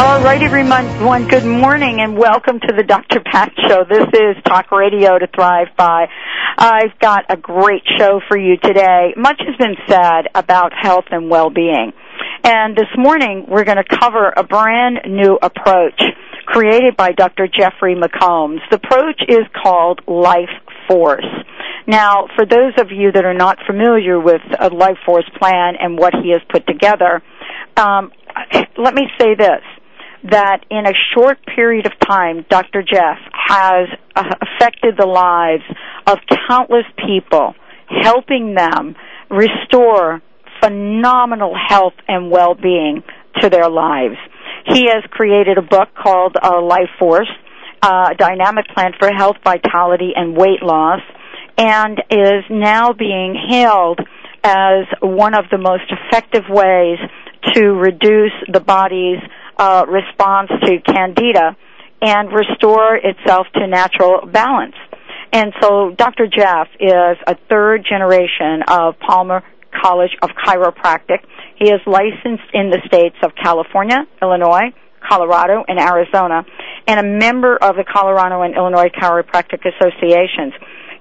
All 0.00 0.22
right, 0.22 0.42
everyone. 0.42 1.28
Good 1.28 1.44
morning 1.44 2.00
and 2.00 2.16
welcome 2.16 2.58
to 2.58 2.72
the 2.74 2.82
Dr. 2.82 3.20
Pat 3.20 3.52
Show. 3.68 3.84
This 3.84 4.08
is 4.14 4.42
Talk 4.44 4.72
Radio 4.72 5.18
to 5.18 5.26
Thrive 5.26 5.66
By. 5.76 6.06
I've 6.56 6.98
got 7.00 7.26
a 7.28 7.36
great 7.36 7.82
show 7.98 8.18
for 8.26 8.38
you 8.38 8.56
today. 8.56 9.12
Much 9.18 9.42
has 9.44 9.54
been 9.58 9.76
said 9.86 10.28
about 10.34 10.72
health 10.72 11.04
and 11.10 11.28
well-being. 11.28 11.92
And 12.44 12.74
this 12.74 12.88
morning 12.96 13.44
we're 13.46 13.64
going 13.64 13.76
to 13.76 13.98
cover 14.00 14.32
a 14.34 14.42
brand 14.42 15.00
new 15.06 15.38
approach 15.42 16.00
created 16.46 16.96
by 16.96 17.12
Dr. 17.12 17.46
Jeffrey 17.46 17.94
McCombs. 17.94 18.60
The 18.70 18.76
approach 18.76 19.20
is 19.28 19.44
called 19.62 20.00
Life 20.08 20.48
Force. 20.88 21.28
Now, 21.86 22.26
for 22.36 22.46
those 22.46 22.72
of 22.78 22.90
you 22.90 23.12
that 23.12 23.26
are 23.26 23.34
not 23.34 23.58
familiar 23.66 24.18
with 24.18 24.40
a 24.58 24.70
Life 24.70 24.98
Force 25.04 25.28
plan 25.38 25.74
and 25.78 25.98
what 25.98 26.14
he 26.14 26.30
has 26.30 26.40
put 26.50 26.66
together, 26.66 27.22
um, 27.76 28.12
let 28.78 28.94
me 28.94 29.02
say 29.20 29.34
this 29.34 29.60
that 30.24 30.64
in 30.70 30.86
a 30.86 30.92
short 31.14 31.38
period 31.46 31.86
of 31.86 31.92
time, 32.06 32.44
Dr. 32.48 32.82
Jeff 32.82 33.18
has 33.32 33.88
uh, 34.14 34.22
affected 34.42 34.96
the 34.98 35.06
lives 35.06 35.62
of 36.06 36.18
countless 36.48 36.84
people, 37.06 37.54
helping 37.88 38.54
them 38.54 38.96
restore 39.30 40.22
phenomenal 40.62 41.54
health 41.68 41.94
and 42.06 42.30
well-being 42.30 43.02
to 43.40 43.48
their 43.48 43.68
lives. 43.68 44.16
He 44.66 44.86
has 44.86 45.02
created 45.10 45.56
a 45.56 45.62
book 45.62 45.88
called 45.94 46.36
uh, 46.40 46.60
Life 46.60 46.90
Force, 46.98 47.30
uh, 47.82 48.10
a 48.12 48.14
dynamic 48.14 48.66
plan 48.74 48.92
for 48.98 49.10
health, 49.10 49.36
vitality, 49.42 50.10
and 50.14 50.36
weight 50.36 50.62
loss, 50.62 51.00
and 51.56 51.98
is 52.10 52.44
now 52.50 52.92
being 52.92 53.34
hailed 53.48 54.00
as 54.44 54.86
one 55.00 55.34
of 55.34 55.44
the 55.50 55.58
most 55.58 55.84
effective 55.90 56.44
ways 56.48 56.98
to 57.54 57.72
reduce 57.72 58.32
the 58.52 58.60
body's 58.60 59.18
response 59.88 60.50
to 60.64 60.80
candida 60.80 61.56
and 62.02 62.32
restore 62.32 62.96
itself 62.96 63.46
to 63.54 63.66
natural 63.66 64.26
balance. 64.26 64.74
And 65.32 65.52
so 65.60 65.90
Dr. 65.96 66.26
Jeff 66.26 66.68
is 66.80 67.16
a 67.26 67.36
third 67.48 67.84
generation 67.88 68.62
of 68.66 68.98
Palmer 68.98 69.42
College 69.70 70.10
of 70.22 70.30
Chiropractic. 70.30 71.20
He 71.56 71.70
is 71.70 71.80
licensed 71.86 72.50
in 72.52 72.70
the 72.70 72.80
states 72.86 73.16
of 73.22 73.32
California, 73.40 74.06
Illinois, 74.20 74.72
Colorado, 75.06 75.64
and 75.68 75.78
Arizona, 75.78 76.44
and 76.86 77.00
a 77.00 77.02
member 77.02 77.56
of 77.56 77.76
the 77.76 77.84
Colorado 77.84 78.42
and 78.42 78.56
Illinois 78.56 78.88
Chiropractic 78.88 79.60
Associations. 79.64 80.52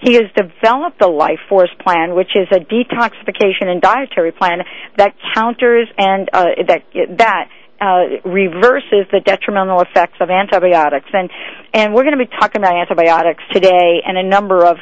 He 0.02 0.14
has 0.14 0.26
developed 0.36 1.00
the 1.00 1.09
Life 1.09 1.39
Force 1.50 1.72
plan, 1.80 2.16
which 2.16 2.31
is 2.36 2.48
a 2.52 2.59
detoxification 2.59 3.67
and 3.67 3.81
dietary 3.81 4.31
plan 4.31 4.59
that 4.98 5.14
counters 5.33 5.88
and 5.98 6.30
uh, 6.31 6.45
that 6.67 6.83
that 7.17 7.50
uh, 7.81 8.19
reverses 8.25 9.08
the 9.11 9.22
detrimental 9.23 9.81
effects 9.81 10.17
of 10.19 10.30
antibiotics. 10.30 11.08
And 11.13 11.30
and 11.73 11.94
we're 11.94 12.03
going 12.03 12.17
to 12.17 12.25
be 12.25 12.31
talking 12.39 12.61
about 12.61 12.75
antibiotics 12.75 13.44
today 13.52 14.02
and 14.05 14.17
a 14.17 14.23
number 14.23 14.66
of 14.66 14.77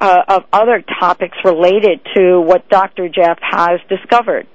uh, 0.00 0.22
of 0.28 0.44
other 0.52 0.84
topics 1.00 1.36
related 1.44 2.00
to 2.16 2.40
what 2.40 2.68
Dr. 2.68 3.08
Jeff 3.08 3.38
has 3.42 3.80
discovered. 3.88 4.46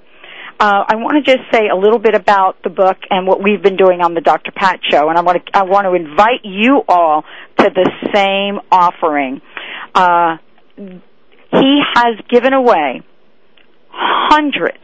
Uh, 0.58 0.84
I 0.86 0.94
want 0.96 1.24
to 1.24 1.36
just 1.36 1.50
say 1.52 1.68
a 1.68 1.76
little 1.76 1.98
bit 1.98 2.14
about 2.14 2.62
the 2.62 2.70
book 2.70 2.96
and 3.10 3.26
what 3.26 3.42
we've 3.42 3.60
been 3.60 3.76
doing 3.76 4.00
on 4.00 4.14
the 4.14 4.20
Dr. 4.20 4.52
Pat 4.52 4.78
Show, 4.88 5.08
and 5.08 5.18
I 5.18 5.22
want 5.22 5.44
to 5.44 5.56
I 5.56 5.64
want 5.64 5.86
to 5.86 5.94
invite 5.94 6.44
you 6.44 6.82
all 6.88 7.24
to 7.58 7.70
the 7.74 7.90
same 8.14 8.60
offering. 8.70 9.42
Uh, 9.94 10.36
he 10.76 11.80
has 11.94 12.16
given 12.30 12.52
away 12.52 13.02
hundreds 13.90 14.82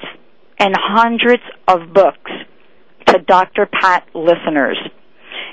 and 0.58 0.74
hundreds 0.76 1.42
of 1.68 1.92
books 1.92 2.30
to 3.10 3.18
Dr. 3.18 3.66
Pat 3.66 4.06
listeners. 4.14 4.78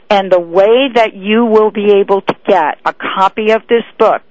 And 0.09 0.31
the 0.31 0.39
way 0.39 0.87
that 0.95 1.13
you 1.13 1.45
will 1.45 1.71
be 1.71 1.91
able 1.99 2.21
to 2.21 2.35
get 2.47 2.79
a 2.85 2.93
copy 2.93 3.51
of 3.51 3.61
this 3.67 3.83
book, 3.99 4.21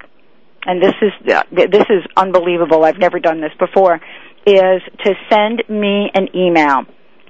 and 0.64 0.82
this 0.82 0.94
is 1.02 1.12
uh, 1.30 1.42
this 1.52 1.84
is 1.90 2.02
unbelievable. 2.16 2.84
I've 2.84 2.98
never 2.98 3.20
done 3.20 3.40
this 3.40 3.52
before. 3.58 4.00
Is 4.46 4.82
to 5.04 5.14
send 5.28 5.62
me 5.68 6.10
an 6.14 6.28
email 6.34 6.86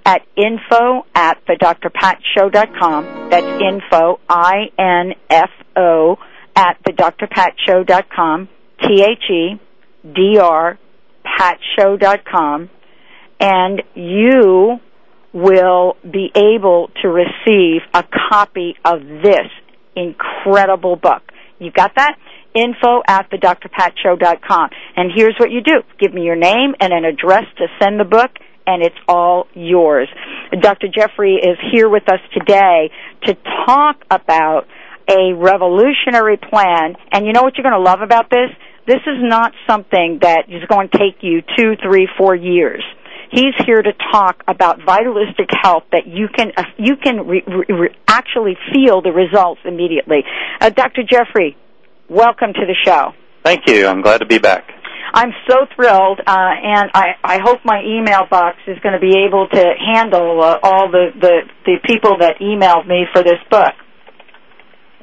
at 0.06 0.22
info 0.37 1.04
at 1.15 1.38
the 1.48 1.54
drpatshow.com. 1.54 3.31
That's 3.31 3.47
info, 3.60 4.21
I-N-F-O, 4.28 6.16
at 6.54 6.78
the 6.87 6.92
drpatshow.com, 6.92 8.48
T-H-E-D-R, 8.82 10.78
patshow.com, 11.26 12.71
and 13.41 13.82
you 13.94 14.81
will 15.36 15.97
be 16.02 16.32
able 16.34 16.88
to 17.02 17.08
receive 17.08 17.82
a 17.92 18.02
copy 18.30 18.74
of 18.86 19.00
this 19.22 19.47
incredible 19.94 20.97
book. 20.97 21.20
You 21.58 21.70
got 21.70 21.92
that? 21.97 22.16
Info 22.54 23.02
at 23.06 23.28
the 23.30 23.36
drpatshow.com. 23.36 24.70
And 24.97 25.10
here's 25.14 25.34
what 25.38 25.50
you 25.50 25.60
do. 25.60 25.82
Give 26.00 26.14
me 26.14 26.22
your 26.22 26.36
name 26.36 26.74
and 26.80 26.91
an 26.91 27.04
address 27.04 27.44
to 27.58 27.66
send 27.78 28.00
the 28.00 28.04
book 28.04 28.30
and 28.66 28.82
it's 28.82 28.97
all 29.06 29.47
yours. 29.52 30.08
Dr. 30.58 30.88
Jeffrey 30.88 31.34
is 31.34 31.58
here 31.70 31.91
with 31.91 32.08
us 32.08 32.20
today 32.32 32.91
to 33.26 33.36
talk 33.66 34.03
about 34.10 34.66
a 35.06 35.34
revolutionary 35.34 36.38
plan. 36.38 36.97
And 37.12 37.26
you 37.26 37.32
know 37.32 37.42
what 37.42 37.56
you're 37.56 37.70
going 37.70 37.78
to 37.78 37.91
love 37.91 38.00
about 38.00 38.30
this? 38.30 38.50
This 38.86 39.03
is 39.06 39.20
not 39.20 39.53
something 39.68 40.20
that 40.22 40.44
is 40.48 40.64
going 40.68 40.88
to 40.88 40.98
take 40.98 41.18
you 41.20 41.42
two, 41.56 41.74
three, 41.82 42.08
four 42.16 42.34
years. 42.34 42.82
He's 43.36 43.52
here 43.66 43.82
to 43.82 43.92
talk 44.10 44.42
about 44.48 44.78
vitalistic 44.86 45.50
health 45.62 45.84
that 45.92 46.06
you 46.06 46.26
can 46.34 46.52
uh, 46.56 46.62
you 46.78 46.97
can 46.97 47.26
re- 47.26 47.44
re- 47.47 47.94
actually 48.08 48.56
feel 48.72 49.02
the 49.02 49.12
results 49.12 49.60
immediately. 49.66 50.24
Uh, 50.58 50.70
Dr. 50.70 51.02
Jeffrey, 51.02 51.54
welcome 52.08 52.54
to 52.54 52.64
the 52.64 52.74
show. 52.82 53.12
Thank 53.44 53.69
you. 53.69 53.88
I'm 53.88 54.00
glad 54.00 54.19
to 54.19 54.26
be 54.26 54.38
back. 54.38 54.64
I'm 55.12 55.32
so 55.47 55.66
thrilled, 55.74 56.20
uh, 56.20 56.24
and 56.26 56.91
I, 56.94 57.08
I 57.22 57.38
hope 57.44 57.58
my 57.62 57.82
email 57.84 58.26
box 58.30 58.56
is 58.66 58.78
going 58.78 58.94
to 58.94 59.00
be 59.00 59.24
able 59.28 59.48
to 59.48 59.74
handle 59.94 60.42
uh, 60.42 60.58
all 60.62 60.91
the, 60.91 61.08
the, 61.20 61.41
the 61.66 61.76
people 61.84 62.16
that 62.18 62.38
emailed 62.41 62.86
me 62.88 63.04
for 63.12 63.22
this 63.22 63.38
book. 63.50 63.72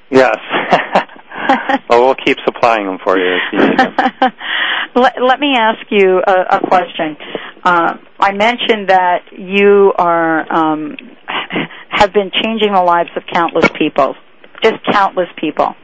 Yes. 0.10 0.38
well, 1.90 2.04
we'll 2.06 2.16
keep 2.16 2.38
supplying 2.46 2.86
them 2.86 2.98
for 3.04 3.18
you. 3.18 3.38
you 3.54 3.60
let, 4.96 5.14
let, 5.22 5.40
me 5.40 5.54
ask 5.58 5.86
you 5.90 6.22
a, 6.28 6.58
a 6.58 6.68
question. 6.68 7.16
Uh, 7.64 7.98
I 8.20 8.34
mentioned 8.34 8.90
that 8.90 9.32
you 9.32 9.94
are 9.98 10.54
um, 10.54 10.98
have 11.90 12.12
been 12.14 12.32
changing 12.44 12.74
the 12.74 12.84
lives 12.84 13.10
of 13.16 13.24
countless 13.32 13.70
people, 13.78 14.16
just 14.62 14.76
countless 14.92 15.30
people. 15.40 15.76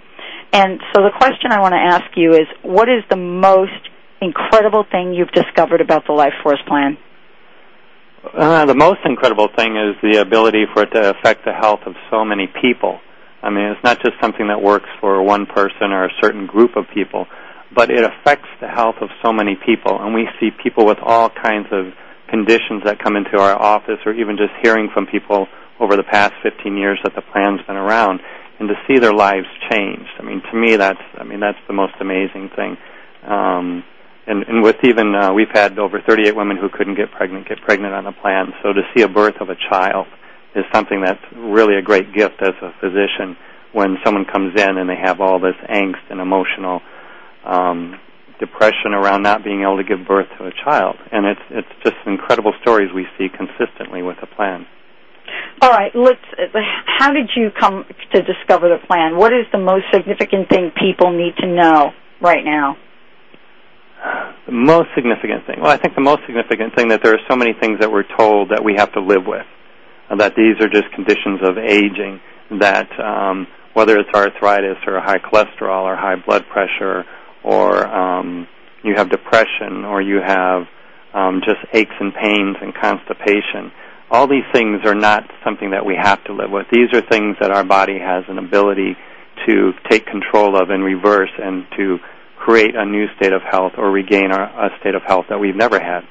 And 0.52 0.82
so 0.94 1.04
the 1.04 1.12
question 1.16 1.52
I 1.52 1.62
want 1.62 1.74
to 1.74 1.80
ask 1.80 2.06
you 2.18 2.34
is, 2.34 2.48
what 2.64 2.90
is 2.90 3.04
the 3.10 3.16
most 3.16 3.88
incredible 4.22 4.84
thing 4.92 5.14
you've 5.14 5.32
discovered 5.32 5.80
about 5.80 6.06
the 6.08 6.14
Life 6.14 6.34
Force 6.44 6.62
Plan? 6.68 6.98
Uh, 8.34 8.66
the 8.66 8.76
most 8.76 9.00
incredible 9.06 9.48
thing 9.56 9.78
is 9.78 9.96
the 10.02 10.20
ability 10.20 10.66
for 10.74 10.84
it 10.84 10.92
to 10.92 11.12
affect 11.12 11.46
the 11.46 11.54
health 11.54 11.82
of 11.86 11.94
so 12.10 12.26
many 12.26 12.48
people. 12.62 13.00
I 13.42 13.50
mean, 13.50 13.66
it's 13.66 13.84
not 13.84 14.04
just 14.04 14.20
something 14.20 14.48
that 14.48 14.62
works 14.62 14.90
for 15.00 15.22
one 15.24 15.46
person 15.46 15.94
or 15.94 16.06
a 16.06 16.12
certain 16.22 16.46
group 16.46 16.76
of 16.76 16.86
people, 16.94 17.28
but 17.76 17.90
it 17.90 18.04
affects 18.04 18.50
the 18.62 18.68
health 18.68 18.96
of 19.02 19.10
so 19.24 19.32
many 19.32 19.56
people. 19.56 20.00
And 20.00 20.14
we 20.14 20.28
see 20.40 20.50
people 20.64 20.86
with 20.86 20.98
all 21.02 21.30
kinds 21.30 21.68
of 21.72 21.94
conditions 22.30 22.84
that 22.86 23.00
come 23.00 23.16
into 23.16 23.38
our 23.38 23.56
office, 23.56 24.00
or 24.06 24.14
even 24.14 24.38
just 24.38 24.54
hearing 24.62 24.90
from 24.94 25.06
people 25.06 25.48
over 25.80 25.96
the 25.96 26.04
past 26.04 26.34
15 26.44 26.78
years 26.78 27.00
that 27.04 27.16
the 27.16 27.22
plan's 27.22 27.62
been 27.66 27.76
around, 27.76 28.20
and 28.60 28.68
to 28.70 28.76
see 28.88 29.00
their 29.00 29.14
lives 29.14 29.48
changed. 29.72 30.10
I 30.20 30.24
mean, 30.24 30.42
to 30.52 30.58
me, 30.58 30.76
that's 30.76 31.02
I 31.18 31.24
mean 31.24 31.40
that's 31.40 31.58
the 31.68 31.74
most 31.74 31.94
amazing 32.00 32.50
thing. 32.56 32.78
Um, 33.24 33.84
and, 34.28 34.44
and 34.44 34.64
with 34.64 34.78
even 34.84 35.16
uh, 35.16 35.34
we've 35.34 35.52
had 35.52 35.80
over 35.80 36.02
38 36.02 36.36
women 36.36 36.58
who 36.58 36.70
couldn't 36.70 36.96
get 36.96 37.12
pregnant 37.12 37.48
get 37.48 37.62
pregnant 37.62 37.94
on 37.94 38.04
the 38.04 38.12
plan. 38.12 38.54
So 38.62 38.74
to 38.74 38.82
see 38.96 39.02
a 39.02 39.08
birth 39.08 39.42
of 39.42 39.50
a 39.50 39.56
child 39.56 40.08
is 40.56 40.66
something 40.74 41.02
that's 41.02 41.24
really 41.36 41.76
a 41.78 41.82
great 41.82 42.14
gift 42.14 42.42
as 42.42 42.54
a 42.62 42.72
physician 42.80 43.38
when 43.72 43.98
someone 44.04 44.26
comes 44.26 44.60
in 44.60 44.78
and 44.78 44.90
they 44.90 44.98
have 45.02 45.22
all 45.22 45.40
this 45.40 45.56
angst 45.70 46.10
and 46.10 46.20
emotional 46.20 46.82
um, 47.46 48.00
depression 48.40 48.94
around 48.94 49.24
not 49.24 49.44
being 49.44 49.62
able 49.62 49.78
to 49.78 49.84
give 49.84 50.08
birth 50.08 50.28
to 50.38 50.46
a 50.46 50.52
child. 50.64 50.96
And 51.12 51.26
it's 51.26 51.42
it's 51.50 51.74
just 51.84 51.96
incredible 52.06 52.54
stories 52.62 52.90
we 52.94 53.06
see 53.18 53.28
consistently 53.30 54.02
with 54.02 54.18
the 54.22 54.28
plan. 54.28 54.66
All 55.62 55.70
right, 55.70 55.92
let's. 55.94 56.24
How 56.86 57.12
did 57.12 57.30
you 57.36 57.52
come 57.52 57.86
to 58.14 58.22
discover 58.22 58.70
the 58.70 58.80
plan? 58.88 59.18
What 59.18 59.34
is 59.34 59.46
the 59.52 59.60
most 59.60 59.86
significant 59.94 60.50
thing 60.50 60.72
people 60.80 61.12
need 61.12 61.36
to 61.38 61.48
know 61.48 61.92
right 62.22 62.44
now? 62.44 62.78
The 64.46 64.54
most 64.54 64.90
significant 64.96 65.46
thing. 65.46 65.60
Well, 65.62 65.72
I 65.72 65.78
think 65.78 65.94
the 65.96 66.02
most 66.02 66.22
significant 66.26 66.74
thing 66.76 66.88
that 66.88 67.02
there 67.04 67.14
are 67.14 67.24
so 67.30 67.36
many 67.36 67.52
things 67.60 67.80
that 67.82 67.92
we're 67.92 68.08
told 68.18 68.50
that 68.50 68.64
we 68.64 68.76
have 68.78 68.92
to 68.94 69.02
live 69.02 69.26
with 69.28 69.46
that 70.18 70.34
these 70.36 70.56
are 70.60 70.70
just 70.70 70.92
conditions 70.94 71.40
of 71.44 71.58
aging, 71.58 72.20
that 72.60 72.90
um, 73.00 73.46
whether 73.74 73.98
it's 73.98 74.10
arthritis 74.14 74.78
or 74.88 75.00
high 75.00 75.20
cholesterol 75.20 75.84
or 75.84 75.96
high 75.96 76.16
blood 76.16 76.44
pressure 76.52 77.06
or 77.44 77.88
um, 77.88 78.48
you 78.84 78.96
have 78.96 79.10
depression 79.10 79.86
or 79.86 80.02
you 80.02 80.20
have 80.26 80.64
um, 81.14 81.42
just 81.46 81.60
aches 81.74 81.96
and 82.00 82.14
pains 82.14 82.58
and 82.62 82.74
constipation, 82.74 83.72
All 84.12 84.28
these 84.28 84.46
things 84.54 84.82
are 84.86 84.96
not 84.96 85.24
something 85.44 85.72
that 85.72 85.86
we 85.86 85.96
have 85.96 86.24
to 86.26 86.34
live 86.34 86.52
with. 86.52 86.68
These 86.72 86.90
are 86.94 87.02
things 87.02 87.38
that 87.42 87.52
our 87.52 87.64
body 87.64 88.00
has 88.00 88.24
an 88.28 88.38
ability 88.38 88.96
to 89.48 89.72
take 89.90 90.06
control 90.06 90.60
of 90.60 90.70
and 90.70 90.84
reverse 90.84 91.32
and 91.42 91.66
to 91.78 91.98
create 92.38 92.76
a 92.76 92.86
new 92.86 93.06
state 93.18 93.34
of 93.34 93.42
health 93.42 93.74
or 93.78 93.92
regain 93.92 94.32
our, 94.32 94.44
a 94.44 94.70
state 94.80 94.96
of 94.96 95.02
health 95.04 95.26
that 95.30 95.40
we've 95.40 95.56
never 95.56 95.80
had. 95.80 96.02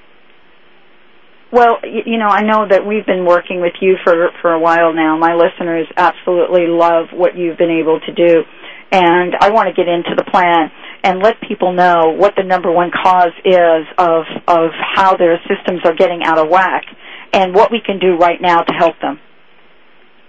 Well, 1.51 1.79
you 1.83 2.19
know, 2.19 2.29
I 2.29 2.43
know 2.43 2.69
that 2.69 2.87
we've 2.87 3.07
been 3.07 3.25
working 3.25 3.63
with 3.63 3.73
you 3.81 3.97
for 4.05 4.29
for 4.43 4.53
a 4.53 4.61
while 4.61 4.93
now. 4.93 5.17
My 5.17 5.35
listeners 5.35 5.87
absolutely 5.97 6.67
love 6.69 7.07
what 7.13 7.39
you've 7.39 7.57
been 7.57 7.71
able 7.71 8.01
to 8.01 8.13
do, 8.13 8.45
and 8.93 9.35
I 9.41 9.51
want 9.51 9.69
to 9.69 9.73
get 9.73 9.89
into 9.89 10.13
the 10.15 10.29
plan 10.31 10.71
and 11.05 11.21
let 11.21 11.41
people 11.41 11.73
know 11.73 12.15
what 12.17 12.35
the 12.37 12.43
number 12.43 12.71
one 12.71 12.91
cause 12.91 13.33
is 13.45 13.87
of 13.99 14.25
of 14.47 14.71
how 14.95 15.17
their 15.17 15.41
systems 15.49 15.81
are 15.85 15.95
getting 15.95 16.23
out 16.25 16.39
of 16.39 16.49
whack, 16.49 16.85
and 17.33 17.55
what 17.55 17.71
we 17.71 17.81
can 17.81 17.99
do 17.99 18.17
right 18.17 18.41
now 18.41 18.63
to 18.63 18.73
help 18.73 18.95
them. 19.01 19.21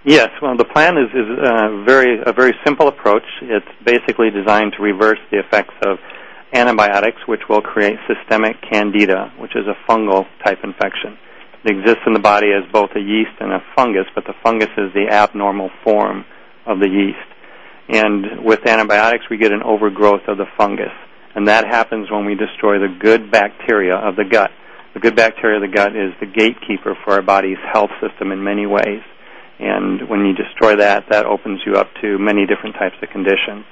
Yes, 0.04 0.30
well, 0.40 0.56
the 0.56 0.64
plan 0.64 0.96
is, 0.96 1.10
is 1.12 1.28
a 1.28 1.84
very 1.84 2.20
a 2.24 2.32
very 2.32 2.54
simple 2.64 2.88
approach. 2.88 3.24
It's 3.42 3.66
basically 3.84 4.30
designed 4.30 4.72
to 4.76 4.82
reverse 4.82 5.18
the 5.30 5.38
effects 5.38 5.74
of 5.84 5.98
antibiotics, 6.52 7.18
which 7.26 7.42
will 7.48 7.60
create 7.60 7.98
systemic 8.08 8.56
candida, 8.70 9.32
which 9.38 9.54
is 9.54 9.66
a 9.66 9.76
fungal 9.90 10.26
type 10.44 10.58
infection. 10.64 11.18
It 11.64 11.76
exists 11.76 12.02
in 12.06 12.14
the 12.14 12.18
body 12.20 12.48
as 12.52 12.70
both 12.72 12.90
a 12.96 13.00
yeast 13.00 13.36
and 13.40 13.52
a 13.52 13.62
fungus, 13.76 14.06
but 14.14 14.24
the 14.24 14.34
fungus 14.42 14.70
is 14.78 14.92
the 14.94 15.08
abnormal 15.10 15.70
form 15.84 16.24
of 16.66 16.80
the 16.80 16.88
yeast. 16.88 17.29
And 17.90 18.44
with 18.44 18.66
antibiotics, 18.66 19.24
we 19.28 19.36
get 19.36 19.50
an 19.50 19.62
overgrowth 19.64 20.22
of 20.28 20.38
the 20.38 20.46
fungus. 20.56 20.94
And 21.34 21.48
that 21.48 21.66
happens 21.66 22.08
when 22.10 22.24
we 22.24 22.36
destroy 22.36 22.78
the 22.78 22.94
good 23.00 23.32
bacteria 23.32 23.96
of 23.96 24.14
the 24.14 24.24
gut. 24.24 24.50
The 24.94 25.00
good 25.00 25.16
bacteria 25.16 25.56
of 25.56 25.68
the 25.68 25.74
gut 25.74 25.96
is 25.96 26.14
the 26.20 26.26
gatekeeper 26.26 26.96
for 27.04 27.14
our 27.14 27.22
body's 27.22 27.58
health 27.72 27.90
system 28.00 28.30
in 28.30 28.42
many 28.42 28.66
ways. 28.66 29.02
And 29.58 30.08
when 30.08 30.24
you 30.24 30.34
destroy 30.34 30.76
that, 30.76 31.06
that 31.10 31.26
opens 31.26 31.60
you 31.66 31.74
up 31.74 31.88
to 32.00 32.18
many 32.18 32.46
different 32.46 32.76
types 32.76 32.96
of 33.02 33.10
conditions. 33.10 33.66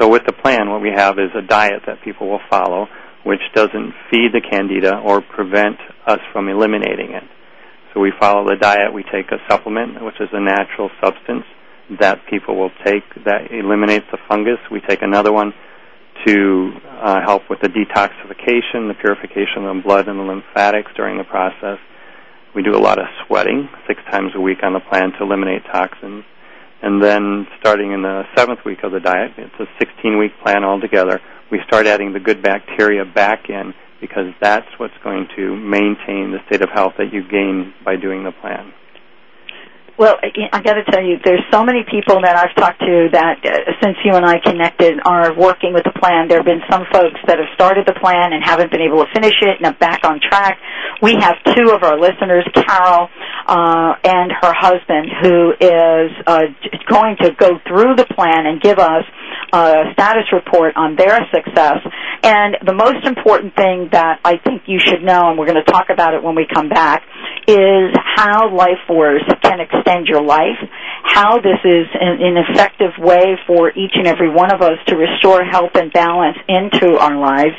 So 0.00 0.08
with 0.08 0.24
the 0.24 0.32
plan, 0.32 0.70
what 0.70 0.80
we 0.80 0.92
have 0.96 1.18
is 1.18 1.30
a 1.36 1.46
diet 1.46 1.82
that 1.86 2.02
people 2.02 2.28
will 2.28 2.40
follow, 2.48 2.88
which 3.24 3.40
doesn't 3.54 3.92
feed 4.10 4.32
the 4.32 4.40
candida 4.40 4.96
or 5.04 5.20
prevent 5.20 5.76
us 6.06 6.20
from 6.32 6.48
eliminating 6.48 7.12
it. 7.12 7.24
So 7.92 8.00
we 8.00 8.12
follow 8.18 8.44
the 8.48 8.56
diet. 8.56 8.94
We 8.94 9.04
take 9.04 9.30
a 9.32 9.38
supplement, 9.48 10.02
which 10.02 10.20
is 10.20 10.28
a 10.32 10.40
natural 10.40 10.88
substance 11.04 11.44
that 11.98 12.20
people 12.28 12.56
will 12.56 12.70
take 12.84 13.02
that 13.24 13.50
eliminates 13.50 14.06
the 14.12 14.18
fungus. 14.28 14.58
We 14.70 14.80
take 14.80 15.02
another 15.02 15.32
one 15.32 15.52
to 16.26 16.70
uh, 17.00 17.20
help 17.24 17.48
with 17.48 17.60
the 17.60 17.68
detoxification, 17.68 18.88
the 18.88 18.96
purification 19.00 19.64
of 19.64 19.76
the 19.76 19.82
blood 19.82 20.08
and 20.08 20.18
the 20.18 20.22
lymphatics 20.24 20.92
during 20.94 21.18
the 21.18 21.24
process. 21.24 21.78
We 22.54 22.62
do 22.62 22.76
a 22.76 22.82
lot 22.82 22.98
of 22.98 23.06
sweating 23.26 23.68
six 23.86 24.00
times 24.10 24.32
a 24.34 24.40
week 24.40 24.58
on 24.62 24.72
the 24.72 24.80
plan 24.80 25.12
to 25.18 25.24
eliminate 25.24 25.62
toxins. 25.72 26.24
And 26.82 27.02
then 27.02 27.46
starting 27.58 27.92
in 27.92 28.02
the 28.02 28.22
seventh 28.36 28.60
week 28.64 28.82
of 28.82 28.92
the 28.92 29.00
diet, 29.00 29.32
it's 29.36 29.54
a 29.60 29.66
16 29.78 30.18
week 30.18 30.32
plan 30.42 30.64
altogether, 30.64 31.20
we 31.50 31.58
start 31.66 31.86
adding 31.86 32.12
the 32.12 32.20
good 32.20 32.42
bacteria 32.42 33.04
back 33.04 33.48
in 33.48 33.74
because 34.00 34.32
that's 34.40 34.66
what's 34.78 34.94
going 35.04 35.28
to 35.36 35.56
maintain 35.56 36.32
the 36.32 36.38
state 36.46 36.62
of 36.62 36.70
health 36.70 36.94
that 36.98 37.12
you 37.12 37.22
gain 37.28 37.74
by 37.84 37.96
doing 37.96 38.24
the 38.24 38.32
plan. 38.32 38.72
Well, 40.00 40.16
I 40.16 40.62
got 40.64 40.80
to 40.80 40.84
tell 40.88 41.04
you, 41.04 41.20
there's 41.22 41.44
so 41.52 41.62
many 41.62 41.84
people 41.84 42.24
that 42.24 42.32
I've 42.32 42.56
talked 42.56 42.80
to 42.80 43.12
that 43.12 43.36
uh, 43.44 43.76
since 43.84 44.00
you 44.02 44.16
and 44.16 44.24
I 44.24 44.40
connected 44.40 44.96
are 45.04 45.36
working 45.36 45.74
with 45.76 45.84
the 45.84 45.92
plan. 45.92 46.24
There 46.24 46.40
have 46.40 46.48
been 46.48 46.64
some 46.72 46.88
folks 46.88 47.20
that 47.28 47.36
have 47.36 47.52
started 47.52 47.84
the 47.84 47.92
plan 48.00 48.32
and 48.32 48.40
haven't 48.40 48.72
been 48.72 48.80
able 48.80 49.04
to 49.04 49.12
finish 49.12 49.36
it 49.44 49.60
and 49.60 49.66
are 49.68 49.76
back 49.76 50.00
on 50.08 50.16
track. 50.24 50.56
We 51.04 51.20
have 51.20 51.36
two 51.52 51.76
of 51.76 51.84
our 51.84 52.00
listeners, 52.00 52.48
Carol 52.56 53.12
uh, 53.44 53.92
and 54.00 54.32
her 54.40 54.56
husband, 54.56 55.12
who 55.20 55.52
is 55.60 56.08
uh, 56.24 56.48
going 56.88 57.20
to 57.20 57.36
go 57.36 57.60
through 57.68 58.00
the 58.00 58.08
plan 58.08 58.48
and 58.48 58.56
give 58.56 58.78
us 58.78 59.04
a 59.52 59.92
status 59.92 60.32
report 60.32 60.80
on 60.80 60.96
their 60.96 61.20
success. 61.28 61.84
And 62.22 62.56
the 62.64 62.72
most 62.72 63.04
important 63.04 63.54
thing 63.56 63.90
that 63.92 64.20
I 64.24 64.36
think 64.40 64.62
you 64.64 64.80
should 64.80 65.02
know, 65.02 65.28
and 65.28 65.38
we're 65.38 65.48
going 65.48 65.60
to 65.60 65.70
talk 65.70 65.92
about 65.92 66.14
it 66.14 66.22
when 66.22 66.36
we 66.36 66.46
come 66.48 66.68
back, 66.68 67.04
is 67.48 67.92
how 68.16 68.54
Life 68.54 68.78
Force 68.86 69.24
can 69.42 69.60
extend 69.60 69.89
your 70.06 70.22
life, 70.22 70.58
how 71.02 71.36
this 71.38 71.58
is 71.64 71.86
an, 71.94 72.22
an, 72.22 72.36
effective 72.48 72.92
way 72.98 73.36
for 73.46 73.70
each 73.70 73.92
and 73.94 74.06
every 74.06 74.30
one 74.30 74.52
of 74.52 74.62
us 74.62 74.78
to 74.86 74.96
restore 74.96 75.42
health 75.44 75.72
and 75.74 75.92
balance 75.92 76.36
into 76.48 76.96
our 76.98 77.18
lives, 77.18 77.56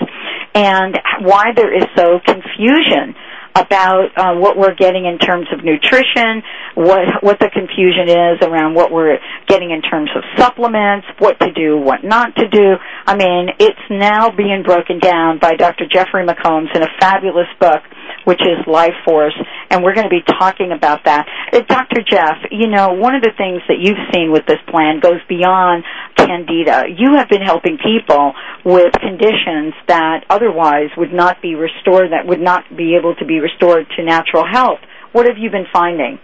and 0.54 0.98
why 1.22 1.52
there 1.56 1.76
is 1.76 1.86
so 1.96 2.20
confusion 2.26 3.16
about 3.56 4.10
uh, 4.16 4.34
what 4.36 4.58
we're 4.58 4.76
getting 4.76 5.06
in 5.06 5.18
terms 5.18 5.48
of 5.52 5.64
nutrition, 5.64 6.44
what 6.76 7.22
what 7.22 7.40
the 7.40 7.50
confusion 7.52 8.08
is 8.10 8.40
around 8.42 8.74
what 8.74 8.92
we're 8.92 9.18
getting 9.48 9.72
in 9.72 9.82
terms 9.82 10.10
of 10.16 10.24
supplements, 10.38 11.08
what 11.20 11.40
to 11.40 11.52
do, 11.52 11.78
what 11.78 12.04
not 12.04 12.36
to 12.36 12.48
do. 12.48 12.76
I 13.06 13.16
mean, 13.16 13.50
it's 13.60 13.86
now 13.90 14.30
being 14.30 14.64
broken 14.64 15.00
down 15.00 15.40
by 15.40 15.56
Dr. 15.56 15.86
Jeffrey 15.92 16.26
McCombs 16.26 16.76
in 16.76 16.84
a 16.84 16.90
fabulous 17.00 17.48
book 17.60 17.82
which 18.26 18.42
is 18.42 18.66
Life 18.68 18.96
Force, 19.06 19.36
and 19.70 19.84
we're 19.84 19.94
going 19.94 20.06
to 20.06 20.14
be 20.14 20.24
talking 20.40 20.72
about 20.72 21.06
that. 21.06 21.28
Uh, 21.52 21.62
Dr. 21.62 22.02
Jeff, 22.04 22.38
you 22.52 22.68
know, 22.68 22.94
one 22.94 23.16
of 23.16 23.22
the 23.22 23.32
things 23.38 23.62
that 23.68 23.80
you've 23.80 24.02
seen 24.14 24.32
with 24.32 24.46
this 24.46 24.60
plan 24.70 25.00
goes 25.00 25.22
beyond 25.28 25.84
candida. 26.16 26.86
You 26.96 27.18
have 27.18 27.30
been 27.30 27.42
helping 27.42 27.78
people 27.78 28.34
with 28.66 28.94
conditions 28.94 29.74
that 29.88 30.26
otherwise 30.30 30.90
would 30.98 31.14
not 31.14 31.42
be 31.42 31.56
restored, 31.56 32.12
that 32.12 32.28
would 32.28 32.42
not 32.42 32.66
be 32.76 32.96
able 32.96 33.16
to 33.16 33.26
be 33.26 33.40
restored 33.42 33.88
to 33.98 34.04
natural 34.04 34.46
health. 34.50 34.80
What 35.12 35.28
have 35.28 35.38
you 35.38 35.50
been 35.50 35.68
finding? 35.74 36.20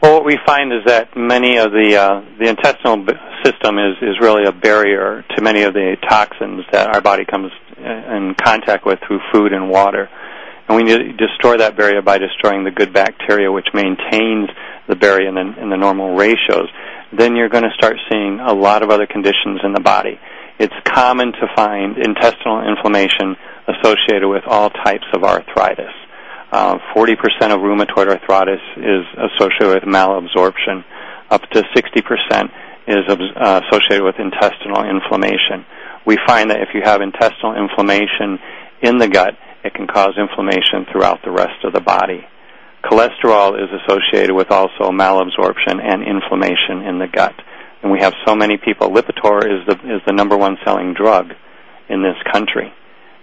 Well, 0.00 0.14
what 0.14 0.24
we 0.24 0.38
find 0.46 0.72
is 0.72 0.84
that 0.86 1.16
many 1.16 1.58
of 1.58 1.72
the 1.72 1.96
uh, 1.96 2.20
the 2.38 2.48
intestinal 2.48 3.04
system 3.44 3.78
is 3.78 3.96
is 4.00 4.20
really 4.20 4.44
a 4.46 4.52
barrier 4.52 5.24
to 5.34 5.42
many 5.42 5.62
of 5.62 5.74
the 5.74 5.96
toxins 6.08 6.64
that 6.70 6.94
our 6.94 7.00
body 7.00 7.24
comes 7.24 7.50
in 7.76 8.34
contact 8.40 8.86
with 8.86 9.00
through 9.06 9.20
food 9.32 9.52
and 9.52 9.68
water. 9.68 10.08
And 10.68 10.76
we 10.76 10.84
need 10.84 10.98
to 10.98 11.12
destroy 11.14 11.56
that 11.58 11.76
barrier 11.76 12.02
by 12.02 12.18
destroying 12.18 12.62
the 12.62 12.70
good 12.70 12.92
bacteria, 12.92 13.50
which 13.50 13.68
maintains 13.72 14.50
the 14.86 14.96
barrier 14.96 15.28
in 15.28 15.34
the, 15.34 15.62
in 15.62 15.70
the 15.70 15.76
normal 15.76 16.14
ratios. 16.14 16.68
Then 17.10 17.36
you're 17.36 17.48
going 17.48 17.64
to 17.64 17.72
start 17.74 17.96
seeing 18.12 18.38
a 18.38 18.52
lot 18.52 18.82
of 18.82 18.90
other 18.90 19.06
conditions 19.06 19.60
in 19.64 19.72
the 19.72 19.80
body. 19.80 20.20
It's 20.58 20.74
common 20.84 21.32
to 21.32 21.46
find 21.56 21.96
intestinal 21.96 22.68
inflammation 22.68 23.34
associated 23.66 24.28
with 24.28 24.44
all 24.46 24.68
types 24.70 25.06
of 25.14 25.24
arthritis. 25.24 25.94
Uh, 26.50 26.78
40% 26.96 27.12
of 27.52 27.60
rheumatoid 27.60 28.08
arthritis 28.08 28.60
is 28.76 29.04
associated 29.36 29.82
with 29.82 29.82
malabsorption. 29.84 30.84
Up 31.30 31.42
to 31.50 31.62
60% 31.62 32.50
is 32.86 33.04
uh, 33.08 33.60
associated 33.68 34.02
with 34.02 34.16
intestinal 34.18 34.84
inflammation. 34.88 35.66
We 36.06 36.18
find 36.26 36.50
that 36.50 36.60
if 36.60 36.70
you 36.72 36.80
have 36.84 37.02
intestinal 37.02 37.54
inflammation 37.54 38.38
in 38.80 38.96
the 38.96 39.08
gut, 39.08 39.36
it 39.62 39.74
can 39.74 39.86
cause 39.86 40.16
inflammation 40.16 40.86
throughout 40.90 41.20
the 41.22 41.30
rest 41.30 41.64
of 41.64 41.74
the 41.74 41.80
body. 41.80 42.24
Cholesterol 42.82 43.60
is 43.60 43.68
associated 43.84 44.34
with 44.34 44.50
also 44.50 44.90
malabsorption 44.90 45.82
and 45.82 46.02
inflammation 46.02 46.80
in 46.88 46.98
the 46.98 47.08
gut. 47.12 47.34
And 47.82 47.92
we 47.92 48.00
have 48.00 48.14
so 48.26 48.34
many 48.34 48.56
people. 48.56 48.88
Lipitor 48.88 49.44
is 49.44 49.66
the 49.66 49.76
is 49.96 50.00
the 50.06 50.12
number 50.12 50.36
one 50.36 50.56
selling 50.64 50.94
drug 50.94 51.32
in 51.88 52.02
this 52.02 52.16
country. 52.32 52.72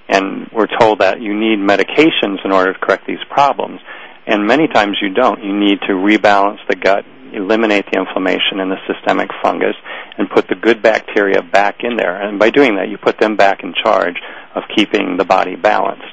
And 0.08 0.50
we're 0.54 0.68
told 0.80 1.00
that 1.00 1.22
you 1.22 1.34
need 1.34 1.60
medications 1.60 2.44
in 2.46 2.52
order 2.52 2.74
to 2.74 2.80
correct 2.80 3.08
these 3.08 3.24
problems. 3.30 3.80
And 4.28 4.48
many 4.48 4.68
times 4.68 4.98
you 5.02 5.14
don't. 5.14 5.44
You 5.44 5.58
need 5.58 5.80
to 5.82 5.94
rebalance 5.94 6.60
the 6.70 6.76
gut, 6.76 7.06
eliminate 7.34 7.86
the 7.92 8.00
inflammation 8.00 8.60
and 8.60 8.72
the 8.72 8.78
systemic 8.88 9.30
fungus, 9.42 9.76
and 10.18 10.30
put 10.30 10.48
the 10.48 10.56
good 10.56 10.82
bacteria 10.82 11.42
back 11.42 11.84
in 11.84 11.98
there. 11.98 12.22
And 12.22 12.40
by 12.40 12.50
doing 12.50 12.76
that, 12.76 12.90
you 12.90 12.98
put 12.98 13.20
them 13.20 13.36
back 13.36 13.64
in 13.64 13.74
charge 13.84 14.16
of 14.56 14.64
keeping 14.76 15.18
the 15.18 15.26
body 15.26 15.56
balanced. 15.56 16.04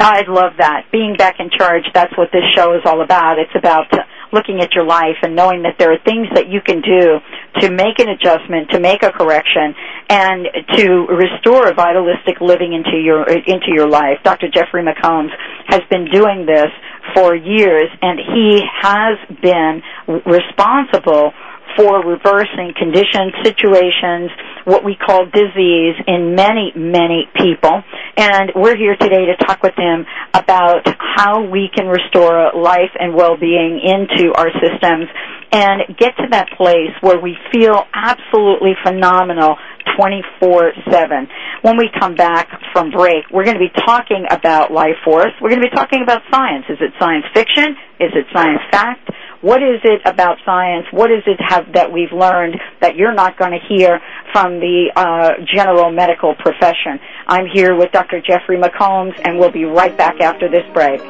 I 0.00 0.22
love 0.28 0.52
that. 0.58 0.86
Being 0.92 1.16
back 1.16 1.36
in 1.40 1.50
charge, 1.50 1.82
that's 1.92 2.16
what 2.16 2.30
this 2.32 2.44
show 2.54 2.74
is 2.74 2.82
all 2.84 3.02
about. 3.02 3.38
It's 3.38 3.54
about 3.56 3.90
looking 4.32 4.60
at 4.60 4.74
your 4.74 4.84
life 4.84 5.16
and 5.22 5.34
knowing 5.34 5.62
that 5.62 5.76
there 5.78 5.92
are 5.92 5.98
things 6.04 6.28
that 6.34 6.48
you 6.48 6.60
can 6.60 6.80
do 6.80 7.18
to 7.60 7.70
make 7.70 7.98
an 7.98 8.08
adjustment, 8.08 8.70
to 8.70 8.80
make 8.80 9.02
a 9.02 9.12
correction, 9.12 9.74
and 10.08 10.46
to 10.76 11.06
restore 11.08 11.68
a 11.68 11.74
vitalistic 11.74 12.40
living 12.40 12.72
into 12.72 12.98
your 12.98 13.24
into 13.28 13.72
your 13.72 13.88
life. 13.88 14.18
Dr. 14.24 14.48
Jeffrey 14.48 14.82
McCombs 14.82 15.30
has 15.66 15.80
been 15.90 16.06
doing 16.10 16.46
this 16.46 16.68
for 17.14 17.34
years, 17.34 17.88
and 18.02 18.18
he 18.18 18.60
has 18.82 19.18
been 19.42 19.82
responsible 20.24 21.32
for 21.78 22.02
reversing 22.02 22.74
conditions, 22.74 23.32
situations, 23.44 24.30
what 24.64 24.84
we 24.84 24.96
call 24.98 25.26
disease 25.26 25.94
in 26.08 26.34
many, 26.34 26.72
many 26.74 27.30
people. 27.38 27.82
And 28.16 28.50
we're 28.56 28.76
here 28.76 28.96
today 28.98 29.30
to 29.30 29.36
talk 29.46 29.62
with 29.62 29.78
him 29.78 30.04
about 30.34 30.82
how 30.98 31.46
we 31.46 31.70
can 31.72 31.86
restore 31.86 32.50
life 32.52 32.90
and 32.98 33.14
well-being 33.14 33.78
into 33.78 34.34
our 34.34 34.50
systems 34.58 35.06
and 35.52 35.96
get 35.96 36.16
to 36.18 36.26
that 36.32 36.48
place 36.58 36.92
where 37.00 37.20
we 37.20 37.36
feel 37.54 37.84
absolutely 37.94 38.72
phenomenal 38.84 39.56
24-7. 39.96 41.28
When 41.62 41.76
we 41.78 41.90
come 41.98 42.16
back 42.16 42.48
from 42.72 42.90
break, 42.90 43.30
we're 43.32 43.44
going 43.44 43.56
to 43.56 43.62
be 43.62 43.72
talking 43.86 44.26
about 44.30 44.72
life 44.72 44.98
force. 45.04 45.32
We're 45.40 45.50
going 45.50 45.62
to 45.62 45.68
be 45.68 45.74
talking 45.74 46.02
about 46.02 46.22
science. 46.30 46.66
Is 46.68 46.78
it 46.80 46.92
science 46.98 47.24
fiction? 47.32 47.76
Is 48.00 48.10
it 48.14 48.26
science 48.34 48.60
fact? 48.70 49.10
What 49.40 49.62
is 49.62 49.80
it 49.84 50.02
about 50.04 50.38
science? 50.44 50.86
What 50.90 51.12
is 51.12 51.22
it 51.26 51.38
have, 51.40 51.72
that 51.74 51.92
we've 51.92 52.10
learned 52.10 52.56
that 52.80 52.96
you're 52.96 53.14
not 53.14 53.38
going 53.38 53.52
to 53.52 53.60
hear 53.68 54.00
from 54.32 54.58
the 54.58 54.90
uh, 54.96 55.44
general 55.54 55.92
medical 55.92 56.34
profession? 56.34 56.98
I'm 57.28 57.46
here 57.46 57.76
with 57.76 57.92
Dr. 57.92 58.20
Jeffrey 58.20 58.58
McCombs, 58.58 59.12
and 59.22 59.38
we'll 59.38 59.52
be 59.52 59.64
right 59.64 59.96
back 59.96 60.20
after 60.20 60.50
this 60.50 60.64
break. 60.74 61.00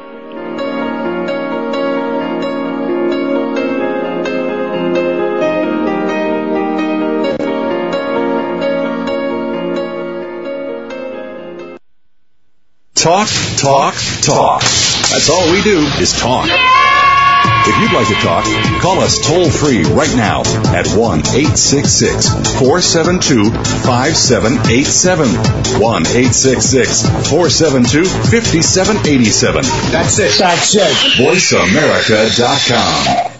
Talk, 12.93 13.29
talk, 13.57 13.95
talk. 14.21 14.61
That's 14.61 15.29
all 15.29 15.51
we 15.51 15.63
do 15.63 15.79
is 15.99 16.13
talk. 16.19 16.78
If 17.67 17.77
you'd 17.81 17.91
like 17.91 18.07
to 18.07 18.13
talk, 18.15 18.45
call 18.81 18.99
us 18.99 19.19
toll 19.19 19.49
free 19.49 19.83
right 19.83 20.15
now 20.15 20.41
at 20.73 20.87
1 20.87 21.19
866 21.19 22.29
472 22.59 23.51
5787. 23.51 25.79
1 25.79 26.07
866 26.07 27.01
472 27.29 28.05
5787. 28.05 29.63
That's 29.91 30.17
it. 30.19 30.37
That's 30.39 30.75
it. 30.75 30.95
VoiceAmerica.com. 31.19 33.31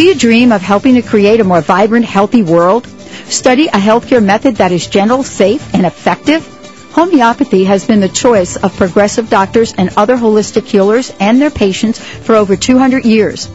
Do 0.03 0.09
you 0.09 0.15
dream 0.15 0.51
of 0.51 0.61
helping 0.61 0.95
to 0.95 1.01
create 1.01 1.39
a 1.39 1.45
more 1.45 1.61
vibrant, 1.61 2.03
healthy 2.03 2.43
world? 2.43 2.85
Study 3.29 3.67
a 3.67 3.79
healthcare 3.79 4.21
method 4.21 4.57
that 4.57 4.73
is 4.73 4.87
gentle, 4.87 5.23
safe, 5.23 5.73
and 5.73 5.85
effective? 5.85 6.45
Homeopathy 6.91 7.63
has 7.63 7.87
been 7.87 8.01
the 8.01 8.09
choice 8.09 8.57
of 8.57 8.75
progressive 8.75 9.29
doctors 9.29 9.73
and 9.77 9.91
other 9.95 10.17
holistic 10.17 10.65
healers 10.65 11.13
and 11.21 11.41
their 11.41 11.49
patients 11.49 11.99
for 11.99 12.35
over 12.35 12.57
200 12.57 13.05
years. 13.05 13.47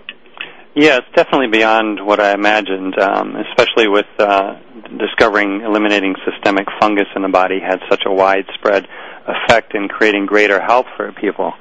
Yeah, 0.77 0.99
it's 0.99 1.17
definitely 1.17 1.49
beyond 1.49 2.07
what 2.07 2.21
I 2.21 2.33
imagined, 2.33 2.97
um, 2.97 3.35
especially 3.51 3.89
with 3.89 4.07
uh, 4.21 4.55
discovering 5.03 5.63
eliminating 5.63 6.15
systemic 6.25 6.69
fungus 6.81 7.09
in 7.17 7.23
the 7.23 7.29
body 7.29 7.59
had 7.59 7.81
such 7.91 8.05
a 8.07 8.13
widespread 8.15 8.87
effect 9.27 9.75
in 9.75 9.89
creating 9.89 10.27
greater 10.27 10.61
health 10.63 10.87
for 10.97 11.11
people. 11.11 11.53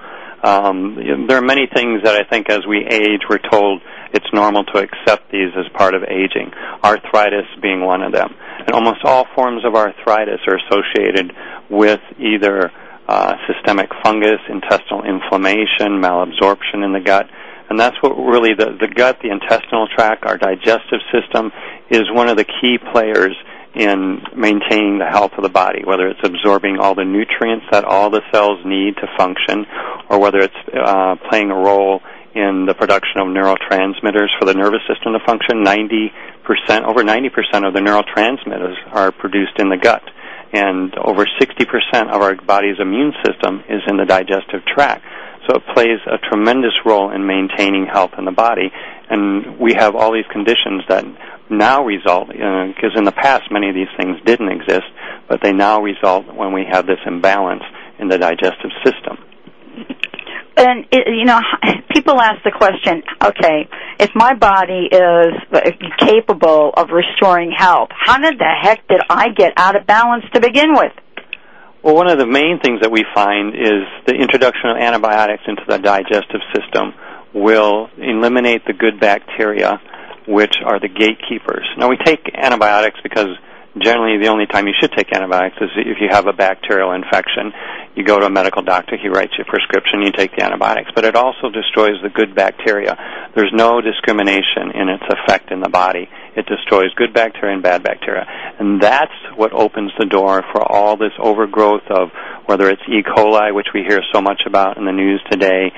Um, 0.43 0.98
there 1.27 1.38
are 1.38 1.45
many 1.45 1.67
things 1.71 2.01
that 2.03 2.15
I 2.15 2.27
think 2.27 2.50
as 2.50 2.65
we 2.67 2.86
age, 2.86 3.21
we're 3.29 3.38
told 3.50 3.81
it's 4.13 4.25
normal 4.33 4.63
to 4.65 4.79
accept 4.79 5.31
these 5.31 5.51
as 5.55 5.65
part 5.77 5.93
of 5.93 6.03
aging. 6.03 6.51
Arthritis 6.83 7.45
being 7.62 7.81
one 7.81 8.01
of 8.01 8.12
them. 8.12 8.33
And 8.60 8.71
almost 8.71 9.05
all 9.05 9.25
forms 9.36 9.63
of 9.65 9.75
arthritis 9.75 10.39
are 10.48 10.57
associated 10.57 11.31
with 11.69 12.01
either 12.19 12.71
uh, 13.07 13.36
systemic 13.48 13.89
fungus, 14.03 14.39
intestinal 14.50 15.03
inflammation, 15.03 16.01
malabsorption 16.01 16.83
in 16.83 16.93
the 16.93 17.01
gut. 17.03 17.29
And 17.69 17.79
that's 17.79 17.95
what 18.01 18.17
really 18.17 18.53
the, 18.53 18.77
the 18.79 18.88
gut, 18.88 19.19
the 19.21 19.29
intestinal 19.29 19.88
tract, 19.95 20.25
our 20.25 20.38
digestive 20.38 21.00
system 21.13 21.51
is 21.89 22.03
one 22.12 22.29
of 22.29 22.38
the 22.38 22.45
key 22.45 22.77
players 22.91 23.36
in 23.75 24.22
maintaining 24.36 25.00
the 25.00 25.08
health 25.10 25.32
of 25.38 25.44
the 25.44 25.50
body, 25.50 25.84
whether 25.86 26.08
it's 26.08 26.20
absorbing 26.24 26.78
all 26.78 26.94
the 26.94 27.06
nutrients 27.06 27.66
that 27.72 27.86
all 27.86 28.10
the 28.10 28.22
cells 28.32 28.60
need 28.66 28.96
to 28.98 29.08
function, 29.18 29.66
or 30.10 30.20
whether 30.20 30.40
it's 30.40 30.62
uh, 30.74 31.16
playing 31.30 31.51
a 31.51 31.56
role 31.56 32.01
in 32.36 32.66
the 32.66 32.74
production 32.74 33.20
of 33.20 33.28
neurotransmitters 33.28 34.32
for 34.40 34.46
the 34.46 34.54
nervous 34.54 34.82
system 34.88 35.13
to 35.13 35.20
function. 35.25 35.63
90%, 35.63 36.12
over 36.88 37.04
90% 37.04 37.68
of 37.68 37.74
the 37.74 37.80
neurotransmitters 37.80 38.75
are 38.92 39.12
produced 39.12 39.60
in 39.60 39.70
the 39.70 39.78
gut. 39.78 40.04
And 40.54 40.94
over 40.98 41.25
60% 41.25 42.12
of 42.12 42.22
our 42.22 42.36
body's 42.36 42.75
immune 42.80 43.13
system 43.25 43.63
is 43.70 43.82
in 43.88 43.96
the 43.98 44.06
digestive 44.06 44.66
tract. 44.66 45.04
So 45.48 45.58
it 45.58 45.63
plays 45.74 46.00
a 46.06 46.18
tremendous 46.30 46.74
role 46.86 47.12
in 47.12 47.25
maintaining 47.25 47.88
health 47.88 48.12
in 48.18 48.25
the 48.25 48.32
body. 48.32 48.72
And 49.12 49.60
we 49.60 49.74
have 49.74 49.94
all 49.94 50.13
these 50.13 50.30
conditions 50.32 50.84
that 50.88 51.03
now 51.50 51.84
result, 51.84 52.30
because 52.30 52.96
uh, 52.96 53.00
in 53.00 53.03
the 53.03 53.12
past 53.12 53.51
many 53.51 53.68
of 53.68 53.75
these 53.75 53.91
things 53.98 54.15
didn't 54.25 54.48
exist, 54.48 54.88
but 55.27 55.41
they 55.44 55.51
now 55.51 55.82
result 55.82 56.34
when 56.34 56.53
we 56.53 56.63
have 56.72 56.88
this 56.88 57.00
imbalance 57.06 57.63
in 58.00 58.08
the 58.08 58.18
digestive 58.18 58.72
system. 58.86 59.18
And 60.56 60.86
you 60.94 61.25
know, 61.25 61.41
people 61.91 62.22
ask 62.22 62.41
the 62.44 62.56
question: 62.56 63.03
Okay, 63.22 63.68
if 64.00 64.12
my 64.15 64.34
body 64.34 64.88
is 64.88 65.34
capable 66.00 66.72
of 66.75 66.91
restoring 66.91 67.51
health, 67.51 67.89
how 67.91 68.18
did 68.18 68.39
the 68.39 68.53
heck 68.62 68.88
did 68.88 69.01
I 69.10 69.30
get 69.36 69.51
out 69.58 69.75
of 69.75 69.86
balance 69.86 70.24
to 70.34 70.39
begin 70.39 70.72
with? 70.72 70.94
Well, 71.84 71.96
one 71.96 72.08
of 72.08 72.18
the 72.18 72.27
main 72.27 72.60
things 72.63 72.80
that 72.82 72.91
we 72.91 73.03
find 73.13 73.56
is 73.56 73.84
the 74.05 74.14
introduction 74.14 74.70
of 74.70 74.77
antibiotics 74.77 75.44
into 75.48 75.64
the 75.68 75.79
digestive 75.79 76.40
system 76.55 76.94
will 77.33 77.89
eliminate 77.98 78.65
the 78.65 78.74
good 78.74 79.00
bacteria 79.00 79.79
which 80.27 80.55
are 80.63 80.79
the 80.79 80.87
gatekeepers. 80.87 81.67
Now, 81.77 81.89
we 81.89 81.98
take 81.98 82.29
antibiotics 82.35 83.00
because 83.01 83.29
generally 83.79 84.20
the 84.20 84.27
only 84.27 84.46
time 84.46 84.67
you 84.67 84.74
should 84.79 84.91
take 84.91 85.13
antibiotics 85.15 85.55
is 85.61 85.70
if 85.77 85.98
you 86.01 86.09
have 86.11 86.27
a 86.27 86.33
bacterial 86.33 86.91
infection. 86.91 87.53
You 87.96 88.03
go 88.03 88.20
to 88.20 88.25
a 88.25 88.29
medical 88.29 88.61
doctor, 88.61 88.98
he 88.98 89.07
writes 89.07 89.33
you 89.37 89.44
a 89.44 89.50
prescription, 89.50 90.01
you 90.01 90.11
take 90.11 90.35
the 90.35 90.44
antibiotics. 90.44 90.91
But 90.96 91.05
it 91.05 91.15
also 91.15 91.50
destroys 91.50 92.00
the 92.03 92.09
good 92.09 92.35
bacteria. 92.35 92.96
There's 93.35 93.51
no 93.53 93.81
discrimination 93.81 94.72
in 94.75 94.89
its 94.89 95.03
effect 95.07 95.51
in 95.51 95.59
the 95.59 95.70
body. 95.70 96.09
It 96.35 96.46
destroys 96.46 96.94
good 96.96 97.13
bacteria 97.13 97.53
and 97.53 97.63
bad 97.63 97.83
bacteria. 97.83 98.25
And 98.59 98.81
that's 98.81 99.15
what 99.35 99.51
opens 99.53 99.91
the 100.00 100.05
door 100.05 100.44
for 100.51 100.63
all 100.63 100.96
this 100.96 101.11
overgrowth 101.20 101.83
of 101.89 102.09
whether 102.46 102.70
it's 102.70 102.81
E. 102.87 103.03
coli, 103.03 103.53
which 103.53 103.67
we 103.74 103.83
hear 103.87 104.01
so 104.13 104.22
much 104.22 104.41
about 104.46 104.77
in 104.77 104.85
the 104.85 104.91
news 104.91 105.22
today, 105.29 105.72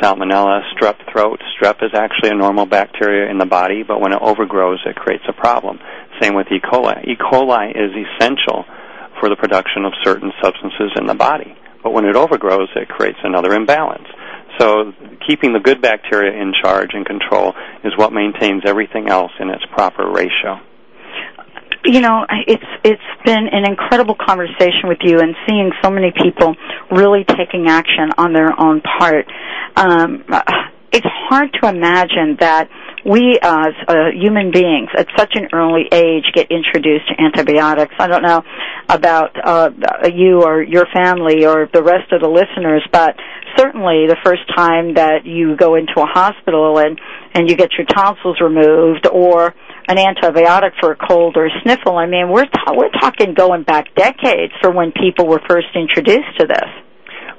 salmonella, 0.00 0.62
strep 0.74 0.96
throat. 1.12 1.40
Strep 1.56 1.82
is 1.82 1.90
actually 1.94 2.30
a 2.30 2.34
normal 2.34 2.66
bacteria 2.66 3.30
in 3.30 3.38
the 3.38 3.46
body, 3.46 3.82
but 3.82 4.00
when 4.00 4.12
it 4.12 4.20
overgrows, 4.20 4.80
it 4.86 4.96
creates 4.96 5.24
a 5.28 5.32
problem. 5.32 5.78
Same 6.20 6.34
with 6.34 6.46
E. 6.50 6.60
coli. 6.60 7.04
E. 7.06 7.16
coli 7.16 7.70
is 7.70 7.92
essential 7.92 8.64
for 9.20 9.28
the 9.28 9.36
production 9.36 9.84
of 9.84 9.92
certain 10.02 10.32
substances 10.42 10.92
in 10.96 11.06
the 11.06 11.14
body, 11.14 11.54
but 11.82 11.92
when 11.92 12.04
it 12.04 12.16
overgrows, 12.16 12.68
it 12.76 12.88
creates 12.88 13.18
another 13.22 13.52
imbalance. 13.52 14.08
So 14.58 14.92
keeping 15.26 15.52
the 15.52 15.60
good 15.60 15.80
bacteria 15.82 16.40
in 16.40 16.52
charge 16.62 16.90
and 16.92 17.04
control 17.04 17.54
is 17.84 17.92
what 17.96 18.12
maintains 18.12 18.62
everything 18.66 19.08
else 19.08 19.32
in 19.40 19.50
its 19.50 19.64
proper 19.72 20.10
ratio 20.10 20.60
you 21.84 22.00
know, 22.00 22.26
it's 22.46 22.64
it's 22.84 23.02
been 23.24 23.48
an 23.50 23.64
incredible 23.64 24.14
conversation 24.14 24.88
with 24.88 24.98
you 25.02 25.20
and 25.20 25.34
seeing 25.48 25.70
so 25.82 25.90
many 25.90 26.12
people 26.12 26.54
really 26.90 27.24
taking 27.24 27.68
action 27.68 28.10
on 28.18 28.32
their 28.32 28.58
own 28.58 28.82
part. 28.82 29.26
Um, 29.76 30.24
it's 30.92 31.06
hard 31.06 31.50
to 31.62 31.68
imagine 31.68 32.36
that 32.40 32.68
we 33.06 33.38
as 33.40 33.72
uh, 33.88 34.10
human 34.12 34.50
beings 34.50 34.90
at 34.96 35.06
such 35.16 35.32
an 35.34 35.48
early 35.52 35.86
age 35.90 36.24
get 36.34 36.50
introduced 36.50 37.08
to 37.08 37.14
antibiotics. 37.22 37.94
I 37.98 38.08
don't 38.08 38.22
know 38.22 38.42
about 38.88 39.30
uh, 39.42 39.70
you 40.12 40.42
or 40.42 40.62
your 40.62 40.86
family 40.92 41.46
or 41.46 41.68
the 41.72 41.82
rest 41.82 42.12
of 42.12 42.20
the 42.20 42.28
listeners, 42.28 42.82
but 42.92 43.14
certainly 43.56 44.06
the 44.06 44.18
first 44.24 44.42
time 44.54 44.94
that 44.94 45.24
you 45.24 45.56
go 45.56 45.76
into 45.76 45.94
a 45.96 46.06
hospital 46.06 46.78
and 46.78 47.00
and 47.32 47.48
you 47.48 47.56
get 47.56 47.70
your 47.78 47.86
tonsils 47.86 48.40
removed 48.40 49.06
or 49.06 49.54
an 49.88 49.96
antibiotic 49.96 50.72
for 50.80 50.92
a 50.92 50.96
cold 50.96 51.36
or 51.36 51.46
a 51.46 51.50
sniffle. 51.62 51.96
I 51.96 52.06
mean, 52.06 52.30
we're 52.30 52.46
ta- 52.46 52.74
we're 52.74 52.90
talking 52.90 53.34
going 53.34 53.62
back 53.62 53.94
decades 53.94 54.52
for 54.60 54.70
when 54.70 54.92
people 54.92 55.26
were 55.26 55.40
first 55.48 55.68
introduced 55.74 56.38
to 56.38 56.46
this. 56.46 56.68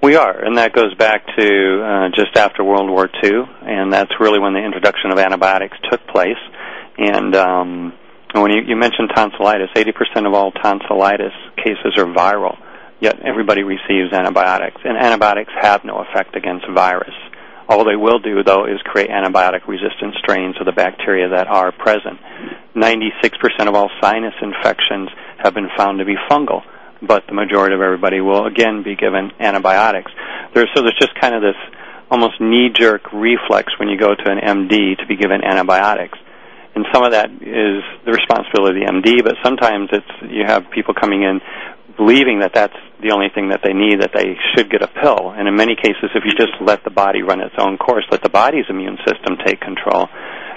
We 0.03 0.15
are, 0.15 0.43
and 0.43 0.57
that 0.57 0.73
goes 0.73 0.95
back 0.95 1.27
to 1.37 1.37
uh, 1.37 2.09
just 2.15 2.35
after 2.35 2.63
World 2.63 2.89
War 2.89 3.07
II, 3.23 3.43
and 3.61 3.93
that's 3.93 4.11
really 4.19 4.39
when 4.39 4.53
the 4.53 4.59
introduction 4.59 5.11
of 5.11 5.19
antibiotics 5.19 5.77
took 5.91 6.05
place. 6.07 6.41
And 6.97 7.35
um, 7.35 7.93
when 8.33 8.51
you, 8.51 8.61
you 8.65 8.75
mentioned 8.75 9.11
tonsillitis, 9.13 9.69
80% 9.75 10.25
of 10.25 10.33
all 10.33 10.51
tonsillitis 10.51 11.33
cases 11.55 11.93
are 11.97 12.05
viral, 12.05 12.57
yet 12.99 13.19
everybody 13.23 13.61
receives 13.61 14.11
antibiotics, 14.11 14.81
and 14.83 14.97
antibiotics 14.97 15.53
have 15.61 15.85
no 15.85 15.99
effect 15.99 16.35
against 16.35 16.65
virus. 16.73 17.13
All 17.71 17.85
they 17.85 17.95
will 17.95 18.19
do, 18.19 18.43
though, 18.43 18.65
is 18.65 18.81
create 18.83 19.09
antibiotic 19.09 19.65
resistant 19.65 20.15
strains 20.19 20.59
of 20.59 20.65
the 20.65 20.73
bacteria 20.73 21.29
that 21.29 21.47
are 21.47 21.71
present. 21.71 22.19
96% 22.75 23.69
of 23.69 23.75
all 23.75 23.89
sinus 24.03 24.33
infections 24.41 25.07
have 25.41 25.53
been 25.53 25.69
found 25.77 25.99
to 25.99 26.05
be 26.05 26.15
fungal, 26.29 26.63
but 27.01 27.23
the 27.27 27.33
majority 27.33 27.73
of 27.73 27.79
everybody 27.79 28.19
will 28.19 28.45
again 28.45 28.83
be 28.83 28.97
given 28.97 29.31
antibiotics. 29.39 30.11
There's, 30.53 30.67
so 30.75 30.81
there's 30.81 30.99
just 30.99 31.15
kind 31.15 31.33
of 31.33 31.41
this 31.41 31.55
almost 32.11 32.41
knee 32.41 32.71
jerk 32.75 33.13
reflex 33.13 33.71
when 33.79 33.87
you 33.87 33.97
go 33.97 34.15
to 34.15 34.25
an 34.27 34.39
MD 34.43 34.99
to 34.99 35.07
be 35.07 35.15
given 35.15 35.41
antibiotics. 35.41 36.19
And 36.75 36.85
some 36.93 37.05
of 37.05 37.13
that 37.13 37.31
is 37.31 37.83
the 38.03 38.11
responsibility 38.11 38.83
of 38.83 38.91
the 38.91 38.99
MD, 38.99 39.23
but 39.23 39.35
sometimes 39.45 39.87
it's 39.93 40.11
you 40.29 40.43
have 40.45 40.69
people 40.71 40.93
coming 40.93 41.23
in 41.23 41.39
believing 41.95 42.39
that 42.39 42.51
that's 42.53 42.75
the 43.01 43.11
only 43.13 43.27
thing 43.33 43.49
that 43.49 43.61
they 43.63 43.73
need, 43.73 44.01
that 44.01 44.11
they 44.13 44.37
should 44.53 44.69
get 44.69 44.81
a 44.81 44.87
pill. 44.87 45.33
And 45.33 45.47
in 45.47 45.55
many 45.55 45.75
cases, 45.75 46.09
if 46.13 46.23
you 46.25 46.31
just 46.37 46.53
let 46.61 46.83
the 46.83 46.91
body 46.91 47.21
run 47.21 47.41
its 47.41 47.55
own 47.57 47.77
course, 47.77 48.05
let 48.11 48.21
the 48.23 48.29
body's 48.29 48.65
immune 48.69 48.97
system 49.05 49.37
take 49.45 49.59
control, 49.59 50.07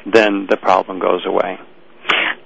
then 0.06 0.46
the 0.48 0.56
problem 0.56 1.00
goes 1.00 1.24
away. 1.26 1.58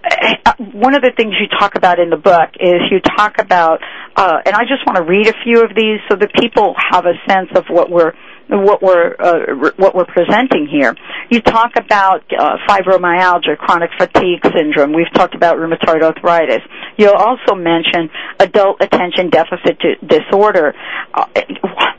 Uh, 0.05 0.55
one 0.73 0.95
of 0.95 1.03
the 1.03 1.13
things 1.17 1.35
you 1.41 1.47
talk 1.59 1.75
about 1.75 1.99
in 1.99 2.11
the 2.11 2.17
book 2.17 2.51
is 2.61 2.81
you 2.91 3.01
talk 3.17 3.39
about, 3.39 3.81
uh, 4.17 4.39
and 4.47 4.55
I 4.55 4.63
just 4.63 4.87
want 4.87 4.97
to 4.97 5.05
read 5.05 5.27
a 5.27 5.35
few 5.45 5.63
of 5.63 5.75
these 5.75 5.99
so 6.09 6.17
that 6.17 6.31
people 6.41 6.75
have 6.91 7.05
a 7.05 7.15
sense 7.29 7.51
of 7.57 7.67
what 7.69 7.91
we're 7.91 8.13
what 8.49 8.83
we're 8.83 9.15
uh, 9.19 9.71
what 9.77 9.95
we're 9.95 10.07
presenting 10.07 10.67
here. 10.71 10.95
You 11.31 11.41
talk 11.41 11.73
about 11.77 12.25
uh, 12.33 12.57
fibromyalgia, 12.69 13.59
chronic 13.59 13.91
fatigue 13.99 14.41
syndrome. 14.57 14.93
We've 14.95 15.13
talked 15.15 15.35
about 15.35 15.57
rheumatoid 15.57 16.03
arthritis. 16.03 16.63
You'll 16.97 17.17
also 17.17 17.55
mention 17.55 18.11
adult 18.39 18.83
attention 18.83 19.31
deficit 19.31 19.79
disorder. 20.07 20.75
Uh, 21.13 21.27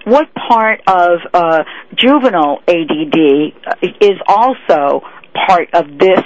what 0.05 0.29
part 0.33 0.81
of 0.88 1.19
uh, 1.33 1.63
juvenile 1.95 2.59
ADD 2.67 3.93
is 4.01 4.17
also 4.27 5.01
part 5.47 5.69
of 5.73 5.97
this? 5.99 6.21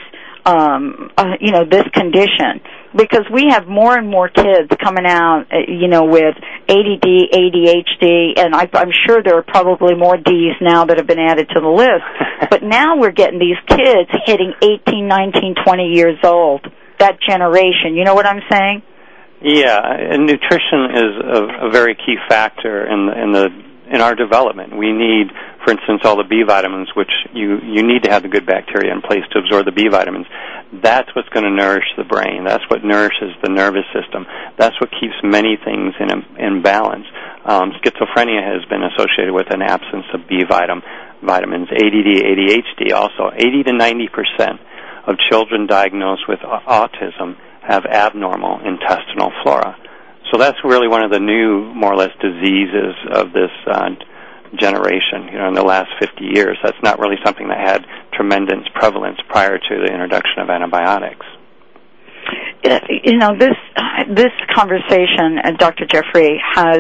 Um, 0.46 1.10
you 1.40 1.52
know 1.52 1.64
this 1.64 1.86
condition 1.94 2.60
because 2.96 3.26
we 3.34 3.48
have 3.50 3.68
more 3.68 3.98
and 3.98 4.10
more 4.10 4.30
kids 4.30 4.70
coming 4.82 5.06
out, 5.06 5.46
uh, 5.52 5.58
you 5.68 5.88
know, 5.88 6.06
with 6.06 6.36
ADD, 6.70 7.08
ADHD, 7.34 8.40
and 8.40 8.56
I, 8.56 8.70
I'm 8.74 8.92
sure 9.08 9.22
there 9.24 9.38
are 9.38 9.44
probably 9.44 9.96
more 9.96 10.18
Ds 10.18 10.56
now 10.62 10.86
that 10.86 10.98
have 10.98 11.08
been 11.08 11.20
added 11.20 11.50
to 11.50 11.60
the 11.60 11.68
list. 11.68 12.06
but 12.50 12.64
now 12.64 12.98
we're 12.98 13.12
getting 13.12 13.40
these 13.40 13.58
kids 13.68 14.10
hitting 14.26 14.54
18, 14.62 15.08
19, 15.08 15.56
20 15.66 15.84
years 15.90 16.18
old. 16.24 16.66
That 17.00 17.18
generation, 17.28 17.96
you 17.96 18.04
know 18.04 18.14
what 18.14 18.26
I'm 18.26 18.42
saying? 18.50 18.84
Yeah, 19.42 19.82
and 19.84 20.26
nutrition 20.26 20.86
is 20.94 21.12
a, 21.36 21.68
a 21.68 21.70
very 21.72 21.96
key 21.96 22.16
factor 22.30 22.88
in 22.88 23.08
the, 23.08 23.24
in 23.24 23.32
the 23.34 23.73
in 23.94 24.02
our 24.02 24.16
development. 24.16 24.76
We 24.76 24.92
need, 24.92 25.30
for 25.64 25.72
instance, 25.72 26.02
all 26.04 26.18
the 26.18 26.26
B 26.26 26.42
vitamins, 26.42 26.90
which 26.98 27.14
you 27.32 27.62
you 27.62 27.86
need 27.86 28.04
to 28.04 28.12
have 28.12 28.24
the 28.24 28.28
good 28.28 28.46
bacteria 28.46 28.92
in 28.92 29.02
place 29.02 29.22
to 29.32 29.40
absorb 29.40 29.66
the 29.66 29.72
B 29.72 29.88
vitamins. 29.88 30.26
That's 30.82 31.08
what's 31.16 31.30
going 31.30 31.46
to 31.46 31.54
nourish 31.54 31.86
the 31.96 32.04
brain. 32.04 32.44
That's 32.44 32.66
what 32.74 32.84
nourishes 32.84 33.38
the 33.46 33.54
nervous 33.54 33.86
system. 33.94 34.26
That's 34.58 34.74
what 34.82 34.90
keeps 34.98 35.14
many 35.22 35.62
things 35.62 35.94
in 36.02 36.10
in 36.42 36.62
balance. 36.66 37.06
Um, 37.46 37.72
schizophrenia 37.78 38.42
has 38.42 38.66
been 38.66 38.82
associated 38.82 39.32
with 39.32 39.54
an 39.54 39.62
absence 39.62 40.10
of 40.14 40.28
B 40.28 40.42
vitamin 40.42 40.82
vitamins. 41.22 41.70
ADD, 41.70 42.10
ADHD, 42.26 42.92
also 42.94 43.30
80 43.32 43.64
to 43.70 43.74
90 43.74 44.10
percent 44.10 44.58
of 45.06 45.22
children 45.30 45.68
diagnosed 45.68 46.26
with 46.28 46.40
autism 46.40 47.38
have 47.62 47.86
abnormal 47.86 48.60
intestinal 48.66 49.32
flora. 49.44 49.78
So 50.34 50.40
that's 50.40 50.58
really 50.64 50.88
one 50.88 51.04
of 51.04 51.12
the 51.12 51.20
new, 51.20 51.72
more 51.76 51.94
or 51.94 51.96
less, 51.96 52.10
diseases 52.20 52.96
of 53.14 53.34
this 53.34 53.52
uh, 53.70 53.90
generation. 54.58 55.30
You 55.32 55.38
know, 55.38 55.48
in 55.50 55.54
the 55.54 55.62
last 55.62 55.92
50 56.00 56.26
years, 56.26 56.58
that's 56.64 56.82
not 56.82 56.98
really 56.98 57.18
something 57.24 57.48
that 57.50 57.60
had 57.60 57.86
tremendous 58.14 58.66
prevalence 58.74 59.20
prior 59.30 59.60
to 59.60 59.76
the 59.78 59.94
introduction 59.94 60.42
of 60.42 60.50
antibiotics. 60.50 61.26
You 63.04 63.18
know 63.18 63.38
this 63.38 63.58
this 64.08 64.32
conversation, 64.56 65.38
uh, 65.44 65.52
Dr. 65.60 65.86
Jeffrey, 65.86 66.42
has 66.56 66.80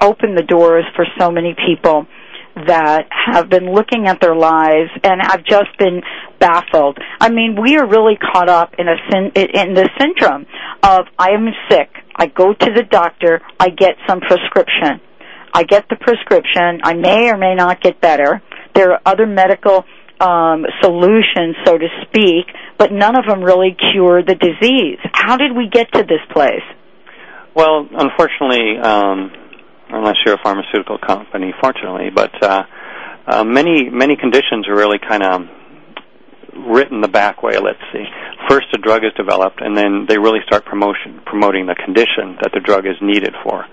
opened 0.00 0.36
the 0.36 0.42
doors 0.42 0.84
for 0.94 1.06
so 1.18 1.30
many 1.30 1.56
people 1.66 2.06
that 2.54 3.08
have 3.10 3.48
been 3.48 3.72
looking 3.72 4.06
at 4.06 4.20
their 4.20 4.36
lives 4.36 4.90
and 5.02 5.22
have 5.22 5.42
just 5.44 5.76
been 5.78 6.02
baffled. 6.38 6.98
I 7.18 7.30
mean, 7.30 7.56
we 7.60 7.78
are 7.78 7.86
really 7.86 8.16
caught 8.16 8.50
up 8.50 8.74
in 8.78 8.86
a 8.88 8.96
in 9.34 9.74
the 9.74 9.88
syndrome 9.98 10.46
of 10.82 11.06
I 11.18 11.30
am 11.30 11.48
sick. 11.70 11.88
I 12.16 12.26
go 12.26 12.52
to 12.52 12.70
the 12.74 12.82
doctor. 12.82 13.40
I 13.58 13.68
get 13.70 13.96
some 14.08 14.20
prescription. 14.20 15.00
I 15.54 15.64
get 15.64 15.88
the 15.88 15.96
prescription. 15.96 16.80
I 16.82 16.94
may 16.94 17.30
or 17.30 17.36
may 17.36 17.54
not 17.54 17.80
get 17.80 18.00
better. 18.00 18.42
There 18.74 18.92
are 18.92 19.00
other 19.04 19.26
medical 19.26 19.84
um, 20.20 20.64
solutions, 20.80 21.56
so 21.64 21.76
to 21.76 21.88
speak, 22.02 22.46
but 22.78 22.92
none 22.92 23.16
of 23.16 23.26
them 23.26 23.42
really 23.42 23.76
cure 23.92 24.22
the 24.22 24.34
disease. 24.34 24.98
How 25.12 25.36
did 25.36 25.54
we 25.56 25.68
get 25.68 25.92
to 25.92 26.02
this 26.02 26.22
place? 26.32 26.62
Well, 27.54 27.86
unfortunately, 27.90 28.78
um, 28.78 29.30
unless 29.90 30.16
you're 30.24 30.36
a 30.36 30.42
pharmaceutical 30.42 30.98
company, 30.98 31.52
fortunately, 31.60 32.10
but 32.14 32.30
uh, 32.42 32.62
uh, 33.26 33.44
many 33.44 33.90
many 33.90 34.16
conditions 34.16 34.66
are 34.68 34.74
really 34.74 34.98
kind 34.98 35.22
of 35.22 35.42
written 36.54 37.00
the 37.00 37.08
back 37.08 37.42
way. 37.42 37.58
Let's 37.58 37.82
see. 37.92 38.04
First, 38.48 38.66
a 38.74 38.78
drug 38.78 39.04
is 39.04 39.12
developed, 39.16 39.60
and 39.60 39.76
then 39.76 40.06
they 40.08 40.18
really 40.18 40.40
start 40.46 40.64
promotion 40.64 41.20
promoting 41.24 41.66
the 41.66 41.74
condition 41.74 42.38
that 42.42 42.52
the 42.52 42.60
drug 42.60 42.86
is 42.86 42.96
needed 43.00 43.34
for. 43.42 43.64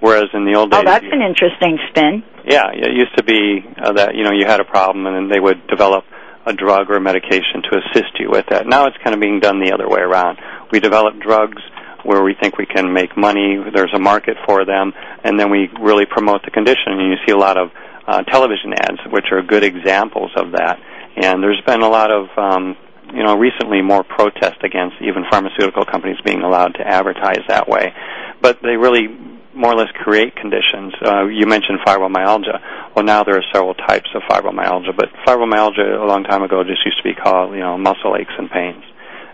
Whereas 0.00 0.30
in 0.32 0.44
the 0.44 0.54
old 0.54 0.70
days, 0.70 0.80
oh, 0.80 0.84
that's 0.84 1.04
an 1.10 1.22
interesting 1.22 1.78
spin. 1.90 2.22
Yeah, 2.46 2.70
it 2.72 2.94
used 2.94 3.16
to 3.16 3.24
be 3.24 3.64
uh, 3.82 3.92
that 3.94 4.14
you 4.14 4.22
know 4.22 4.30
you 4.30 4.46
had 4.46 4.60
a 4.60 4.64
problem, 4.64 5.06
and 5.06 5.16
then 5.16 5.28
they 5.28 5.40
would 5.40 5.66
develop 5.66 6.04
a 6.46 6.52
drug 6.52 6.90
or 6.90 6.96
a 6.96 7.00
medication 7.00 7.62
to 7.68 7.78
assist 7.78 8.18
you 8.18 8.30
with 8.30 8.46
that. 8.50 8.66
Now 8.66 8.86
it's 8.86 8.96
kind 9.02 9.12
of 9.12 9.20
being 9.20 9.40
done 9.40 9.60
the 9.60 9.72
other 9.72 9.88
way 9.88 10.00
around. 10.00 10.38
We 10.70 10.80
develop 10.80 11.18
drugs 11.20 11.60
where 12.04 12.22
we 12.22 12.34
think 12.40 12.56
we 12.56 12.66
can 12.66 12.92
make 12.92 13.16
money. 13.16 13.58
There's 13.74 13.92
a 13.94 13.98
market 13.98 14.36
for 14.46 14.64
them, 14.64 14.92
and 15.24 15.38
then 15.38 15.50
we 15.50 15.68
really 15.80 16.06
promote 16.06 16.42
the 16.44 16.50
condition. 16.50 16.94
And 16.94 17.10
you 17.10 17.18
see 17.26 17.32
a 17.32 17.36
lot 17.36 17.58
of 17.58 17.70
uh, 18.06 18.22
television 18.22 18.72
ads, 18.72 18.98
which 19.10 19.26
are 19.32 19.42
good 19.42 19.64
examples 19.64 20.30
of 20.36 20.52
that. 20.52 20.78
And 21.20 21.42
there's 21.42 21.60
been 21.66 21.82
a 21.82 21.88
lot 21.88 22.10
of, 22.10 22.26
um, 22.36 22.76
you 23.12 23.24
know, 23.24 23.36
recently 23.36 23.82
more 23.82 24.04
protest 24.04 24.62
against 24.62 24.96
even 25.00 25.24
pharmaceutical 25.30 25.84
companies 25.84 26.18
being 26.24 26.42
allowed 26.42 26.74
to 26.74 26.86
advertise 26.86 27.42
that 27.48 27.68
way. 27.68 27.92
But 28.40 28.60
they 28.62 28.76
really 28.76 29.08
more 29.54 29.72
or 29.72 29.76
less 29.76 29.90
create 30.04 30.36
conditions. 30.36 30.94
Uh, 31.04 31.26
you 31.26 31.46
mentioned 31.46 31.80
fibromyalgia. 31.84 32.94
Well, 32.94 33.04
now 33.04 33.24
there 33.24 33.36
are 33.36 33.44
several 33.52 33.74
types 33.74 34.08
of 34.14 34.22
fibromyalgia, 34.30 34.96
but 34.96 35.08
fibromyalgia 35.26 36.00
a 36.00 36.06
long 36.06 36.22
time 36.22 36.42
ago 36.44 36.62
just 36.62 36.84
used 36.86 36.98
to 36.98 37.02
be 37.02 37.14
called, 37.14 37.52
you 37.54 37.60
know, 37.60 37.76
muscle 37.76 38.14
aches 38.16 38.32
and 38.38 38.48
pains. 38.48 38.84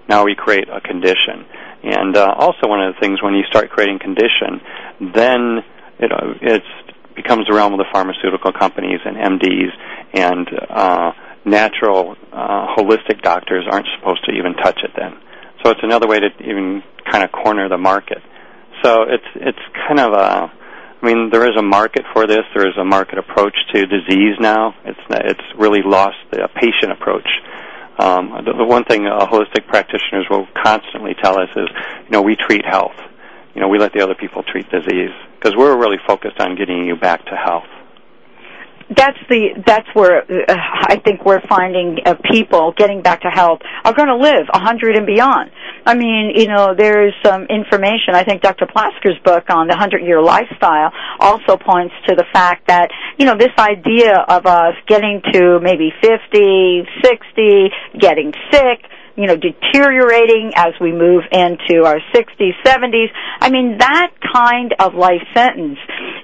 Now 0.08 0.24
we 0.24 0.34
create 0.34 0.68
a 0.72 0.80
condition. 0.80 1.44
And 1.82 2.16
uh, 2.16 2.34
also 2.38 2.68
one 2.68 2.80
of 2.80 2.94
the 2.94 3.00
things 3.00 3.22
when 3.22 3.34
you 3.34 3.44
start 3.44 3.68
creating 3.68 3.98
condition, 3.98 4.60
then 5.12 5.60
it 5.98 6.10
it 6.40 6.62
becomes 7.14 7.46
the 7.46 7.54
realm 7.54 7.72
of 7.74 7.78
the 7.78 7.86
pharmaceutical 7.92 8.52
companies 8.52 9.00
and 9.04 9.16
MDs 9.16 9.70
and 10.14 10.48
uh, 10.70 11.12
natural 11.44 12.16
uh, 12.33 12.74
holistic 12.76 13.22
doctors 13.22 13.66
aren't 13.70 13.87
supposed 13.98 14.24
to 14.24 14.33
even 14.33 14.54
touch 14.54 14.80
it 14.83 14.90
then. 14.96 15.12
So 15.62 15.70
it's 15.70 15.80
another 15.83 16.07
way 16.07 16.20
to 16.20 16.28
even 16.40 16.83
kind 17.11 17.24
of 17.24 17.33
corner 17.33 17.68
the 17.68 17.78
market. 17.78 18.18
So 18.83 19.02
it's 19.02 19.24
it's 19.35 19.59
kind 19.88 20.00
of 20.00 20.12
a 20.12 20.52
I 21.02 21.07
mean 21.07 21.30
there 21.30 21.44
is 21.48 21.57
a 21.59 21.62
market 21.62 22.04
for 22.12 22.26
this. 22.26 22.44
There 22.54 22.68
is 22.68 22.76
a 22.78 22.85
market 22.85 23.18
approach 23.18 23.57
to 23.72 23.87
disease 23.87 24.37
now. 24.40 24.74
It's 24.85 25.00
it's 25.11 25.59
really 25.59 25.83
lost 25.83 26.16
the 26.30 26.48
patient 26.54 26.92
approach. 26.92 27.28
Um, 27.98 28.42
the, 28.44 28.52
the 28.52 28.64
one 28.64 28.85
thing 28.85 29.07
uh, 29.07 29.26
holistic 29.26 29.68
practitioners 29.68 30.26
will 30.28 30.48
constantly 30.64 31.14
tell 31.14 31.38
us 31.38 31.48
is, 31.54 31.68
you 32.04 32.11
know, 32.11 32.22
we 32.22 32.35
treat 32.35 32.64
health. 32.66 32.96
You 33.54 33.61
know, 33.61 33.68
we 33.68 33.78
let 33.78 33.92
the 33.92 34.02
other 34.02 34.16
people 34.16 34.42
treat 34.42 34.68
disease 34.68 35.14
because 35.38 35.54
we're 35.57 35.78
really 35.78 35.98
focused 36.04 36.40
on 36.40 36.57
getting 36.57 36.85
you 36.87 36.96
back 36.96 37.24
to 37.26 37.37
health 37.37 37.70
that's 38.90 39.18
the 39.28 39.62
that's 39.66 39.88
where 39.94 40.22
uh, 40.22 40.54
I 40.54 41.00
think 41.04 41.24
we're 41.24 41.40
finding 41.48 41.98
uh, 42.04 42.14
people 42.30 42.72
getting 42.76 43.02
back 43.02 43.22
to 43.22 43.28
health 43.28 43.60
are 43.84 43.94
going 43.94 44.08
to 44.08 44.16
live 44.16 44.46
a 44.52 44.58
hundred 44.58 44.96
and 44.96 45.06
beyond. 45.06 45.50
I 45.86 45.94
mean, 45.94 46.32
you 46.34 46.48
know, 46.48 46.74
there's 46.76 47.14
some 47.24 47.44
information. 47.44 48.14
I 48.14 48.24
think 48.24 48.42
Dr. 48.42 48.66
Plasker's 48.66 49.18
book 49.24 49.44
on 49.48 49.68
the 49.68 49.76
hundred 49.76 50.02
year 50.02 50.20
lifestyle 50.20 50.92
also 51.18 51.56
points 51.56 51.94
to 52.08 52.14
the 52.14 52.24
fact 52.32 52.68
that 52.68 52.90
you 53.18 53.26
know 53.26 53.36
this 53.36 53.52
idea 53.58 54.18
of 54.28 54.46
us 54.46 54.74
getting 54.86 55.22
to 55.32 55.60
maybe 55.60 55.90
fifty, 56.02 56.84
sixty, 57.02 57.70
getting 57.98 58.32
sick 58.50 58.84
you 59.16 59.27
know, 59.27 59.37
deteriorating 59.37 60.53
as 60.57 60.72
we 60.81 60.92
move 60.92 61.22
into 61.31 61.85
our 61.85 62.00
60s, 62.14 62.53
70s. 62.64 63.09
I 63.40 63.50
mean, 63.50 63.79
that 63.79 64.12
kind 64.35 64.74
of 64.79 64.94
life 64.94 65.22
sentence 65.35 65.79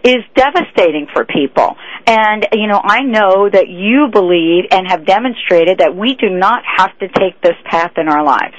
is 0.04 0.24
devastating 0.34 1.06
for 1.12 1.24
people. 1.24 1.76
And, 2.06 2.46
you 2.52 2.66
know, 2.66 2.80
I 2.82 3.02
know 3.02 3.48
that 3.48 3.68
you 3.68 4.08
believe 4.12 4.64
and 4.70 4.88
have 4.88 5.06
demonstrated 5.06 5.78
that 5.78 5.94
we 5.94 6.14
do 6.14 6.30
not 6.30 6.62
have 6.78 6.98
to 6.98 7.08
take 7.08 7.40
this 7.42 7.56
path 7.64 7.92
in 7.96 8.08
our 8.08 8.24
lives. 8.24 8.56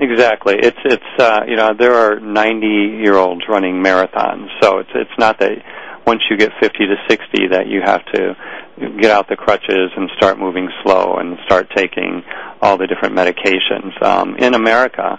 Exactly. 0.00 0.56
It's 0.58 0.78
it's 0.84 1.20
uh, 1.20 1.42
you 1.46 1.54
know 1.54 1.70
there 1.78 1.94
are 1.94 2.18
90 2.18 2.66
year 2.66 3.14
olds 3.14 3.42
running 3.48 3.76
marathons, 3.76 4.48
so 4.60 4.78
it's 4.78 4.90
it's 4.92 5.18
not 5.18 5.38
that 5.38 5.52
once 6.06 6.22
you 6.30 6.36
get 6.36 6.52
50 6.60 6.78
to 6.78 6.96
60 7.08 7.48
that 7.48 7.66
you 7.66 7.80
have 7.82 8.04
to 8.12 8.36
get 9.00 9.10
out 9.10 9.28
the 9.28 9.36
crutches 9.36 9.90
and 9.96 10.10
start 10.16 10.38
moving 10.38 10.68
slow 10.82 11.16
and 11.16 11.38
start 11.46 11.70
taking 11.74 12.22
all 12.60 12.76
the 12.76 12.86
different 12.86 13.14
medications. 13.14 14.00
Um, 14.02 14.36
in 14.36 14.54
America, 14.54 15.18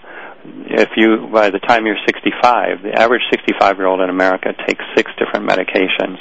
if 0.67 0.89
you 0.95 1.27
by 1.31 1.49
the 1.49 1.59
time 1.59 1.85
you're 1.85 1.97
65, 2.05 2.83
the 2.83 2.93
average 2.93 3.21
65 3.31 3.77
year 3.77 3.87
old 3.87 4.01
in 4.01 4.09
America 4.09 4.53
takes 4.67 4.83
six 4.95 5.11
different 5.17 5.49
medications. 5.49 6.17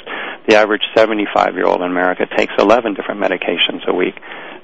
The 0.47 0.55
average 0.55 0.81
75 0.95 1.55
year 1.55 1.65
old 1.65 1.81
in 1.81 1.91
America 1.91 2.25
takes 2.37 2.53
11 2.57 2.95
different 2.95 3.21
medications 3.21 3.85
a 3.87 3.93
week. 3.93 4.15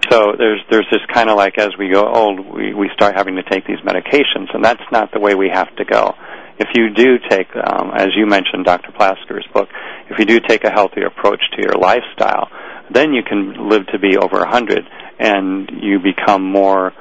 So 0.10 0.34
there's 0.38 0.62
there's 0.70 0.88
this 0.92 1.02
kind 1.14 1.30
of 1.30 1.38
like 1.38 1.58
as 1.60 1.70
we 1.78 1.90
go 1.90 2.08
old, 2.08 2.40
we 2.40 2.74
we 2.74 2.90
start 2.94 3.16
having 3.16 3.36
to 3.36 3.44
take 3.44 3.68
these 3.68 3.80
medications, 3.86 4.54
and 4.54 4.64
that's 4.66 4.84
not 4.92 5.12
the 5.12 5.20
way 5.20 5.36
we 5.36 5.50
have 5.50 5.74
to 5.76 5.86
go 5.86 6.16
if 6.60 6.70
you 6.76 6.90
do 6.94 7.18
take, 7.30 7.48
um, 7.56 7.92
as 7.96 8.10
you 8.16 8.26
mentioned, 8.26 8.66
Dr. 8.66 8.92
Plasker's 8.92 9.48
book, 9.54 9.70
if 10.10 10.20
you 10.20 10.26
do 10.26 10.40
take 10.40 10.64
a 10.64 10.72
healthy 10.72 11.02
approach 11.04 11.42
to 11.56 11.62
your 11.62 11.76
lifestyle, 11.80 12.50
then 12.94 13.14
you 13.14 13.24
can 13.24 13.70
live 13.70 13.86
to 13.88 14.00
be 14.00 14.18
over 14.18 14.40
100 14.40 14.84
and 15.20 15.70
you 15.82 16.00
become 16.00 16.44
more, 16.44 16.94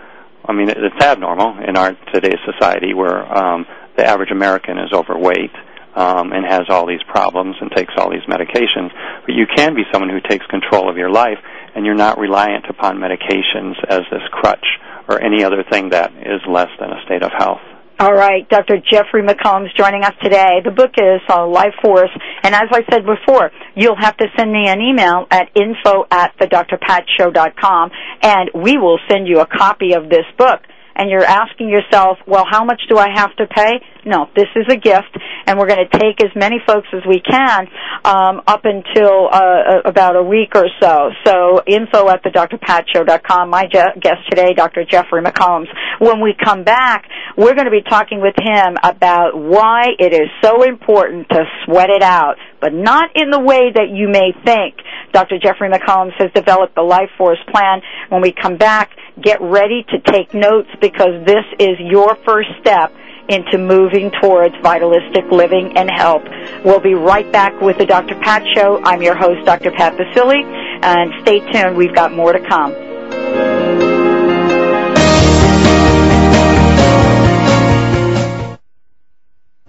I 0.45 0.53
mean, 0.53 0.69
it's 0.69 1.03
abnormal 1.05 1.59
in 1.67 1.77
our 1.77 1.93
today's 2.13 2.39
society 2.45 2.95
where 2.95 3.21
um, 3.37 3.67
the 3.97 4.07
average 4.07 4.31
American 4.31 4.79
is 4.79 4.93
overweight. 4.93 5.51
um, 5.95 6.33
and 6.33 6.47
has 6.47 6.63
all 6.69 6.87
these 6.87 7.03
problems 7.09 7.57
and 7.61 7.71
takes 7.73 7.93
all 7.99 8.11
these 8.11 8.23
medications. 8.29 8.91
But 9.27 9.35
you 9.35 9.47
can 9.47 9.75
be 9.75 9.83
someone 9.93 10.09
who 10.11 10.21
takes 10.21 10.47
control 10.47 10.89
of 10.89 10.97
your 10.97 11.11
life 11.11 11.39
and 11.75 11.85
you're 11.85 11.97
not 11.97 12.19
reliant 12.19 12.67
upon 12.69 12.99
medications 12.99 13.75
as 13.89 14.03
this 14.11 14.23
crutch 14.31 14.67
or 15.09 15.21
any 15.21 15.43
other 15.43 15.65
thing 15.69 15.91
that 15.91 16.13
is 16.15 16.41
less 16.49 16.71
than 16.79 16.91
a 16.93 17.03
state 17.07 17.23
of 17.23 17.33
health. 17.37 17.61
All 18.01 18.15
right, 18.15 18.49
Dr. 18.49 18.79
Jeffrey 18.79 19.21
McCombs 19.23 19.77
joining 19.77 20.05
us 20.05 20.15
today. 20.23 20.63
The 20.65 20.71
book 20.71 20.93
is 20.97 21.21
uh, 21.29 21.47
Life 21.47 21.75
Force, 21.85 22.09
and 22.43 22.55
as 22.55 22.65
I 22.73 22.81
said 22.91 23.05
before, 23.05 23.51
you'll 23.77 24.01
have 24.01 24.17
to 24.17 24.27
send 24.39 24.51
me 24.51 24.69
an 24.69 24.81
email 24.81 25.27
at 25.31 25.51
info 25.55 26.07
at 26.11 26.35
thedrpatshow.com, 26.39 27.91
and 28.23 28.51
we 28.55 28.79
will 28.79 28.99
send 29.11 29.29
you 29.29 29.41
a 29.41 29.47
copy 29.47 29.93
of 29.93 30.09
this 30.09 30.25
book 30.39 30.61
and 30.97 31.11
you're 31.11 31.25
asking 31.25 31.71
yourself, 31.71 32.19
well, 32.27 32.45
how 32.49 32.63
much 32.63 32.83
do 32.89 32.99
I 32.99 33.09
have 33.15 33.35
to 33.37 33.47
pay? 33.47 33.81
No, 34.05 34.29
this 34.35 34.49
is 34.57 34.65
a 34.71 34.77
gift, 34.77 35.17
and 35.47 35.59
we're 35.59 35.67
going 35.67 35.85
to 35.89 35.99
take 35.99 36.23
as 36.25 36.31
many 36.35 36.57
folks 36.67 36.89
as 36.93 37.03
we 37.07 37.21
can 37.21 37.67
um, 38.05 38.41
up 38.47 38.65
until 38.65 39.29
uh, 39.31 39.81
about 39.85 40.17
a 40.17 40.23
week 40.23 40.55
or 40.55 40.69
so. 40.81 41.11
So 41.25 41.63
info 41.67 42.09
at 42.09 42.23
the 42.23 42.31
drpatshow.com. 42.31 43.51
My 43.51 43.67
je- 43.67 44.01
guest 44.01 44.21
today, 44.31 44.55
Dr. 44.55 44.85
Jeffrey 44.85 45.23
McCombs. 45.23 45.67
When 45.99 46.23
we 46.23 46.35
come 46.43 46.65
back, 46.65 47.05
we're 47.37 47.55
going 47.55 47.67
to 47.67 47.71
be 47.71 47.83
talking 47.83 48.21
with 48.23 48.35
him 48.41 48.77
about 48.83 49.37
why 49.37 49.89
it 49.99 50.15
is 50.15 50.29
so 50.43 50.63
important 50.63 51.29
to 51.29 51.45
sweat 51.65 51.91
it 51.91 52.03
out, 52.03 52.37
but 52.61 52.73
not 52.73 53.11
in 53.15 53.31
the 53.31 53.41
way 53.41 53.71
that 53.75 53.91
you 53.93 54.09
may 54.09 54.33
think. 54.45 54.77
Dr. 55.13 55.39
Jeffrey 55.39 55.69
McCombs 55.69 56.13
has 56.19 56.31
developed 56.33 56.75
the 56.75 56.83
Life 56.83 57.11
Force 57.19 57.41
Plan. 57.51 57.83
When 58.09 58.23
we 58.23 58.33
come 58.33 58.57
back, 58.57 58.91
get 59.21 59.41
ready 59.43 59.85
to 59.91 59.99
take 60.01 60.33
notes 60.33 60.69
because 60.81 61.27
this 61.27 61.45
is 61.59 61.77
your 61.81 62.17
first 62.25 62.49
step 62.61 62.93
into 63.31 63.59
moving 63.59 64.11
towards 64.21 64.55
vitalistic 64.63 65.25
living 65.31 65.77
and 65.77 65.89
health. 65.89 66.25
We'll 66.65 66.81
be 66.81 66.95
right 66.95 67.31
back 67.31 67.61
with 67.61 67.79
the 67.79 67.87
Dr. 67.87 68.17
Pat 68.17 68.43
Show. 68.55 68.83
I'm 68.83 69.03
your 69.03 69.15
host, 69.15 69.47
Dr. 69.47 69.71
Pat 69.71 69.97
Baccili, 69.97 70.43
and 70.83 71.13
stay 71.23 71.39
tuned. 71.53 71.77
We've 71.77 71.95
got 71.95 72.13
more 72.13 72.33
to 72.33 72.41
come. 72.41 72.75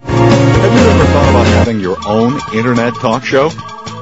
Have 0.04 0.72
you 0.72 0.88
ever 0.90 1.04
thought 1.04 1.30
about 1.30 1.46
having 1.46 1.80
your 1.80 1.96
own 2.06 2.40
internet 2.54 2.94
talk 2.94 3.24
show? 3.24 3.50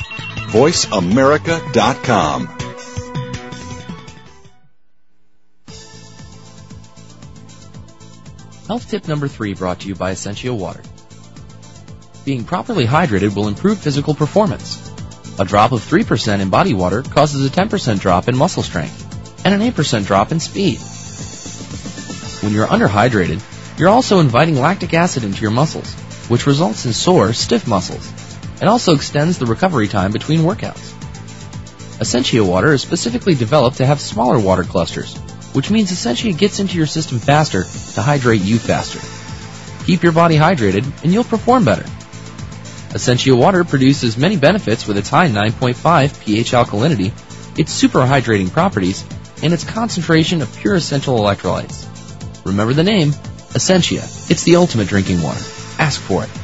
VoiceAmerica.com. 0.55 2.47
Health 8.69 8.89
tip 8.89 9.09
number 9.09 9.27
three 9.29 9.55
brought 9.55 9.81
to 9.81 9.89
you 9.89 9.95
by 9.95 10.13
Essentia 10.13 10.55
Water. 10.55 10.83
Being 12.25 12.45
properly 12.45 12.87
hydrated 12.87 13.37
will 13.37 13.49
improve 13.49 13.79
physical 13.79 14.15
performance. 14.15 14.91
A 15.39 15.45
drop 15.45 15.73
of 15.73 15.83
3% 15.83 16.41
in 16.41 16.49
body 16.49 16.73
water 16.73 17.03
causes 17.03 17.45
a 17.45 17.51
10% 17.51 18.01
drop 18.01 18.29
in 18.29 18.37
muscle 18.37 18.63
strength 18.63 19.45
and 19.45 19.53
an 19.53 19.73
8% 19.73 20.07
drop 20.07 20.33
in 20.33 20.41
speed. 20.41 20.79
When 22.43 22.55
you're 22.55 22.67
underhydrated, 22.67 23.43
you're 23.79 23.91
also 23.91 24.21
inviting 24.21 24.59
lactic 24.59 24.95
acid 24.95 25.25
into 25.25 25.43
your 25.43 25.51
muscles, 25.51 25.93
which 26.31 26.47
results 26.47 26.87
in 26.87 26.95
sore, 26.95 27.35
stiff 27.35 27.69
muscles. 27.69 28.11
It 28.63 28.69
also 28.69 28.95
extends 28.95 29.39
the 29.39 29.45
recovery 29.45 29.89
time 29.89 30.13
between 30.13 30.41
workouts. 30.41 30.93
Essentia 32.01 32.43
water 32.43 32.73
is 32.73 32.81
specifically 32.81 33.35
developed 33.35 33.77
to 33.79 33.87
have 33.87 34.01
smaller 34.01 34.39
water 34.39 34.65
clusters, 34.65 35.15
which 35.53 35.71
means 35.71 35.93
Essentia 35.93 36.33
gets 36.33 36.59
into 36.59 36.79
your 36.79 36.87
system 36.87 37.19
faster 37.19 37.65
to 37.65 38.03
hydrate 38.03 38.41
you 38.41 38.59
faster. 38.59 39.01
Keep 39.85 40.03
your 40.03 40.13
body 40.13 40.37
hydrated 40.37 40.91
and 41.03 41.13
you'll 41.13 41.25
perform 41.25 41.67
better. 41.67 41.85
Essentia 42.95 43.35
water 43.35 43.65
produces 43.65 44.17
many 44.17 44.37
benefits 44.37 44.87
with 44.87 44.97
its 44.97 45.09
high 45.09 45.29
9.5 45.29 46.21
pH 46.25 46.53
alkalinity, 46.53 47.13
its 47.59 47.73
super 47.73 48.01
hydrating 48.01 48.53
properties, 48.53 49.05
and 49.43 49.53
its 49.53 49.65
concentration 49.65 50.43
of 50.43 50.57
pure 50.57 50.77
essential 50.77 51.19
electrolytes. 51.19 51.87
Remember 52.47 52.73
the 52.73 52.85
name, 52.85 53.13
Essentia. 53.55 54.03
It's 54.31 54.45
the 54.45 54.57
ultimate 54.57 54.87
drinking 54.87 55.23
water. 55.23 55.43
Ask 55.79 56.01
for 56.01 56.23
it. 56.23 56.44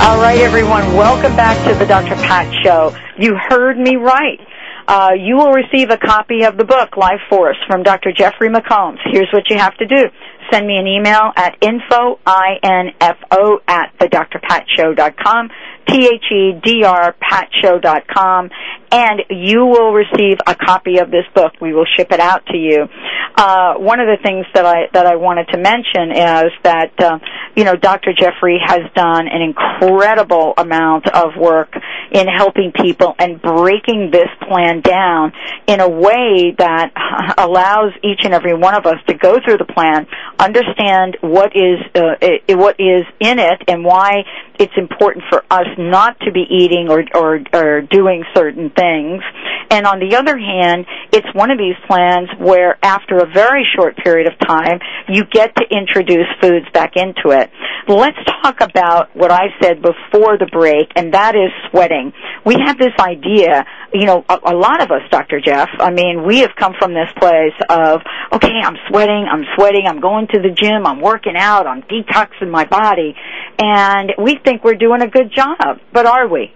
All 0.00 0.20
right, 0.20 0.38
everyone. 0.40 0.94
Welcome 0.94 1.36
back 1.36 1.56
to 1.68 1.74
the 1.78 1.86
Dr. 1.86 2.14
Pat 2.16 2.52
Show. 2.64 2.96
You 3.18 3.36
heard 3.36 3.78
me 3.78 3.96
right. 3.96 4.40
Uh, 4.88 5.10
you 5.16 5.36
will 5.36 5.52
receive 5.52 5.90
a 5.90 5.96
copy 5.96 6.42
of 6.42 6.56
the 6.56 6.64
book, 6.64 6.96
Life 6.96 7.20
Force, 7.30 7.56
from 7.68 7.84
Dr. 7.84 8.10
Jeffrey 8.12 8.48
McCombs. 8.48 8.98
Here's 9.04 9.28
what 9.32 9.48
you 9.48 9.56
have 9.58 9.76
to 9.78 9.86
do. 9.86 10.06
Send 10.50 10.66
me 10.66 10.76
an 10.76 10.88
email 10.88 11.30
at 11.36 11.56
info, 11.60 12.18
I-N-F-O, 12.26 13.60
at 13.68 13.96
thedrpatshow.com. 13.98 15.50
T-H-E-D-R 15.86 17.14
patshow.com 17.22 18.50
and 18.92 19.22
you 19.30 19.64
will 19.64 19.92
receive 19.92 20.36
a 20.46 20.54
copy 20.54 20.98
of 20.98 21.10
this 21.10 21.24
book. 21.34 21.54
We 21.60 21.72
will 21.72 21.86
ship 21.96 22.12
it 22.12 22.20
out 22.20 22.44
to 22.46 22.58
you. 22.58 22.86
Uh, 23.34 23.74
one 23.78 24.00
of 24.00 24.06
the 24.06 24.18
things 24.22 24.44
that 24.52 24.66
I 24.66 24.88
that 24.92 25.06
I 25.06 25.16
wanted 25.16 25.48
to 25.48 25.58
mention 25.58 26.12
is 26.12 26.52
that 26.64 26.92
uh, 27.00 27.18
you 27.56 27.64
know 27.64 27.74
Dr. 27.74 28.12
Jeffrey 28.12 28.60
has 28.62 28.82
done 28.94 29.26
an 29.28 29.40
incredible 29.40 30.52
amount 30.58 31.08
of 31.08 31.32
work 31.40 31.72
in 32.12 32.26
helping 32.28 32.72
people 32.72 33.14
and 33.18 33.40
breaking 33.40 34.10
this 34.12 34.28
plan 34.46 34.82
down 34.82 35.32
in 35.66 35.80
a 35.80 35.88
way 35.88 36.54
that 36.58 36.92
allows 37.38 37.92
each 38.04 38.20
and 38.24 38.34
every 38.34 38.54
one 38.54 38.74
of 38.74 38.84
us 38.84 38.98
to 39.08 39.14
go 39.14 39.38
through 39.42 39.56
the 39.56 39.64
plan, 39.64 40.06
understand 40.38 41.16
what 41.22 41.56
is 41.56 41.80
uh, 41.94 42.16
what 42.50 42.76
is 42.78 43.06
in 43.18 43.38
it, 43.38 43.62
and 43.66 43.82
why 43.82 44.24
it's 44.58 44.76
important 44.76 45.24
for 45.30 45.42
us 45.50 45.66
not 45.78 46.18
to 46.20 46.32
be 46.32 46.44
eating 46.50 46.88
or 46.90 47.04
or, 47.14 47.40
or 47.52 47.80
doing 47.82 48.24
certain 48.34 48.70
things. 48.70 49.22
And 49.70 49.86
on 49.86 50.00
the 50.00 50.16
other 50.16 50.36
hand, 50.36 50.86
it's 51.12 51.26
one 51.34 51.50
of 51.50 51.56
these 51.56 51.76
plans 51.86 52.28
where 52.38 52.76
after 52.84 53.18
a 53.18 53.26
very 53.26 53.64
short 53.74 53.96
period 53.96 54.26
of 54.30 54.38
time, 54.46 54.80
you 55.08 55.24
get 55.24 55.56
to 55.56 55.64
introduce 55.70 56.28
foods 56.40 56.66
back 56.74 56.92
into 56.96 57.30
it. 57.30 57.50
Let's 57.88 58.18
talk 58.42 58.60
about 58.60 59.16
what 59.16 59.32
I 59.32 59.48
said 59.60 59.80
before 59.80 60.38
the 60.38 60.46
break, 60.52 60.92
and 60.94 61.14
that 61.14 61.34
is 61.34 61.50
sweating. 61.70 62.12
We 62.44 62.56
have 62.64 62.78
this 62.78 62.92
idea, 63.00 63.64
you 63.94 64.06
know, 64.06 64.24
a, 64.28 64.52
a 64.52 64.54
lot 64.54 64.82
of 64.82 64.90
us, 64.90 65.02
Dr. 65.10 65.40
Jeff, 65.40 65.68
I 65.78 65.90
mean, 65.90 66.24
we 66.26 66.40
have 66.40 66.50
come 66.58 66.74
from 66.78 66.92
this 66.92 67.10
place 67.18 67.56
of, 67.68 68.00
okay, 68.32 68.54
I'm 68.62 68.76
sweating, 68.88 69.26
I'm 69.30 69.44
sweating, 69.56 69.86
I'm 69.88 70.00
going 70.00 70.28
to 70.28 70.40
the 70.40 70.50
gym, 70.50 70.86
I'm 70.86 71.00
working 71.00 71.34
out, 71.36 71.66
I'm 71.66 71.82
detoxing 71.82 72.50
my 72.50 72.64
body, 72.66 73.14
and 73.58 74.12
we 74.18 74.38
think 74.44 74.64
we're 74.64 74.74
doing 74.74 75.02
a 75.02 75.08
good 75.08 75.32
job, 75.34 75.56
but 75.92 76.06
are 76.06 76.28
we? 76.28 76.52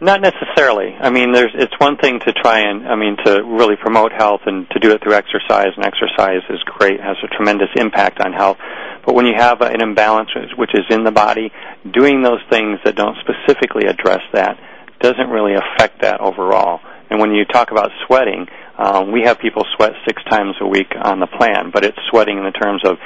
Not 0.00 0.20
necessarily. 0.20 0.92
I 0.92 1.10
mean, 1.10 1.32
there's 1.32 1.52
it's 1.54 1.72
one 1.78 1.96
thing 1.96 2.20
to 2.20 2.32
try 2.32 2.60
and 2.60 2.86
I 2.86 2.96
mean 2.96 3.16
to 3.24 3.42
really 3.42 3.76
promote 3.76 4.12
health 4.12 4.42
and 4.44 4.68
to 4.70 4.78
do 4.78 4.90
it 4.90 5.02
through 5.02 5.14
exercise, 5.14 5.72
and 5.76 5.84
exercise 5.84 6.42
is 6.50 6.60
great, 6.64 7.00
has 7.00 7.16
a 7.22 7.28
tremendous 7.28 7.70
impact 7.76 8.20
on 8.20 8.32
health. 8.32 8.58
But 9.06 9.14
when 9.14 9.26
you 9.26 9.34
have 9.36 9.60
an 9.60 9.80
imbalance 9.80 10.30
which 10.56 10.74
is 10.74 10.84
in 10.90 11.04
the 11.04 11.12
body, 11.12 11.52
doing 11.90 12.22
those 12.22 12.40
things 12.50 12.80
that 12.84 12.96
don't 12.96 13.16
specifically 13.20 13.86
address 13.86 14.22
that 14.32 14.58
doesn't 15.00 15.28
really 15.28 15.54
affect 15.54 16.00
that 16.02 16.20
overall. 16.20 16.80
And 17.10 17.20
when 17.20 17.32
you 17.32 17.44
talk 17.44 17.70
about 17.70 17.90
sweating, 18.06 18.46
um, 18.78 19.12
we 19.12 19.22
have 19.22 19.38
people 19.38 19.64
sweat 19.76 19.92
six 20.06 20.22
times 20.24 20.56
a 20.60 20.66
week 20.66 20.92
on 21.00 21.20
the 21.20 21.26
plan, 21.26 21.70
but 21.72 21.84
it's 21.84 21.98
sweating 22.10 22.38
in 22.38 22.44
the 22.44 22.50
terms 22.50 22.82
of 22.84 22.96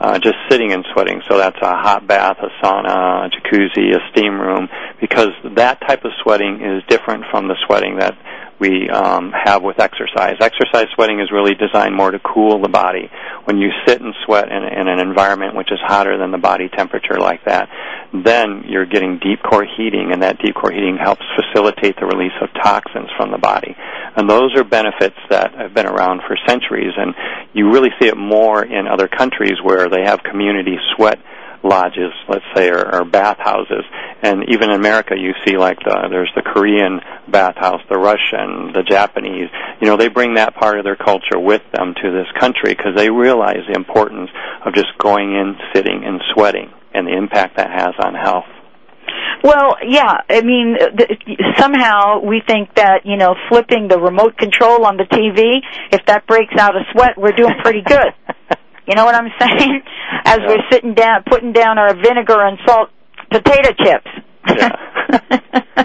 uh, 0.00 0.18
just 0.18 0.36
sitting 0.48 0.72
and 0.72 0.84
sweating. 0.92 1.20
So 1.28 1.38
that's 1.38 1.58
a 1.60 1.76
hot 1.76 2.06
bath, 2.06 2.38
a 2.40 2.64
sauna, 2.64 3.26
a 3.26 3.30
jacuzzi, 3.30 3.94
a 3.94 4.00
steam 4.10 4.40
room, 4.40 4.68
because 5.00 5.30
that 5.56 5.80
type 5.80 6.04
of 6.04 6.12
sweating 6.22 6.60
is 6.62 6.82
different 6.88 7.24
from 7.30 7.48
the 7.48 7.56
sweating 7.66 7.96
that 7.98 8.16
we 8.58 8.88
um, 8.90 9.32
have 9.32 9.62
with 9.62 9.78
exercise. 9.80 10.36
Exercise 10.40 10.86
sweating 10.94 11.20
is 11.20 11.30
really 11.30 11.54
designed 11.54 11.94
more 11.94 12.10
to 12.10 12.18
cool 12.18 12.60
the 12.60 12.68
body. 12.68 13.10
When 13.44 13.58
you 13.58 13.70
sit 13.86 14.00
and 14.00 14.14
sweat 14.24 14.50
in, 14.50 14.62
in 14.64 14.88
an 14.88 15.00
environment 15.00 15.54
which 15.54 15.70
is 15.70 15.78
hotter 15.82 16.18
than 16.18 16.30
the 16.30 16.38
body 16.38 16.68
temperature 16.68 17.18
like 17.18 17.44
that, 17.44 17.68
then 18.12 18.64
you're 18.68 18.86
getting 18.86 19.18
deep 19.18 19.42
core 19.42 19.66
heating, 19.76 20.10
and 20.12 20.22
that 20.22 20.38
deep 20.38 20.54
core 20.54 20.72
heating 20.72 20.96
helps 20.96 21.22
facilitate 21.36 21.96
the 22.00 22.06
release 22.06 22.32
of 22.40 22.48
toxins 22.62 23.08
from 23.16 23.30
the 23.30 23.38
body. 23.38 23.76
And 24.16 24.28
those 24.28 24.56
are 24.56 24.64
benefits 24.64 25.16
that 25.30 25.54
have 25.54 25.74
been 25.74 25.86
around 25.86 26.22
for 26.26 26.36
centuries, 26.46 26.92
and 26.96 27.14
you 27.52 27.70
really 27.70 27.90
see 28.00 28.08
it 28.08 28.16
more 28.16 28.64
in 28.64 28.88
other 28.88 29.08
countries 29.08 29.62
where 29.62 29.88
they 29.88 30.02
have 30.04 30.22
community 30.22 30.76
sweat 30.96 31.18
lodges, 31.62 32.12
let's 32.28 32.44
say, 32.54 32.68
or, 32.70 32.94
or 32.94 33.04
bathhouses. 33.04 33.84
And 34.22 34.44
even 34.48 34.70
in 34.70 34.76
America, 34.76 35.14
you 35.16 35.32
see 35.46 35.56
like 35.56 35.78
the, 35.80 36.08
there's 36.10 36.32
the 36.34 36.42
Korean 36.42 37.00
bathhouse, 37.30 37.80
the 37.88 37.98
Russian, 37.98 38.72
the 38.72 38.82
Japanese. 38.88 39.48
You 39.80 39.88
know, 39.88 39.96
they 39.96 40.08
bring 40.08 40.34
that 40.34 40.54
part 40.54 40.78
of 40.78 40.84
their 40.84 40.96
culture 40.96 41.38
with 41.38 41.62
them 41.72 41.94
to 42.02 42.10
this 42.10 42.26
country 42.38 42.74
because 42.74 42.96
they 42.96 43.10
realize 43.10 43.62
the 43.68 43.76
importance 43.76 44.30
of 44.64 44.74
just 44.74 44.96
going 44.98 45.34
in, 45.34 45.56
sitting, 45.74 46.02
and 46.04 46.20
sweating, 46.34 46.70
and 46.94 47.06
the 47.06 47.16
impact 47.16 47.56
that 47.56 47.70
has 47.70 47.94
on 48.02 48.14
health. 48.14 48.46
Well, 49.42 49.76
yeah. 49.86 50.22
I 50.28 50.42
mean, 50.42 50.76
th- 50.96 51.20
somehow 51.56 52.20
we 52.20 52.42
think 52.46 52.74
that 52.74 53.02
you 53.04 53.16
know, 53.16 53.34
flipping 53.48 53.88
the 53.88 53.98
remote 53.98 54.36
control 54.36 54.84
on 54.84 54.96
the 54.96 55.04
TV, 55.04 55.60
if 55.92 56.04
that 56.06 56.26
breaks 56.26 56.54
out 56.58 56.74
a 56.76 56.82
sweat, 56.92 57.16
we're 57.16 57.32
doing 57.32 57.54
pretty 57.62 57.82
good. 57.82 58.12
You 58.88 58.94
know 58.94 59.04
what 59.04 59.14
I'm 59.14 59.30
saying? 59.38 59.82
As 60.24 60.38
yeah. 60.40 60.46
we're 60.48 60.64
sitting 60.72 60.94
down, 60.94 61.22
putting 61.28 61.52
down 61.52 61.78
our 61.78 61.94
vinegar 61.94 62.40
and 62.40 62.58
salt 62.66 62.88
potato 63.30 63.72
chips. 63.76 64.08
Yeah. 64.48 64.72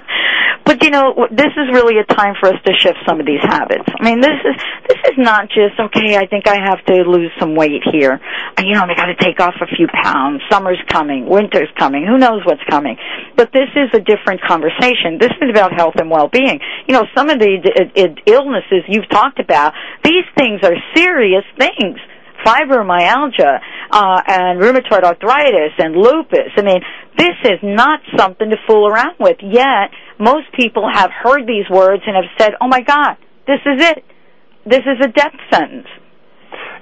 but 0.66 0.82
you 0.82 0.90
know, 0.90 1.28
this 1.30 1.52
is 1.52 1.68
really 1.74 2.00
a 2.00 2.06
time 2.06 2.36
for 2.40 2.48
us 2.48 2.56
to 2.66 2.72
shift 2.80 2.98
some 3.06 3.20
of 3.20 3.26
these 3.26 3.44
habits. 3.44 3.84
I 4.00 4.04
mean, 4.04 4.22
this 4.22 4.40
is 4.40 4.56
this 4.88 4.98
is 5.12 5.18
not 5.18 5.50
just 5.50 5.76
okay. 5.78 6.16
I 6.16 6.28
think 6.28 6.48
I 6.48 6.56
have 6.64 6.80
to 6.86 7.04
lose 7.04 7.32
some 7.40 7.56
weight 7.56 7.84
here. 7.92 8.22
You 8.60 8.74
know, 8.74 8.84
I 8.88 8.96
got 8.96 9.08
to 9.08 9.16
take 9.20 9.42
off 9.42 9.56
a 9.60 9.68
few 9.76 9.88
pounds. 9.92 10.42
Summer's 10.50 10.80
coming, 10.88 11.28
winter's 11.28 11.70
coming. 11.78 12.06
Who 12.08 12.18
knows 12.18 12.46
what's 12.46 12.64
coming? 12.70 12.96
But 13.36 13.52
this 13.52 13.68
is 13.76 13.90
a 13.94 14.00
different 14.00 14.42
conversation. 14.48 15.20
This 15.20 15.36
is 15.42 15.50
about 15.50 15.74
health 15.74 15.96
and 15.98 16.10
well-being. 16.10 16.60
You 16.88 16.94
know, 16.94 17.04
some 17.16 17.30
of 17.30 17.40
the 17.40 18.16
illnesses 18.26 18.84
you've 18.88 19.10
talked 19.10 19.40
about. 19.40 19.74
These 20.06 20.26
things 20.38 20.62
are 20.64 20.76
serious 20.96 21.44
things 21.58 22.00
fibromyalgia 22.46 23.60
uh, 23.92 24.22
and 24.28 24.62
rheumatoid 24.62 25.04
arthritis 25.04 25.74
and 25.78 25.96
lupus. 25.96 26.52
I 26.58 26.62
mean, 26.62 26.82
this 27.18 27.36
is 27.44 27.60
not 27.64 28.00
something 28.18 28.50
to 28.50 28.58
fool 28.68 28.88
around 28.88 29.16
with. 29.20 29.38
Yet, 29.42 29.92
most 30.20 30.52
people 30.54 30.90
have 30.92 31.12
heard 31.12 31.48
these 31.48 31.70
words 31.70 32.04
and 32.06 32.16
have 32.16 32.32
said, 32.38 32.54
"Oh 32.62 32.68
my 32.68 32.82
God, 32.82 33.18
this 33.48 33.60
is 33.66 33.84
it. 33.84 34.04
This 34.66 34.82
is 34.82 35.04
a 35.04 35.08
death 35.08 35.36
sentence." 35.52 35.88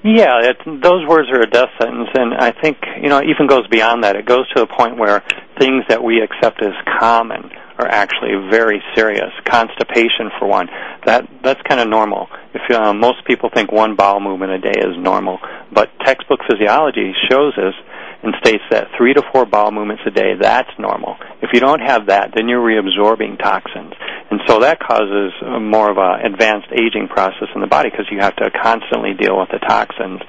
Yeah, 0.03 0.49
it, 0.49 0.57
those 0.65 1.05
words 1.07 1.29
are 1.29 1.41
a 1.41 1.49
death 1.49 1.69
sentence, 1.79 2.09
and 2.15 2.33
I 2.33 2.51
think 2.51 2.77
you 3.01 3.09
know 3.09 3.19
it 3.19 3.29
even 3.29 3.45
goes 3.47 3.67
beyond 3.67 4.03
that. 4.03 4.15
It 4.15 4.25
goes 4.25 4.49
to 4.55 4.63
a 4.63 4.67
point 4.67 4.97
where 4.97 5.23
things 5.59 5.83
that 5.89 6.03
we 6.03 6.21
accept 6.21 6.61
as 6.63 6.73
common 6.99 7.51
are 7.77 7.87
actually 7.87 8.33
very 8.49 8.81
serious. 8.95 9.29
Constipation, 9.45 10.31
for 10.39 10.47
one, 10.47 10.67
that 11.05 11.29
that's 11.43 11.61
kind 11.69 11.79
of 11.79 11.87
normal. 11.87 12.27
If 12.53 12.69
uh, 12.71 12.93
most 12.93 13.25
people 13.25 13.51
think 13.53 13.71
one 13.71 13.95
bowel 13.95 14.19
movement 14.19 14.51
a 14.51 14.59
day 14.59 14.79
is 14.79 14.97
normal, 14.97 15.37
but 15.71 15.89
textbook 16.03 16.39
physiology 16.49 17.13
shows 17.29 17.53
us 17.57 17.75
and 18.23 18.33
states 18.39 18.63
that 18.69 18.87
three 18.97 19.13
to 19.13 19.23
four 19.31 19.45
bowel 19.45 19.71
movements 19.71 20.03
a 20.05 20.11
day 20.11 20.33
that's 20.39 20.69
normal. 20.77 21.17
If 21.41 21.49
you 21.53 21.59
don't 21.59 21.81
have 21.81 22.07
that, 22.07 22.31
then 22.35 22.47
you're 22.47 22.61
reabsorbing 22.61 23.39
toxins, 23.39 23.93
and 24.29 24.39
so 24.47 24.59
that 24.59 24.79
causes 24.79 25.33
more 25.61 25.89
of 25.89 25.97
an 25.97 26.33
advanced 26.33 26.69
aging 26.71 27.07
process 27.09 27.49
in 27.55 27.61
the 27.61 27.67
body 27.67 27.89
because 27.89 28.05
you 28.11 28.19
have 28.19 28.35
to 28.37 28.49
constantly 28.51 29.13
deal 29.13 29.39
with 29.39 29.49
the 29.51 29.59
toxins. 29.59 30.21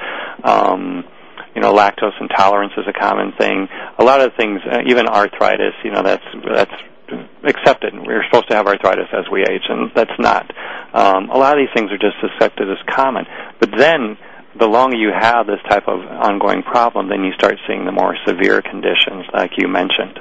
Um, 0.43 1.05
you 1.55 1.61
know, 1.61 1.73
lactose 1.73 2.19
intolerance 2.21 2.73
is 2.79 2.85
a 2.89 2.99
common 2.99 3.33
thing. 3.39 3.69
A 3.99 4.05
lot 4.05 4.21
of 4.21 4.33
things, 4.37 4.61
uh, 4.65 4.79
even 4.87 5.07
arthritis, 5.07 5.75
you 5.85 5.91
know, 5.91 6.03
that's 6.03 6.25
that's 6.49 6.73
accepted. 7.45 7.93
We're 7.95 8.25
supposed 8.31 8.49
to 8.49 8.57
have 8.57 8.67
arthritis 8.67 9.09
as 9.13 9.25
we 9.31 9.43
age, 9.43 9.63
and 9.69 9.91
that's 9.95 10.19
not. 10.19 10.51
Um, 10.95 11.31
a 11.31 11.37
lot 11.37 11.59
of 11.59 11.63
these 11.63 11.73
things 11.75 11.91
are 11.93 11.99
just 11.99 12.17
accepted 12.23 12.71
as 12.71 12.79
common. 12.89 13.27
But 13.61 13.71
then, 13.77 14.17
the 14.59 14.67
longer 14.67 14.97
you 14.97 15.11
have 15.13 15.47
this 15.47 15.61
type 15.69 15.89
of 15.89 16.01
ongoing 16.01 16.63
problem, 16.63 17.09
then 17.09 17.25
you 17.25 17.33
start 17.33 17.55
seeing 17.67 17.85
the 17.85 17.93
more 17.93 18.17
severe 18.27 18.61
conditions, 18.63 19.25
like 19.33 19.53
you 19.57 19.69
mentioned. 19.69 20.19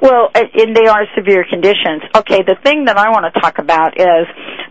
Well, 0.00 0.30
and 0.34 0.74
they 0.74 0.86
are 0.86 1.06
severe 1.16 1.44
conditions. 1.48 2.02
Okay, 2.14 2.42
the 2.42 2.56
thing 2.64 2.86
that 2.86 2.98
I 2.98 3.10
want 3.10 3.32
to 3.32 3.40
talk 3.40 3.58
about 3.58 4.00
is 4.00 4.26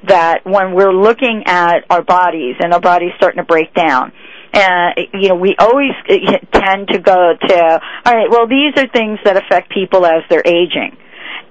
that 0.07 0.41
when 0.43 0.73
we're 0.73 0.93
looking 0.93 1.43
at 1.45 1.85
our 1.89 2.03
bodies 2.03 2.55
and 2.59 2.73
our 2.73 2.81
bodies 2.81 3.11
starting 3.17 3.37
to 3.37 3.45
break 3.45 3.73
down, 3.73 4.11
and 4.53 4.97
uh, 4.97 5.01
you 5.13 5.29
know 5.29 5.35
we 5.35 5.55
always 5.57 5.91
uh, 6.09 6.15
tend 6.51 6.87
to 6.89 6.99
go 6.99 7.33
to 7.39 7.81
all 8.05 8.13
right 8.13 8.29
well 8.29 8.47
these 8.47 8.73
are 8.77 8.87
things 8.89 9.17
that 9.23 9.37
affect 9.37 9.71
people 9.71 10.05
as 10.05 10.23
they're 10.29 10.45
aging 10.45 10.97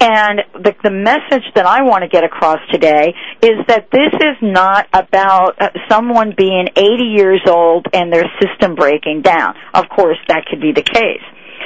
and 0.01 0.41
the, 0.55 0.75
the 0.83 0.91
message 0.91 1.45
that 1.55 1.67
I 1.67 1.83
want 1.83 2.03
to 2.03 2.09
get 2.09 2.25
across 2.25 2.59
today 2.73 3.13
is 3.43 3.61
that 3.69 3.89
this 3.93 4.13
is 4.15 4.37
not 4.41 4.89
about 4.95 5.61
uh, 5.61 5.69
someone 5.91 6.33
being 6.37 6.69
80 6.75 7.05
years 7.05 7.43
old 7.47 7.87
and 7.93 8.11
their 8.11 8.25
system 8.41 8.75
breaking 8.75 9.21
down. 9.23 9.55
Of 9.75 9.85
course, 9.95 10.17
that 10.29 10.47
could 10.49 10.61
be 10.61 10.73
the 10.73 10.83
case. 10.83 11.25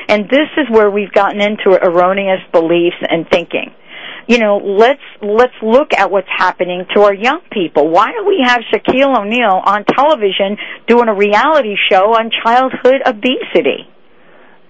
And 0.08 0.28
this 0.28 0.50
is 0.56 0.66
where 0.68 0.90
we've 0.90 1.12
gotten 1.12 1.40
into 1.40 1.78
erroneous 1.80 2.42
beliefs 2.52 2.98
and 3.08 3.24
thinking. 3.30 3.72
You 4.26 4.38
know, 4.38 4.56
let's 4.56 5.04
let's 5.20 5.54
look 5.62 5.92
at 5.92 6.10
what's 6.10 6.28
happening 6.34 6.86
to 6.94 7.02
our 7.02 7.14
young 7.14 7.40
people. 7.52 7.90
Why 7.90 8.10
do 8.18 8.26
we 8.26 8.42
have 8.42 8.62
Shaquille 8.72 9.16
O'Neal 9.16 9.60
on 9.64 9.84
television 9.84 10.56
doing 10.88 11.08
a 11.08 11.14
reality 11.14 11.76
show 11.90 12.14
on 12.14 12.30
childhood 12.42 13.02
obesity? 13.06 13.86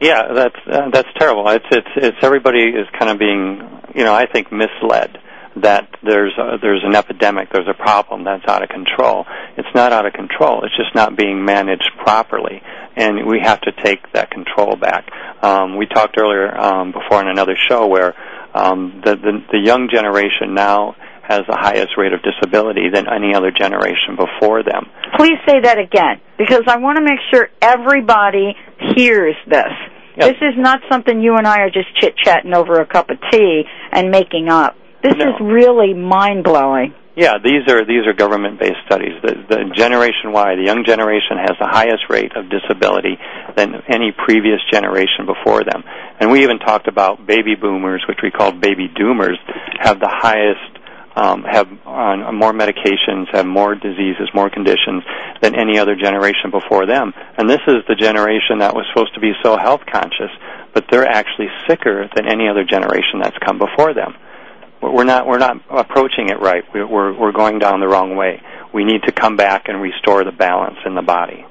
Yeah, 0.05 0.35
that's 0.35 0.61
uh, 0.71 0.91
that's 0.93 1.09
terrible. 1.19 1.49
It's 1.49 1.65
it's 1.71 1.89
it's 1.97 2.19
everybody 2.21 2.61
is 2.61 2.87
kind 2.99 3.11
of 3.11 3.19
being, 3.19 3.57
you 3.95 4.05
know, 4.05 4.13
I 4.13 4.27
think 4.31 4.53
misled 4.53 5.17
that 5.57 5.89
there's 6.03 6.37
a, 6.37 6.59
there's 6.61 6.83
an 6.85 6.95
epidemic, 6.95 7.49
there's 7.51 7.69
a 7.69 7.83
problem 7.83 8.25
that's 8.25 8.45
out 8.47 8.63
of 8.63 8.69
control. 8.69 9.25
It's 9.57 9.75
not 9.75 9.95
out 9.95 10.05
of 10.05 10.13
control. 10.13 10.63
It's 10.63 10.77
just 10.77 10.95
not 10.95 11.17
being 11.17 11.43
managed 11.47 11.91
properly, 12.05 12.61
and 12.97 13.27
we 13.27 13.41
have 13.43 13.63
to 13.63 13.73
take 13.83 14.13
that 14.13 14.31
control 14.31 14.77
back. 14.77 15.09
Um, 15.43 15.79
we 15.79 15.87
talked 15.87 16.19
earlier 16.21 16.55
um, 16.55 16.93
before 16.93 17.23
in 17.23 17.29
another 17.29 17.57
show 17.71 17.87
where 17.87 18.15
um, 18.53 19.01
the, 19.07 19.17
the 19.17 19.33
the 19.53 19.59
young 19.59 19.89
generation 19.91 20.53
now 20.53 20.97
has 21.23 21.41
the 21.49 21.57
highest 21.57 21.97
rate 21.97 22.13
of 22.13 22.21
disability 22.21 22.91
than 22.93 23.07
any 23.09 23.35
other 23.35 23.51
generation 23.51 24.21
before 24.21 24.63
them. 24.63 24.85
Please 25.17 25.39
say 25.49 25.61
that 25.61 25.79
again, 25.79 26.21
because 26.37 26.65
I 26.67 26.77
want 26.77 26.99
to 26.99 27.03
make 27.03 27.21
sure 27.33 27.49
everybody 27.63 28.55
hears 28.95 29.35
this. 29.49 29.73
This 30.17 30.37
is 30.41 30.55
not 30.57 30.81
something 30.91 31.21
you 31.21 31.37
and 31.37 31.47
I 31.47 31.61
are 31.61 31.71
just 31.71 31.95
chit 32.01 32.17
chatting 32.17 32.55
over 32.55 32.81
a 32.81 32.87
cup 32.87 33.11
of 33.11 33.19
tea 33.31 33.65
and 33.93 34.11
making 34.11 34.49
up. 34.49 34.77
This 35.03 35.15
No. 35.17 35.31
is 35.31 35.41
really 35.41 35.93
mind 35.93 36.45
blowing. 36.45 36.95
Yeah, 37.17 37.39
these 37.39 37.63
are 37.69 37.85
these 37.85 38.07
are 38.07 38.13
government-based 38.13 38.83
studies. 38.87 39.15
The, 39.23 39.35
the 39.49 39.71
Generation 39.77 40.33
Y, 40.33 40.57
the 40.57 40.65
young 40.65 40.83
generation, 40.85 41.39
has 41.39 41.55
the 41.61 41.69
highest 41.71 42.11
rate 42.11 42.35
of 42.35 42.51
disability 42.51 43.19
than 43.57 43.83
any 43.87 44.11
previous 44.11 44.59
generation 44.73 45.25
before 45.25 45.63
them. 45.63 45.85
And 46.19 46.33
we 46.33 46.43
even 46.43 46.59
talked 46.59 46.89
about 46.89 47.25
baby 47.25 47.55
boomers, 47.55 48.03
which 48.09 48.19
we 48.21 48.33
called 48.33 48.61
baby 48.61 48.89
doomers, 48.89 49.39
have 49.79 50.01
the 50.01 50.11
highest, 50.11 50.75
Um, 51.17 51.45
have 51.45 51.69
on 51.87 52.35
more 52.35 52.53
medications, 52.53 53.31
have 53.33 53.47
more 53.47 53.77
diseases, 53.77 54.29
more 54.35 54.51
conditions 54.51 55.05
than 55.41 55.55
any 55.55 55.79
other 55.79 55.95
generation 55.95 56.51
before 56.51 56.87
them. 56.87 57.13
And 57.39 57.49
this 57.49 57.61
is 57.69 57.87
the 57.87 57.95
generation 57.95 58.59
that 58.59 58.75
was 58.75 58.85
supposed 58.93 59.15
to 59.15 59.21
be 59.21 59.31
so 59.45 59.57
health 59.57 59.83
conscious, 59.87 60.31
but 60.75 60.87
they're 60.91 61.07
actually 61.07 61.47
sicker 61.69 62.11
than 62.17 62.27
any 62.27 62.49
other 62.49 62.65
generation 62.65 63.23
that's 63.23 63.39
come 63.39 63.59
before 63.59 63.95
them 63.95 64.15
we're 64.93 65.05
not 65.05 65.27
we're 65.27 65.39
not 65.39 65.57
approaching 65.71 66.29
it 66.29 66.41
right. 66.41 66.65
We're 66.73 67.17
we're, 67.19 67.33
going 67.33 67.59
down 67.59 67.81
the 67.81 67.89
wrong 67.89 68.17
way. 68.17 68.43
We 68.73 68.85
need 68.85 69.03
to 69.05 69.13
come 69.13 69.37
back 69.37 69.65
and 69.69 69.81
restore 69.81 70.25
the 70.25 70.33
balance 70.33 70.79
in 70.85 70.95
the 70.95 71.03
body. 71.03 71.45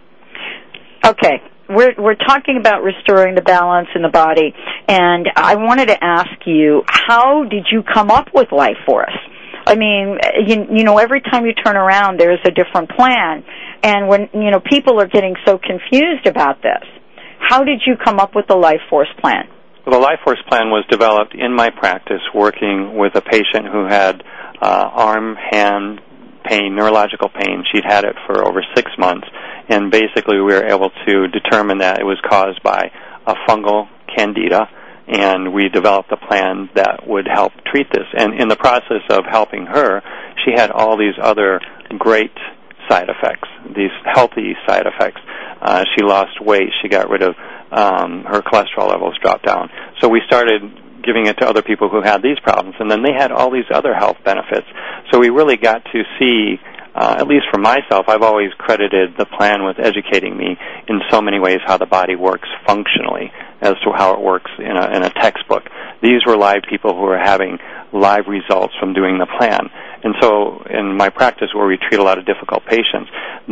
Okay. 1.06 1.42
We're 1.70 1.94
we're 1.98 2.16
talking 2.16 2.58
about 2.58 2.84
restoring 2.84 3.36
the 3.36 3.42
balance 3.42 3.88
in 3.96 4.02
the 4.02 4.10
body 4.10 4.54
and 4.88 5.28
I 5.36 5.56
wanted 5.56 5.88
to 5.88 6.04
ask 6.04 6.46
you 6.46 6.84
how 6.88 7.46
did 7.46 7.68
you 7.72 7.84
come 7.84 8.12
up 8.12 8.28
with 8.34 8.52
Life 8.52 8.78
Force? 8.86 9.18
I 9.66 9.76
mean, 9.76 10.18
you, 10.46 10.78
you 10.78 10.84
know, 10.84 10.98
every 10.98 11.22
time 11.22 11.46
you 11.46 11.54
turn 11.54 11.76
around 11.76 12.20
there's 12.20 12.40
a 12.46 12.52
different 12.52 12.90
plan 12.90 13.44
and 13.84 14.08
when 14.08 14.30
you 14.34 14.50
know 14.50 14.60
people 14.60 15.00
are 15.02 15.08
getting 15.08 15.36
so 15.46 15.60
confused 15.60 16.26
about 16.26 16.62
this. 16.62 16.84
How 17.40 17.64
did 17.64 17.82
you 17.86 17.96
come 17.98 18.20
up 18.20 18.36
with 18.36 18.48
the 18.48 18.56
Life 18.56 18.80
Force 18.90 19.10
plan? 19.20 19.50
Well, 19.86 20.00
the 20.00 20.02
Life 20.02 20.20
Force 20.24 20.42
plan 20.48 20.70
was 20.70 20.86
developed 20.90 21.36
in 21.36 21.54
my 21.54 21.70
practice 21.70 22.22
working 22.34 22.98
with 22.98 23.16
a 23.16 23.22
patient 23.22 23.68
who 23.70 23.86
had 23.86 24.24
uh, 24.62 24.90
arm, 24.94 25.36
hand 25.36 26.00
pain, 26.46 26.76
neurological 26.76 27.30
pain. 27.30 27.64
She'd 27.72 27.84
had 27.86 28.06
it 28.06 28.16
for 28.26 28.48
over 28.48 28.64
six 28.76 28.92
months, 28.98 29.28
and 29.68 29.92
basically 29.92 30.38
we 30.38 30.54
were 30.54 30.66
able 30.66 30.90
to 31.06 31.28
determine 31.28 31.80
that 31.80 32.00
it 32.00 32.06
was 32.06 32.18
caused 32.28 32.64
by 32.64 32.92
a 33.28 33.36
fungal 33.48 33.88
candida, 34.16 34.70
and 35.08 35.54
we 35.54 35.70
developed 35.70 36.12
a 36.12 36.18
plan 36.18 36.70
that 36.76 37.08
would 37.08 37.28
help 37.28 37.52
treat 37.66 37.88
this. 37.92 38.08
And 38.18 38.40
in 38.40 38.48
the 38.48 38.56
process 38.56 39.04
of 39.10 39.26
helping 39.30 39.66
her, 39.66 40.02
she 40.46 40.52
had 40.56 40.72
all 40.72 40.98
these 40.98 41.16
other 41.22 41.60
great 41.98 42.32
side 42.90 43.10
effects, 43.10 43.48
these 43.76 43.92
healthy 44.06 44.54
side 44.68 44.86
effects. 44.86 45.22
Uh, 45.62 45.84
she 45.96 46.04
lost 46.04 46.42
weight. 46.42 46.70
She 46.82 46.90
got 46.90 47.10
rid 47.10 47.22
of 47.22 47.36
um, 47.72 48.24
her 48.26 48.42
cholesterol 48.42 48.90
levels 48.90 49.18
dropped 49.22 49.46
down. 49.46 49.70
So 50.02 50.10
we 50.10 50.22
started 50.28 50.62
giving 51.04 51.28
it 51.28 51.38
to 51.40 51.48
other 51.48 51.62
people 51.62 51.90
who 51.90 52.02
had 52.02 52.22
these 52.22 52.40
problems, 52.40 52.76
and 52.80 52.90
then 52.90 53.04
they 53.04 53.14
had 53.18 53.32
all 53.32 53.52
these 53.52 53.68
other 53.74 53.94
health 53.94 54.18
benefits. 54.24 54.68
So 55.12 55.20
we 55.20 55.30
really 55.30 55.58
got 55.58 55.84
to 55.84 56.04
see, 56.20 56.60
uh, 56.96 57.16
at 57.20 57.28
least 57.28 57.46
for 57.52 57.60
myself, 57.60 58.06
I've 58.08 58.22
always 58.22 58.52
credited 58.58 59.16
the 59.18 59.26
plan 59.26 59.66
with 59.66 59.80
educating 59.80 60.38
me 60.38 60.58
in 60.88 61.02
so 61.12 61.22
many 61.22 61.40
ways 61.40 61.60
how 61.66 61.78
the 61.78 61.86
body 61.86 62.16
works 62.16 62.48
functionally 62.66 63.32
as 63.64 63.80
to 63.84 63.92
how 63.96 64.14
it 64.14 64.20
works 64.20 64.52
in 64.60 64.76
a, 64.76 64.86
in 64.92 65.04
a 65.04 65.10
textbook. 65.10 65.64
These 66.02 66.26
were 66.28 66.36
live 66.36 66.64
people 66.70 66.94
who 66.94 67.08
were 67.08 67.18
having 67.18 67.58
live 67.94 68.28
results 68.28 68.74
from 68.80 68.94
doing 68.94 69.18
the 69.18 69.26
plan. 69.26 69.72
And 70.04 70.16
so 70.20 70.62
in 70.70 70.98
my 70.98 71.10
practice 71.10 71.48
where 71.56 71.66
we 71.66 71.78
treat 71.78 72.00
a 72.00 72.04
lot 72.04 72.20
of 72.20 72.26
difficult 72.26 72.66
patients, 72.66 73.10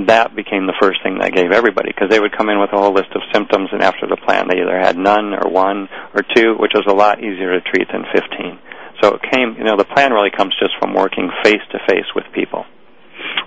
that 0.07 0.35
became 0.35 0.67
the 0.67 0.75
first 0.81 1.01
thing 1.01 1.15
that 1.17 1.25
I 1.25 1.29
gave 1.29 1.51
everybody 1.51 1.89
because 1.95 2.09
they 2.09 2.19
would 2.19 2.35
come 2.35 2.49
in 2.49 2.59
with 2.59 2.73
a 2.73 2.77
whole 2.77 2.93
list 2.93 3.15
of 3.15 3.21
symptoms 3.31 3.69
and 3.71 3.81
after 3.81 4.05
the 4.05 4.17
plan 4.17 4.47
they 4.49 4.59
either 4.59 4.77
had 4.77 4.97
none 4.97 5.33
or 5.33 5.49
one 5.49 5.87
or 6.13 6.23
two, 6.35 6.59
which 6.59 6.75
was 6.75 6.83
a 6.87 6.93
lot 6.93 7.23
easier 7.23 7.55
to 7.55 7.61
treat 7.61 7.87
than 7.87 8.03
15. 8.11 8.59
So 9.01 9.15
it 9.15 9.21
came, 9.31 9.55
you 9.57 9.63
know, 9.63 9.77
the 9.77 9.87
plan 9.87 10.11
really 10.11 10.29
comes 10.29 10.53
just 10.59 10.75
from 10.77 10.93
working 10.93 11.31
face 11.43 11.63
to 11.71 11.79
face 11.87 12.11
with 12.13 12.25
people. 12.35 12.65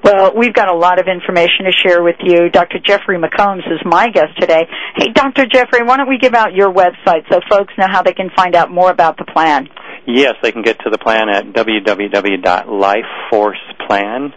Well, 0.02 0.32
we've 0.36 0.52
got 0.52 0.68
a 0.68 0.76
lot 0.76 1.00
of 1.00 1.06
information 1.08 1.64
to 1.66 1.72
share 1.72 2.02
with 2.02 2.16
you. 2.22 2.50
Dr. 2.50 2.78
Jeffrey 2.78 3.18
McCombs 3.18 3.66
is 3.72 3.80
my 3.84 4.10
guest 4.10 4.38
today. 4.38 4.66
Hey, 4.96 5.08
Dr. 5.12 5.46
Jeffrey, 5.46 5.82
why 5.82 5.96
don't 5.96 6.08
we 6.08 6.18
give 6.18 6.34
out 6.34 6.54
your 6.54 6.72
website 6.72 7.24
so 7.30 7.40
folks 7.48 7.72
know 7.78 7.86
how 7.88 8.02
they 8.02 8.12
can 8.12 8.28
find 8.36 8.54
out 8.54 8.70
more 8.70 8.90
about 8.90 9.16
the 9.16 9.24
plan? 9.24 9.68
Yes, 10.06 10.34
they 10.42 10.52
can 10.52 10.60
get 10.62 10.78
to 10.80 10.90
the 10.90 10.98
plan 10.98 11.30
at 11.30 11.46
www.lifeforceplan, 11.46 14.34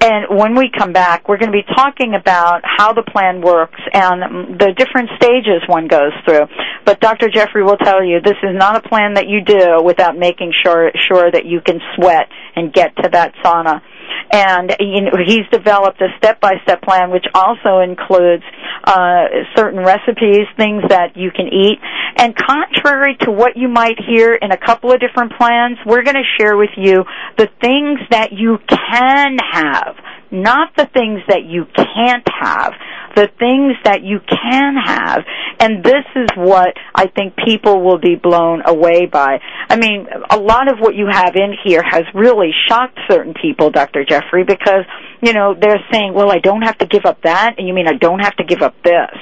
And 0.00 0.38
when 0.38 0.54
we 0.54 0.70
come 0.70 0.92
back, 0.92 1.28
we're 1.28 1.38
going 1.38 1.50
to 1.50 1.58
be 1.58 1.66
talking 1.74 2.14
about 2.14 2.60
how 2.62 2.92
the 2.92 3.02
plan 3.02 3.40
works 3.40 3.80
and 3.92 4.58
the 4.58 4.72
different 4.76 5.10
stages 5.16 5.62
one 5.66 5.88
goes 5.88 6.12
through. 6.24 6.46
But 6.84 7.00
Dr. 7.00 7.28
Jeffrey 7.28 7.64
will 7.64 7.76
tell 7.76 8.04
you 8.04 8.20
this 8.20 8.38
is 8.42 8.54
not 8.54 8.76
a 8.76 8.88
plan 8.88 9.14
that 9.14 9.26
you 9.26 9.40
do 9.42 9.82
without 9.82 10.16
making 10.16 10.52
sure 10.64 10.92
sure 11.08 11.30
that 11.30 11.46
you 11.46 11.60
can 11.60 11.80
sweat 11.96 12.28
and 12.54 12.72
get 12.72 12.94
to 12.96 13.08
that 13.10 13.34
sauna. 13.44 13.82
And 14.30 14.74
you 14.80 15.02
know, 15.02 15.16
he's 15.24 15.46
developed 15.50 16.00
a 16.00 16.08
step-by-step 16.18 16.82
plan, 16.82 17.10
which 17.10 17.26
also 17.34 17.80
includes 17.80 18.44
uh, 18.84 19.24
certain 19.56 19.80
recipes, 19.80 20.46
things 20.56 20.82
that 20.88 21.16
you 21.16 21.30
can 21.30 21.48
eat. 21.48 21.78
And 22.16 22.34
contrary 22.36 23.16
to 23.22 23.30
what 23.30 23.56
you 23.56 23.68
might 23.68 23.98
hear 23.98 24.34
in 24.34 24.50
a 24.50 24.58
couple 24.58 24.92
of 24.92 25.00
different 25.00 25.32
plans, 25.38 25.78
we're 25.86 26.02
going 26.02 26.16
to 26.16 26.28
share 26.38 26.56
with 26.56 26.70
you 26.76 27.04
the 27.36 27.48
things 27.60 28.00
that 28.10 28.32
you 28.32 28.58
can 28.68 29.36
have, 29.52 29.96
not 30.30 30.76
the 30.76 30.86
things 30.92 31.20
that 31.28 31.44
you 31.44 31.64
can't 31.74 32.26
have 32.40 32.72
the 33.18 33.26
things 33.40 33.74
that 33.82 34.04
you 34.04 34.20
can 34.20 34.76
have. 34.78 35.24
And 35.58 35.82
this 35.82 36.06
is 36.14 36.28
what 36.36 36.74
I 36.94 37.08
think 37.08 37.34
people 37.34 37.82
will 37.82 37.98
be 37.98 38.14
blown 38.14 38.62
away 38.64 39.06
by. 39.06 39.40
I 39.68 39.76
mean, 39.76 40.06
a 40.30 40.38
lot 40.38 40.70
of 40.70 40.78
what 40.78 40.94
you 40.94 41.08
have 41.10 41.34
in 41.34 41.52
here 41.64 41.82
has 41.82 42.04
really 42.14 42.52
shocked 42.68 42.96
certain 43.10 43.34
people, 43.34 43.70
Dr. 43.70 44.04
Jeffrey, 44.04 44.44
because, 44.44 44.84
you 45.20 45.32
know, 45.32 45.56
they're 45.60 45.82
saying, 45.90 46.14
well, 46.14 46.30
I 46.30 46.38
don't 46.38 46.62
have 46.62 46.78
to 46.78 46.86
give 46.86 47.06
up 47.06 47.22
that, 47.22 47.56
and 47.58 47.66
you 47.66 47.74
mean 47.74 47.88
I 47.88 47.94
don't 47.94 48.20
have 48.20 48.36
to 48.36 48.44
give 48.44 48.62
up 48.62 48.80
this. 48.84 49.18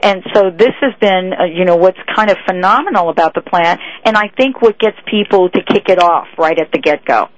And 0.00 0.22
so 0.32 0.50
this 0.50 0.74
has 0.80 0.92
been, 1.00 1.32
uh, 1.32 1.44
you 1.44 1.64
know, 1.64 1.74
what's 1.74 1.98
kind 2.14 2.30
of 2.30 2.36
phenomenal 2.46 3.08
about 3.08 3.34
the 3.34 3.40
plan, 3.40 3.80
and 4.04 4.16
I 4.16 4.28
think 4.36 4.62
what 4.62 4.78
gets 4.78 4.96
people 5.10 5.48
to 5.48 5.60
kick 5.60 5.88
it 5.88 5.98
off 5.98 6.28
right 6.38 6.56
at 6.56 6.70
the 6.70 6.78
get-go. 6.78 7.30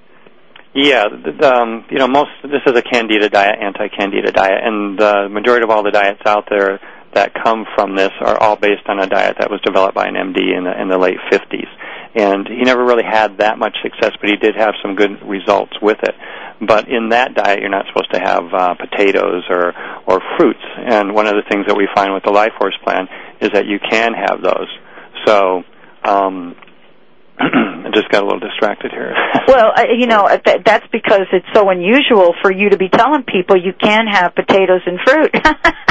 Yeah, 0.77 1.05
um, 1.41 1.85
you 1.89 1.97
know, 1.97 2.07
most 2.07 2.29
this 2.43 2.61
is 2.67 2.77
a 2.77 2.83
candida 2.83 3.29
diet, 3.29 3.55
anti-candida 3.59 4.31
diet, 4.31 4.61
and 4.63 4.95
the 4.95 5.27
majority 5.27 5.63
of 5.63 5.71
all 5.71 5.81
the 5.81 5.89
diets 5.89 6.21
out 6.23 6.45
there 6.51 6.79
that 7.15 7.33
come 7.33 7.65
from 7.73 7.95
this 7.95 8.11
are 8.21 8.37
all 8.37 8.55
based 8.55 8.85
on 8.85 8.99
a 8.99 9.07
diet 9.07 9.37
that 9.39 9.49
was 9.49 9.59
developed 9.65 9.95
by 9.95 10.05
an 10.05 10.13
MD 10.13 10.55
in 10.55 10.65
the 10.65 10.79
in 10.79 10.87
the 10.87 10.99
late 10.99 11.17
50s. 11.31 11.65
And 12.13 12.47
he 12.47 12.61
never 12.61 12.85
really 12.85 13.05
had 13.09 13.39
that 13.39 13.57
much 13.57 13.75
success, 13.81 14.11
but 14.21 14.29
he 14.29 14.35
did 14.35 14.53
have 14.55 14.75
some 14.83 14.93
good 14.93 15.17
results 15.25 15.73
with 15.81 15.97
it. 16.03 16.13
But 16.61 16.87
in 16.87 17.09
that 17.09 17.33
diet, 17.33 17.59
you're 17.59 17.73
not 17.73 17.85
supposed 17.87 18.13
to 18.13 18.19
have 18.19 18.43
uh, 18.53 18.75
potatoes 18.75 19.45
or 19.49 19.73
or 20.05 20.21
fruits. 20.37 20.61
And 20.77 21.15
one 21.15 21.25
of 21.25 21.33
the 21.33 21.43
things 21.49 21.65
that 21.65 21.75
we 21.75 21.87
find 21.95 22.13
with 22.13 22.23
the 22.23 22.29
Life 22.31 22.53
Force 22.59 22.77
plan 22.83 23.07
is 23.41 23.49
that 23.53 23.65
you 23.65 23.79
can 23.79 24.13
have 24.13 24.43
those. 24.43 24.69
So. 25.25 25.63
Um, 26.05 26.55
I 27.39 27.89
just 27.93 28.09
got 28.09 28.23
a 28.23 28.25
little 28.25 28.39
distracted 28.39 28.91
here. 28.91 29.13
Well, 29.47 29.71
uh, 29.73 29.83
you 29.97 30.07
know, 30.07 30.23
uh, 30.23 30.37
th- 30.37 30.63
that's 30.65 30.85
because 30.91 31.21
it's 31.31 31.45
so 31.53 31.69
unusual 31.69 32.35
for 32.41 32.51
you 32.51 32.69
to 32.69 32.77
be 32.77 32.89
telling 32.89 33.23
people 33.23 33.55
you 33.55 33.71
can 33.71 34.05
have 34.07 34.35
potatoes 34.35 34.81
and 34.85 34.99
fruit. 35.05 35.33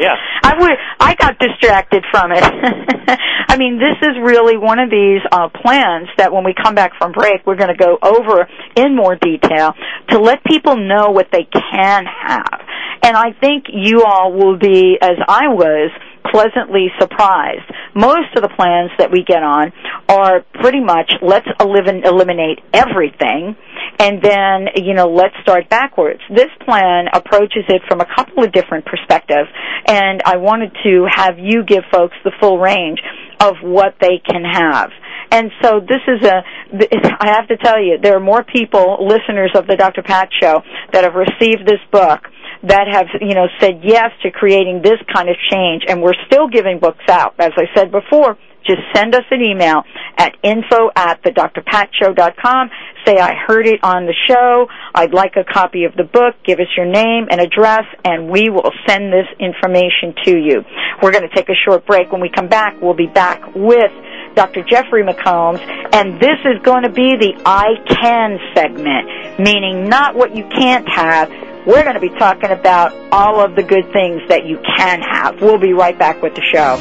Yeah. 0.00 0.16
I 0.42 0.54
would. 0.58 0.72
I 0.98 1.14
got 1.14 1.38
distracted 1.38 2.04
from 2.10 2.32
it. 2.32 2.42
I 3.48 3.56
mean, 3.58 3.78
this 3.78 4.00
is 4.00 4.16
really 4.22 4.56
one 4.56 4.78
of 4.78 4.88
these 4.88 5.20
uh, 5.30 5.48
plans 5.50 6.08
that 6.16 6.32
when 6.32 6.42
we 6.42 6.54
come 6.54 6.74
back 6.74 6.92
from 6.96 7.12
break, 7.12 7.44
we're 7.46 7.56
going 7.56 7.68
to 7.68 7.76
go 7.76 7.98
over 8.00 8.48
in 8.76 8.96
more 8.96 9.16
detail 9.16 9.74
to 10.08 10.18
let 10.18 10.42
people 10.44 10.76
know 10.76 11.10
what 11.10 11.28
they 11.30 11.44
can 11.44 12.04
have. 12.06 12.60
And 13.02 13.16
I 13.16 13.32
think 13.38 13.66
you 13.68 14.02
all 14.02 14.32
will 14.32 14.58
be, 14.58 14.96
as 15.00 15.18
I 15.28 15.48
was, 15.48 15.90
pleasantly 16.24 16.88
surprised. 16.98 17.66
Most 17.94 18.34
of 18.36 18.42
the 18.42 18.48
plans 18.48 18.90
that 18.98 19.10
we 19.10 19.24
get 19.24 19.42
on 19.42 19.72
are 20.08 20.44
pretty 20.60 20.80
much 20.80 21.12
let's 21.22 21.46
eliminate 21.60 22.60
everything 22.72 23.56
and 23.98 24.22
then, 24.22 24.68
you 24.76 24.94
know, 24.94 25.08
let's 25.08 25.34
start 25.42 25.68
backwards. 25.68 26.20
This 26.34 26.50
plan 26.64 27.06
approaches 27.12 27.64
it 27.68 27.82
from 27.88 28.00
a 28.00 28.06
couple 28.06 28.44
of 28.44 28.52
different 28.52 28.86
perspectives 28.86 29.48
and 29.86 30.22
I 30.24 30.36
wanted 30.36 30.72
to 30.84 31.06
have 31.08 31.38
you 31.38 31.64
give 31.64 31.84
folks 31.92 32.16
the 32.24 32.32
full 32.40 32.58
range 32.58 33.00
of 33.40 33.56
what 33.62 33.94
they 34.00 34.20
can 34.24 34.44
have. 34.44 34.90
And 35.32 35.50
so 35.62 35.80
this 35.80 36.02
is 36.08 36.26
a, 36.26 36.42
I 37.20 37.30
have 37.30 37.48
to 37.48 37.56
tell 37.56 37.80
you, 37.80 37.98
there 38.02 38.16
are 38.16 38.20
more 38.20 38.42
people, 38.42 39.06
listeners 39.06 39.52
of 39.54 39.66
the 39.66 39.76
Dr. 39.76 40.02
Pat 40.02 40.28
Show, 40.40 40.62
that 40.92 41.04
have 41.04 41.14
received 41.14 41.66
this 41.66 41.80
book 41.92 42.26
that 42.62 42.86
have, 42.90 43.06
you 43.20 43.34
know, 43.34 43.46
said 43.58 43.80
yes 43.82 44.10
to 44.22 44.30
creating 44.30 44.82
this 44.82 44.98
kind 45.12 45.28
of 45.28 45.36
change. 45.50 45.84
And 45.88 46.02
we're 46.02 46.18
still 46.26 46.48
giving 46.48 46.78
books 46.78 47.04
out. 47.08 47.34
As 47.38 47.52
I 47.56 47.64
said 47.74 47.90
before, 47.90 48.36
just 48.66 48.82
send 48.94 49.14
us 49.14 49.24
an 49.30 49.40
email 49.42 49.82
at 50.18 50.36
info 50.42 50.90
at 50.94 51.22
the 51.24 51.30
drpatshow.com. 51.30 52.70
Say 53.06 53.16
I 53.16 53.34
heard 53.46 53.66
it 53.66 53.80
on 53.82 54.04
the 54.04 54.14
show. 54.28 54.66
I'd 54.94 55.14
like 55.14 55.36
a 55.36 55.44
copy 55.44 55.84
of 55.84 55.96
the 55.96 56.04
book. 56.04 56.36
Give 56.44 56.60
us 56.60 56.68
your 56.76 56.86
name 56.86 57.28
and 57.30 57.40
address 57.40 57.84
and 58.04 58.28
we 58.28 58.50
will 58.50 58.70
send 58.86 59.12
this 59.12 59.26
information 59.38 60.14
to 60.26 60.36
you. 60.36 60.62
We're 61.02 61.12
going 61.12 61.28
to 61.28 61.34
take 61.34 61.48
a 61.48 61.56
short 61.66 61.86
break. 61.86 62.12
When 62.12 62.20
we 62.20 62.28
come 62.28 62.48
back, 62.48 62.80
we'll 62.82 62.94
be 62.94 63.06
back 63.06 63.42
with 63.54 63.90
Dr. 64.34 64.62
Jeffrey 64.62 65.02
McCombs, 65.02 65.60
and 65.92 66.20
this 66.20 66.38
is 66.44 66.62
going 66.62 66.84
to 66.84 66.88
be 66.88 67.16
the 67.18 67.42
I 67.44 67.74
can 67.84 68.38
segment, 68.54 69.40
meaning 69.40 69.88
not 69.88 70.14
what 70.14 70.36
you 70.36 70.44
can't 70.44 70.88
have, 70.88 71.28
we're 71.66 71.82
going 71.82 71.94
to 71.94 72.00
be 72.00 72.10
talking 72.10 72.50
about 72.50 72.92
all 73.12 73.40
of 73.40 73.56
the 73.56 73.62
good 73.62 73.92
things 73.92 74.22
that 74.28 74.46
you 74.46 74.58
can 74.76 75.00
have. 75.02 75.40
We'll 75.40 75.58
be 75.58 75.72
right 75.72 75.98
back 75.98 76.22
with 76.22 76.34
the 76.34 76.42
show. 76.42 76.78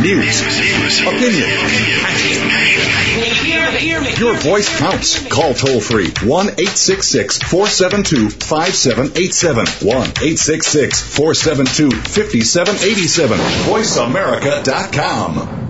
News, 0.00 0.40
opinion, 1.02 1.50
your 4.18 4.34
voice 4.34 4.78
counts. 4.78 5.28
Call 5.28 5.52
toll 5.52 5.80
free 5.80 6.08
1 6.24 6.46
866 6.46 7.38
472 7.38 8.30
5787. 8.30 9.66
1 9.66 9.96
866 9.96 11.16
472 11.16 11.90
5787. 11.90 13.38
VoiceAmerica.com. 13.38 15.69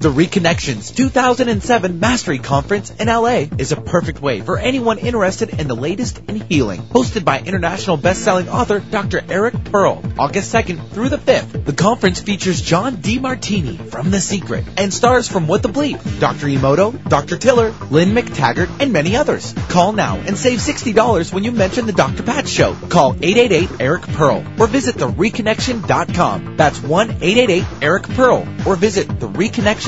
The 0.00 0.12
Reconnections 0.12 0.94
2007 0.94 1.98
Mastery 1.98 2.38
Conference 2.38 2.92
in 3.00 3.08
LA 3.08 3.46
is 3.58 3.72
a 3.72 3.80
perfect 3.80 4.22
way 4.22 4.40
for 4.42 4.56
anyone 4.56 4.98
interested 4.98 5.58
in 5.58 5.66
the 5.66 5.74
latest 5.74 6.20
in 6.28 6.36
healing. 6.36 6.82
Hosted 6.82 7.24
by 7.24 7.40
international 7.40 7.96
best-selling 7.96 8.48
author 8.48 8.78
Dr. 8.78 9.24
Eric 9.28 9.64
Pearl, 9.64 10.00
August 10.16 10.54
2nd 10.54 10.90
through 10.90 11.08
the 11.08 11.18
5th. 11.18 11.64
The 11.64 11.72
conference 11.72 12.20
features 12.20 12.62
John 12.62 12.98
Demartini 12.98 13.90
from 13.90 14.12
The 14.12 14.20
Secret 14.20 14.64
and 14.76 14.94
stars 14.94 15.26
from 15.26 15.48
What 15.48 15.64
the 15.64 15.68
Bleep, 15.68 16.20
Dr. 16.20 16.46
Emoto, 16.46 16.92
Dr. 17.08 17.36
Tiller, 17.36 17.74
Lynne 17.90 18.14
McTaggart, 18.14 18.80
and 18.80 18.92
many 18.92 19.16
others. 19.16 19.52
Call 19.68 19.90
now 19.90 20.18
and 20.18 20.38
save 20.38 20.60
$60 20.60 21.32
when 21.32 21.42
you 21.42 21.50
mention 21.50 21.86
the 21.86 21.92
Dr. 21.92 22.22
Pat 22.22 22.46
Show. 22.46 22.76
Call 22.88 23.14
888-ERIC-PEARL 23.14 24.44
or 24.60 24.68
visit 24.68 24.94
thereconnection.com. 24.94 26.56
That's 26.56 26.78
1-888-ERIC-PEARL 26.78 28.46
or 28.64 28.76
visit 28.76 29.08
thereconnection 29.08 29.87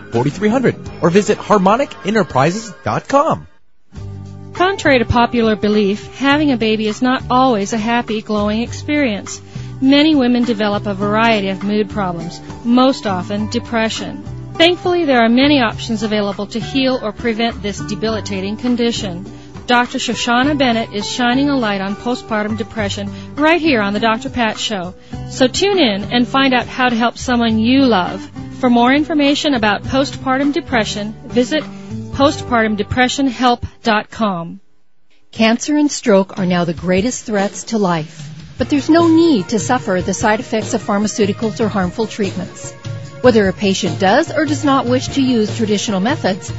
4300 0.11 0.75
or 1.01 1.09
visit 1.09 1.37
harmonicenterprises.com. 1.37 3.47
Contrary 4.53 4.99
to 4.99 5.05
popular 5.05 5.55
belief, 5.55 6.05
having 6.17 6.51
a 6.51 6.57
baby 6.57 6.87
is 6.87 7.01
not 7.01 7.23
always 7.31 7.73
a 7.73 7.77
happy, 7.77 8.21
glowing 8.21 8.61
experience. 8.61 9.41
Many 9.81 10.13
women 10.13 10.43
develop 10.43 10.85
a 10.85 10.93
variety 10.93 11.49
of 11.49 11.63
mood 11.63 11.89
problems, 11.89 12.39
most 12.63 13.07
often 13.07 13.49
depression. 13.49 14.23
Thankfully, 14.53 15.05
there 15.05 15.23
are 15.23 15.29
many 15.29 15.61
options 15.61 16.03
available 16.03 16.45
to 16.47 16.59
heal 16.59 16.99
or 17.01 17.11
prevent 17.11 17.63
this 17.63 17.79
debilitating 17.79 18.57
condition. 18.57 19.25
Dr. 19.71 19.99
Shoshana 19.99 20.57
Bennett 20.57 20.91
is 20.91 21.09
shining 21.09 21.47
a 21.47 21.55
light 21.55 21.79
on 21.79 21.95
postpartum 21.95 22.57
depression 22.57 23.09
right 23.35 23.61
here 23.61 23.79
on 23.79 23.93
the 23.93 24.01
Dr. 24.01 24.29
Pat 24.29 24.59
Show. 24.59 24.93
So 25.29 25.47
tune 25.47 25.79
in 25.79 26.11
and 26.11 26.27
find 26.27 26.53
out 26.53 26.67
how 26.67 26.89
to 26.89 26.95
help 26.97 27.17
someone 27.17 27.57
you 27.57 27.85
love. 27.85 28.19
For 28.59 28.69
more 28.69 28.93
information 28.93 29.53
about 29.53 29.83
postpartum 29.83 30.51
depression, 30.51 31.13
visit 31.23 31.63
postpartumdepressionhelp.com. 31.63 34.59
Cancer 35.31 35.77
and 35.77 35.89
stroke 35.89 36.37
are 36.37 36.45
now 36.45 36.65
the 36.65 36.73
greatest 36.73 37.23
threats 37.23 37.63
to 37.71 37.77
life, 37.77 38.29
but 38.57 38.69
there's 38.69 38.89
no 38.89 39.07
need 39.07 39.47
to 39.49 39.57
suffer 39.57 40.01
the 40.01 40.13
side 40.13 40.41
effects 40.41 40.73
of 40.73 40.83
pharmaceuticals 40.83 41.61
or 41.61 41.69
harmful 41.69 42.07
treatments. 42.07 42.73
Whether 43.21 43.47
a 43.47 43.53
patient 43.53 44.01
does 44.01 44.33
or 44.33 44.43
does 44.43 44.65
not 44.65 44.85
wish 44.85 45.07
to 45.09 45.21
use 45.21 45.55
traditional 45.55 46.01
methods, 46.01 46.51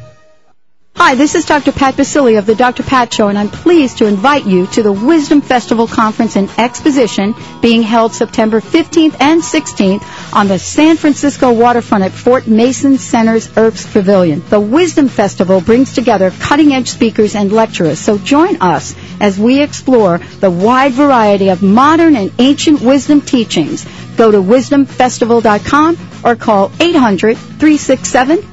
Hi, 0.96 1.16
this 1.16 1.34
is 1.34 1.46
Dr. 1.46 1.72
Pat 1.72 1.96
Baccili 1.96 2.38
of 2.38 2.46
the 2.46 2.54
Dr. 2.54 2.84
Pat 2.84 3.12
Show, 3.12 3.28
and 3.28 3.38
I'm 3.38 3.50
pleased 3.50 3.98
to 3.98 4.06
invite 4.06 4.46
you 4.46 4.68
to 4.68 4.84
the 4.84 4.94
Wisdom 4.94 5.42
Festival 5.42 5.88
Conference 5.88 6.36
and 6.36 6.50
Exposition 6.58 7.34
being 7.62 7.82
held 7.82 8.14
September 8.14 8.62
15th 8.62 9.18
and 9.20 9.42
16th 9.42 10.34
on 10.34 10.48
the 10.48 10.60
San 10.60 10.96
Francisco 10.96 11.52
waterfront 11.52 12.04
at 12.04 12.12
Fort 12.12 12.48
Mason 12.48 13.00
Center's 13.00 13.48
Herbst 13.48 13.92
Pavilion. 13.92 14.44
The 14.50 14.60
Wisdom 14.60 15.10
Festival 15.10 15.62
brings 15.62 15.94
together 15.94 16.30
cutting-edge 16.30 16.90
speakers 16.90 17.36
and 17.36 17.52
lecturers, 17.52 18.00
so 18.00 18.20
join 18.20 18.62
us 18.62 18.96
as 19.20 19.38
we 19.38 19.62
explore 19.62 20.20
the 20.40 20.52
wide 20.52 20.94
variety 20.94 21.50
of 21.50 21.64
modern 21.64 22.16
and 22.16 22.32
ancient 22.40 22.82
wisdom 22.82 23.20
teachings. 23.20 23.84
Go 24.16 24.30
to 24.30 24.38
wisdomfestival.com 24.38 25.98
or 26.24 26.36
call 26.36 26.72
800 26.80 27.36
367 27.36 28.53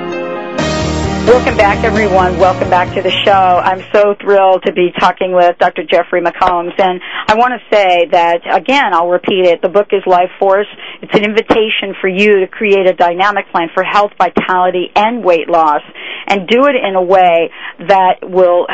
Welcome 1.27 1.55
back, 1.55 1.85
everyone. 1.85 2.39
Welcome 2.39 2.71
back 2.71 2.95
to 2.95 3.01
the 3.01 3.11
show. 3.11 3.31
I'm 3.31 3.85
so 3.93 4.15
thrilled 4.19 4.63
to 4.65 4.73
be 4.73 4.89
talking 4.99 5.33
with 5.33 5.55
Dr. 5.59 5.83
Jeffrey 5.83 6.19
McCombs. 6.19 6.73
And 6.79 6.99
I 7.27 7.35
want 7.35 7.53
to 7.53 7.61
say 7.73 8.07
that, 8.11 8.41
again, 8.51 8.91
I'll 8.91 9.07
repeat 9.07 9.45
it. 9.45 9.61
The 9.61 9.69
book 9.69 9.89
is 9.91 10.01
Life 10.07 10.31
Force. 10.39 10.65
It's 11.01 11.13
an 11.13 11.23
invitation 11.23 11.93
for 12.01 12.09
you 12.09 12.41
to 12.41 12.47
create 12.47 12.87
a 12.89 12.93
dynamic 12.93 13.51
plan 13.51 13.69
for 13.71 13.83
health, 13.83 14.11
vitality, 14.17 14.89
and 14.95 15.23
weight 15.23 15.47
loss. 15.47 15.81
And 16.25 16.47
do 16.47 16.65
it 16.65 16.75
in 16.75 16.95
a 16.95 17.03
way 17.03 17.51
that 17.87 18.23
will 18.23 18.65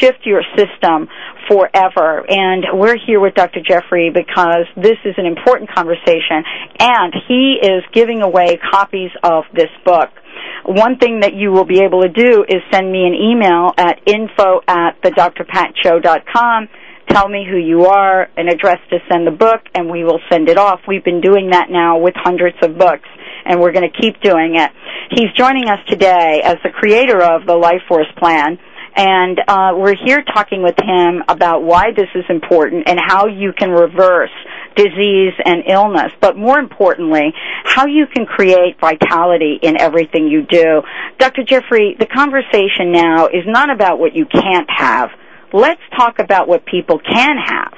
shift 0.00 0.24
your 0.24 0.42
system 0.56 1.08
forever. 1.48 2.24
And 2.26 2.64
we're 2.80 2.96
here 2.96 3.20
with 3.20 3.34
Dr. 3.34 3.60
Jeffrey 3.60 4.10
because 4.12 4.64
this 4.74 4.96
is 5.04 5.14
an 5.18 5.26
important 5.26 5.68
conversation. 5.70 6.48
And 6.80 7.12
he 7.28 7.60
is 7.62 7.84
giving 7.92 8.22
away 8.22 8.58
copies 8.72 9.10
of 9.22 9.44
this 9.52 9.70
book 9.84 10.08
one 10.64 10.98
thing 10.98 11.20
that 11.20 11.34
you 11.34 11.52
will 11.52 11.64
be 11.64 11.80
able 11.80 12.02
to 12.02 12.08
do 12.08 12.44
is 12.48 12.62
send 12.72 12.90
me 12.90 13.04
an 13.06 13.14
email 13.14 13.72
at 13.76 14.00
info 14.06 14.60
at 14.66 15.00
thedrpatshow.com. 15.02 16.68
Tell 17.10 17.28
me 17.28 17.46
who 17.48 17.58
you 17.58 17.84
are, 17.86 18.28
an 18.36 18.48
address 18.48 18.78
to 18.90 18.98
send 19.10 19.26
the 19.26 19.30
book, 19.30 19.60
and 19.74 19.90
we 19.90 20.04
will 20.04 20.20
send 20.32 20.48
it 20.48 20.56
off. 20.56 20.80
We've 20.88 21.04
been 21.04 21.20
doing 21.20 21.50
that 21.50 21.68
now 21.70 21.98
with 21.98 22.14
hundreds 22.16 22.56
of 22.62 22.78
books, 22.78 23.08
and 23.44 23.60
we're 23.60 23.72
going 23.72 23.88
to 23.88 24.00
keep 24.00 24.20
doing 24.22 24.56
it. 24.56 24.70
He's 25.10 25.30
joining 25.36 25.68
us 25.68 25.80
today 25.88 26.40
as 26.42 26.56
the 26.64 26.70
creator 26.70 27.22
of 27.22 27.46
the 27.46 27.54
Life 27.54 27.82
Force 27.88 28.10
Plan 28.16 28.58
and 28.96 29.40
uh, 29.48 29.72
we're 29.76 29.96
here 29.96 30.22
talking 30.22 30.62
with 30.62 30.76
him 30.78 31.24
about 31.28 31.64
why 31.64 31.90
this 31.96 32.08
is 32.14 32.24
important 32.28 32.84
and 32.86 32.98
how 33.04 33.26
you 33.26 33.52
can 33.52 33.70
reverse 33.70 34.30
disease 34.76 35.34
and 35.44 35.64
illness, 35.68 36.12
but 36.20 36.36
more 36.36 36.58
importantly, 36.58 37.32
how 37.64 37.86
you 37.86 38.06
can 38.06 38.26
create 38.26 38.78
vitality 38.80 39.58
in 39.62 39.80
everything 39.80 40.28
you 40.28 40.42
do. 40.42 40.82
Dr. 41.18 41.44
Jeffrey, 41.44 41.96
the 41.98 42.06
conversation 42.06 42.92
now 42.92 43.26
is 43.26 43.44
not 43.46 43.70
about 43.70 43.98
what 43.98 44.14
you 44.14 44.26
can't 44.26 44.68
have. 44.70 45.10
Let's 45.52 45.80
talk 45.96 46.18
about 46.18 46.48
what 46.48 46.66
people 46.66 46.98
can 46.98 47.36
have. 47.44 47.74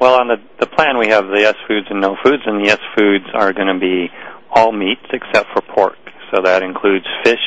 Well, 0.00 0.20
on 0.20 0.28
the, 0.28 0.36
the 0.58 0.66
plan, 0.66 0.98
we 0.98 1.08
have 1.08 1.26
the 1.26 1.40
yes 1.40 1.54
foods 1.68 1.86
and 1.90 2.00
no 2.00 2.16
foods, 2.24 2.42
and 2.46 2.60
the 2.60 2.66
yes 2.66 2.80
foods 2.96 3.24
are 3.32 3.52
going 3.52 3.68
to 3.68 3.78
be 3.78 4.08
all 4.50 4.72
meats 4.72 5.04
except 5.12 5.48
for 5.52 5.62
pork. 5.74 5.96
So 6.30 6.42
that 6.42 6.62
includes 6.62 7.06
fish, 7.22 7.38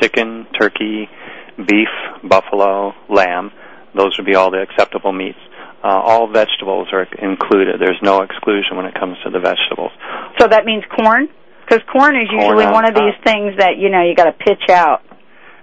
chicken, 0.00 0.46
turkey, 0.58 1.08
beef, 1.56 1.88
buffalo, 2.22 2.92
lamb. 3.08 3.50
Those 3.94 4.16
would 4.18 4.26
be 4.26 4.34
all 4.34 4.50
the 4.50 4.60
acceptable 4.60 5.12
meats. 5.12 5.38
Uh, 5.86 6.02
all 6.02 6.26
vegetables 6.26 6.88
are 6.90 7.06
included. 7.22 7.78
There's 7.78 8.02
no 8.02 8.22
exclusion 8.22 8.76
when 8.76 8.86
it 8.86 8.98
comes 8.98 9.16
to 9.22 9.30
the 9.30 9.38
vegetables. 9.38 9.92
So 10.36 10.48
that 10.48 10.64
means 10.64 10.82
corn? 10.90 11.28
Because 11.62 11.78
corn 11.86 12.16
is 12.16 12.26
usually 12.26 12.64
corn, 12.64 12.74
one 12.74 12.88
of 12.88 12.94
these 12.94 13.14
uh, 13.14 13.22
things 13.22 13.54
that, 13.58 13.78
you 13.78 13.88
know, 13.88 14.02
you 14.02 14.16
got 14.16 14.24
to 14.24 14.32
pitch 14.32 14.66
out. 14.68 15.02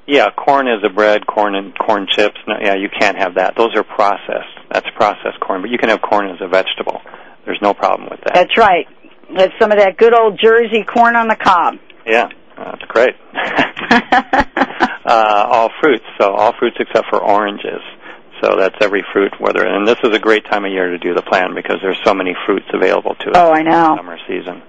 Yeah, 0.07 0.29
corn 0.31 0.69
is 0.69 0.79
a 0.85 0.89
bread, 0.89 1.27
corn 1.27 1.55
and 1.55 1.77
corn 1.77 2.07
chips. 2.09 2.37
No, 2.47 2.55
yeah, 2.61 2.75
you 2.75 2.87
can't 2.87 3.17
have 3.17 3.35
that. 3.35 3.55
Those 3.57 3.75
are 3.75 3.83
processed. 3.83 4.55
That's 4.71 4.87
processed 4.95 5.41
corn, 5.41 5.61
but 5.61 5.71
you 5.71 5.77
can 5.77 5.89
have 5.89 6.01
corn 6.01 6.29
as 6.29 6.39
a 6.39 6.47
vegetable. 6.47 7.01
There's 7.43 7.59
no 7.61 7.73
problem 7.73 8.07
with 8.09 8.21
that. 8.23 8.33
That's 8.33 8.57
right. 8.57 8.87
That's 9.35 9.51
some 9.59 9.73
of 9.73 9.79
that 9.79 9.97
good 9.97 10.13
old 10.15 10.39
Jersey 10.41 10.85
corn 10.87 11.17
on 11.17 11.27
the 11.27 11.35
cob. 11.35 11.75
Yeah, 12.07 12.29
that's 12.55 12.83
great. 12.87 13.15
uh, 15.03 15.47
all 15.51 15.69
fruits, 15.81 16.05
so 16.17 16.31
all 16.31 16.53
fruits 16.57 16.77
except 16.79 17.07
for 17.09 17.21
oranges. 17.21 17.83
So 18.43 18.57
that's 18.57 18.75
every 18.81 19.03
fruit, 19.13 19.33
whether 19.39 19.65
and 19.65 19.87
this 19.87 19.97
is 20.03 20.13
a 20.13 20.19
great 20.19 20.43
time 20.45 20.65
of 20.65 20.71
year 20.71 20.89
to 20.89 20.97
do 20.97 21.13
the 21.13 21.21
plan 21.21 21.55
because 21.55 21.77
there's 21.81 21.99
so 22.03 22.13
many 22.13 22.35
fruits 22.45 22.65
available 22.73 23.15
to 23.15 23.29
us. 23.29 23.35
Oh, 23.35 23.51
I 23.51 23.61
know. 23.61 23.95
Summer 23.95 24.17
season. 24.27 24.61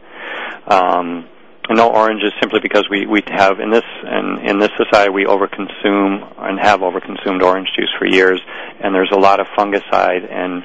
Um, 0.69 1.29
no 1.71 1.91
oranges 1.91 2.33
simply 2.41 2.61
because 2.61 2.87
we 2.89 3.07
we 3.07 3.23
have 3.27 3.59
in 3.59 3.71
this 3.71 3.85
in 4.05 4.47
in 4.47 4.59
this 4.61 4.71
society 4.77 5.11
we 5.11 5.25
overconsume 5.25 6.23
and 6.39 6.61
have 6.61 6.81
overconsumed 6.81 7.43
orange 7.43 7.69
juice 7.77 7.91
for 7.99 8.07
years, 8.07 8.41
and 8.81 8.95
there's 8.95 9.11
a 9.13 9.19
lot 9.19 9.41
of 9.41 9.47
fungicide 9.59 10.31
and 10.31 10.63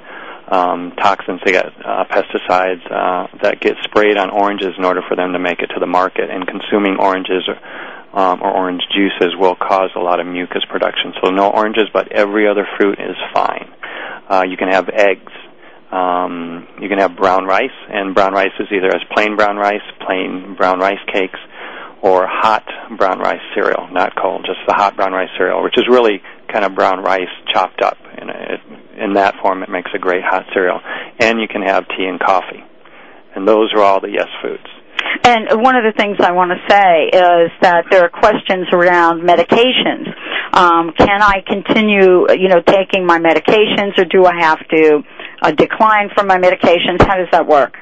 um, 0.49 0.93
toxins, 0.97 1.41
they 1.45 1.51
got 1.51 1.67
uh, 1.85 2.05
pesticides 2.09 2.81
uh, 2.89 3.27
that 3.43 3.61
get 3.61 3.75
sprayed 3.83 4.17
on 4.17 4.31
oranges 4.31 4.73
in 4.77 4.83
order 4.83 5.01
for 5.07 5.15
them 5.15 5.33
to 5.33 5.39
make 5.39 5.59
it 5.59 5.67
to 5.67 5.79
the 5.79 5.85
market. 5.85 6.29
And 6.29 6.47
consuming 6.47 6.97
oranges 6.99 7.47
or, 7.47 7.55
um, 8.13 8.41
or 8.41 8.51
orange 8.51 8.81
juices 8.93 9.35
will 9.37 9.55
cause 9.55 9.91
a 9.95 9.99
lot 9.99 10.19
of 10.19 10.25
mucus 10.25 10.63
production. 10.69 11.13
So 11.23 11.29
no 11.29 11.49
oranges, 11.49 11.85
but 11.93 12.11
every 12.11 12.47
other 12.47 12.67
fruit 12.77 12.99
is 12.99 13.15
fine. 13.33 13.71
Uh, 14.29 14.43
you 14.47 14.57
can 14.57 14.69
have 14.69 14.89
eggs. 14.89 15.31
Um, 15.91 16.67
you 16.79 16.87
can 16.87 16.99
have 16.99 17.15
brown 17.15 17.45
rice, 17.45 17.75
and 17.89 18.13
brown 18.13 18.33
rice 18.33 18.53
is 18.59 18.67
either 18.71 18.87
as 18.87 19.01
plain 19.11 19.35
brown 19.35 19.57
rice, 19.57 19.81
plain 20.05 20.55
brown 20.55 20.79
rice 20.79 20.99
cakes, 21.11 21.39
or 22.01 22.27
hot 22.27 22.63
brown 22.97 23.19
rice 23.19 23.41
cereal, 23.55 23.87
not 23.91 24.15
cold, 24.15 24.45
just 24.45 24.59
the 24.67 24.73
hot 24.73 24.95
brown 24.95 25.11
rice 25.11 25.29
cereal, 25.37 25.63
which 25.63 25.77
is 25.77 25.85
really 25.89 26.21
kind 26.51 26.63
of 26.63 26.75
brown 26.75 27.03
rice 27.03 27.29
chopped 27.51 27.81
up. 27.81 27.97
And 28.17 28.29
it, 28.29 28.59
in 28.97 29.13
that 29.13 29.35
form, 29.41 29.63
it 29.63 29.69
makes 29.69 29.89
a 29.95 29.99
great 29.99 30.23
hot 30.23 30.45
cereal. 30.53 30.79
And 31.19 31.39
you 31.39 31.47
can 31.47 31.61
have 31.63 31.87
tea 31.87 32.05
and 32.05 32.19
coffee. 32.19 32.63
And 33.35 33.47
those 33.47 33.73
are 33.73 33.81
all 33.81 33.99
the 33.99 34.11
yes 34.11 34.27
foods. 34.41 34.67
And 35.23 35.61
one 35.61 35.75
of 35.75 35.83
the 35.83 35.93
things 35.97 36.17
I 36.19 36.31
want 36.31 36.51
to 36.51 36.59
say 36.69 37.11
is 37.11 37.51
that 37.61 37.85
there 37.91 38.03
are 38.03 38.09
questions 38.09 38.67
around 38.71 39.21
medications. 39.21 40.07
Um, 40.53 40.91
can 40.97 41.21
I 41.21 41.43
continue, 41.45 42.25
you 42.33 42.49
know, 42.49 42.61
taking 42.65 43.05
my 43.05 43.19
medications, 43.19 43.97
or 43.97 44.05
do 44.05 44.25
I 44.25 44.39
have 44.39 44.59
to 44.67 45.03
uh, 45.41 45.51
decline 45.51 46.09
from 46.15 46.27
my 46.27 46.37
medications? 46.37 47.01
How 47.01 47.17
does 47.17 47.27
that 47.31 47.47
work? 47.47 47.77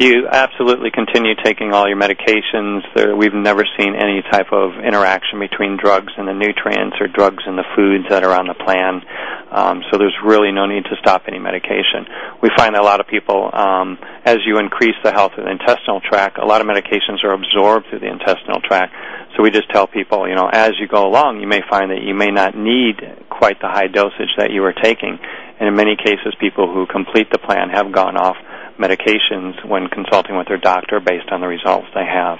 You 0.00 0.28
absolutely 0.32 0.90
continue 0.90 1.34
taking 1.44 1.74
all 1.74 1.86
your 1.86 2.00
medications. 2.00 2.80
There, 2.96 3.14
we've 3.14 3.36
never 3.36 3.68
seen 3.76 3.92
any 3.92 4.24
type 4.32 4.48
of 4.50 4.72
interaction 4.80 5.38
between 5.38 5.76
drugs 5.76 6.08
and 6.16 6.26
the 6.26 6.32
nutrients 6.32 6.96
or 6.98 7.06
drugs 7.06 7.44
and 7.44 7.58
the 7.58 7.68
foods 7.76 8.08
that 8.08 8.24
are 8.24 8.32
on 8.32 8.48
the 8.48 8.56
plan. 8.56 9.04
Um, 9.52 9.84
so 9.92 9.98
there's 9.98 10.16
really 10.24 10.52
no 10.52 10.64
need 10.64 10.84
to 10.88 10.96
stop 11.04 11.28
any 11.28 11.38
medication. 11.38 12.08
We 12.40 12.48
find 12.56 12.74
that 12.74 12.80
a 12.80 12.82
lot 12.82 13.00
of 13.00 13.08
people, 13.08 13.50
um, 13.52 13.98
as 14.24 14.38
you 14.46 14.56
increase 14.56 14.96
the 15.04 15.12
health 15.12 15.36
of 15.36 15.44
the 15.44 15.50
intestinal 15.50 16.00
tract, 16.00 16.38
a 16.38 16.46
lot 16.46 16.62
of 16.62 16.66
medications 16.66 17.20
are 17.22 17.36
absorbed 17.36 17.92
through 17.92 18.00
the 18.00 18.08
intestinal 18.08 18.64
tract. 18.64 18.96
So 19.36 19.42
we 19.42 19.50
just 19.50 19.68
tell 19.68 19.86
people, 19.86 20.26
you 20.26 20.34
know, 20.34 20.48
as 20.48 20.80
you 20.80 20.88
go 20.88 21.04
along, 21.04 21.44
you 21.44 21.46
may 21.46 21.60
find 21.68 21.90
that 21.90 22.00
you 22.00 22.14
may 22.14 22.32
not 22.32 22.56
need 22.56 22.96
quite 23.28 23.60
the 23.60 23.68
high 23.68 23.92
dosage 23.92 24.32
that 24.38 24.48
you 24.48 24.62
were 24.62 24.72
taking. 24.72 25.20
And 25.60 25.68
in 25.68 25.76
many 25.76 25.92
cases, 26.00 26.32
people 26.40 26.72
who 26.72 26.86
complete 26.86 27.28
the 27.30 27.36
plan 27.38 27.68
have 27.68 27.92
gone 27.92 28.16
off 28.16 28.40
medications 28.80 29.64
when 29.68 29.88
consulting 29.88 30.36
with 30.36 30.48
their 30.48 30.58
doctor 30.58 31.00
based 31.00 31.28
on 31.30 31.40
the 31.40 31.46
results 31.46 31.86
they 31.94 32.06
have. 32.06 32.38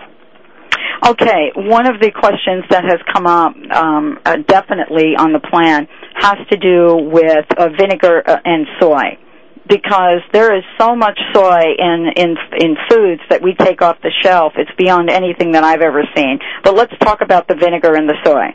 Okay, 1.07 1.53
one 1.57 1.86
of 1.86 2.01
the 2.01 2.11
questions 2.11 2.64
that 2.70 2.84
has 2.84 3.01
come 3.12 3.26
up 3.26 3.55
um, 3.72 4.18
uh, 4.24 4.36
definitely 4.47 5.16
on 5.16 5.32
the 5.32 5.41
plan 5.41 5.88
has 6.14 6.36
to 6.51 6.57
do 6.57 6.97
with 7.09 7.47
uh, 7.57 7.68
vinegar 7.78 8.22
uh, 8.26 8.36
and 8.45 8.66
soy 8.78 9.16
because 9.70 10.20
there 10.32 10.57
is 10.57 10.64
so 10.78 10.97
much 10.97 11.18
soy 11.32 11.62
in 11.78 12.07
in 12.16 12.36
in 12.59 12.76
foods 12.91 13.22
that 13.30 13.41
we 13.41 13.55
take 13.55 13.80
off 13.80 13.97
the 14.03 14.11
shelf. 14.22 14.55
It's 14.57 14.70
beyond 14.76 15.09
anything 15.09 15.53
that 15.53 15.64
I've 15.64 15.80
ever 15.80 16.03
seen. 16.14 16.38
But 16.64 16.74
let's 16.74 16.93
talk 17.01 17.20
about 17.22 17.47
the 17.47 17.55
vinegar 17.55 17.95
and 17.95 18.09
the 18.09 18.16
soy. 18.24 18.55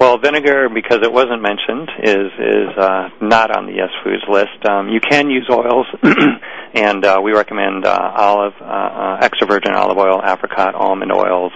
Well, 0.00 0.16
vinegar, 0.16 0.70
because 0.72 1.00
it 1.02 1.12
wasn't 1.12 1.42
mentioned, 1.42 1.90
is 2.02 2.32
is 2.40 2.78
uh, 2.78 3.10
not 3.20 3.54
on 3.54 3.66
the 3.66 3.72
yes 3.74 3.90
foods 4.02 4.22
list. 4.30 4.64
Um, 4.66 4.88
you 4.88 4.98
can 4.98 5.28
use 5.28 5.46
oils, 5.52 5.86
and 6.74 7.04
uh, 7.04 7.20
we 7.22 7.32
recommend 7.32 7.84
uh, 7.84 8.12
olive, 8.16 8.54
uh, 8.62 8.64
uh, 8.64 9.18
extra 9.20 9.46
virgin 9.46 9.74
olive 9.74 9.98
oil, 9.98 10.22
apricot, 10.24 10.74
almond 10.74 11.12
oils, 11.12 11.52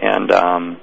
and 0.00 0.30
um, 0.30 0.80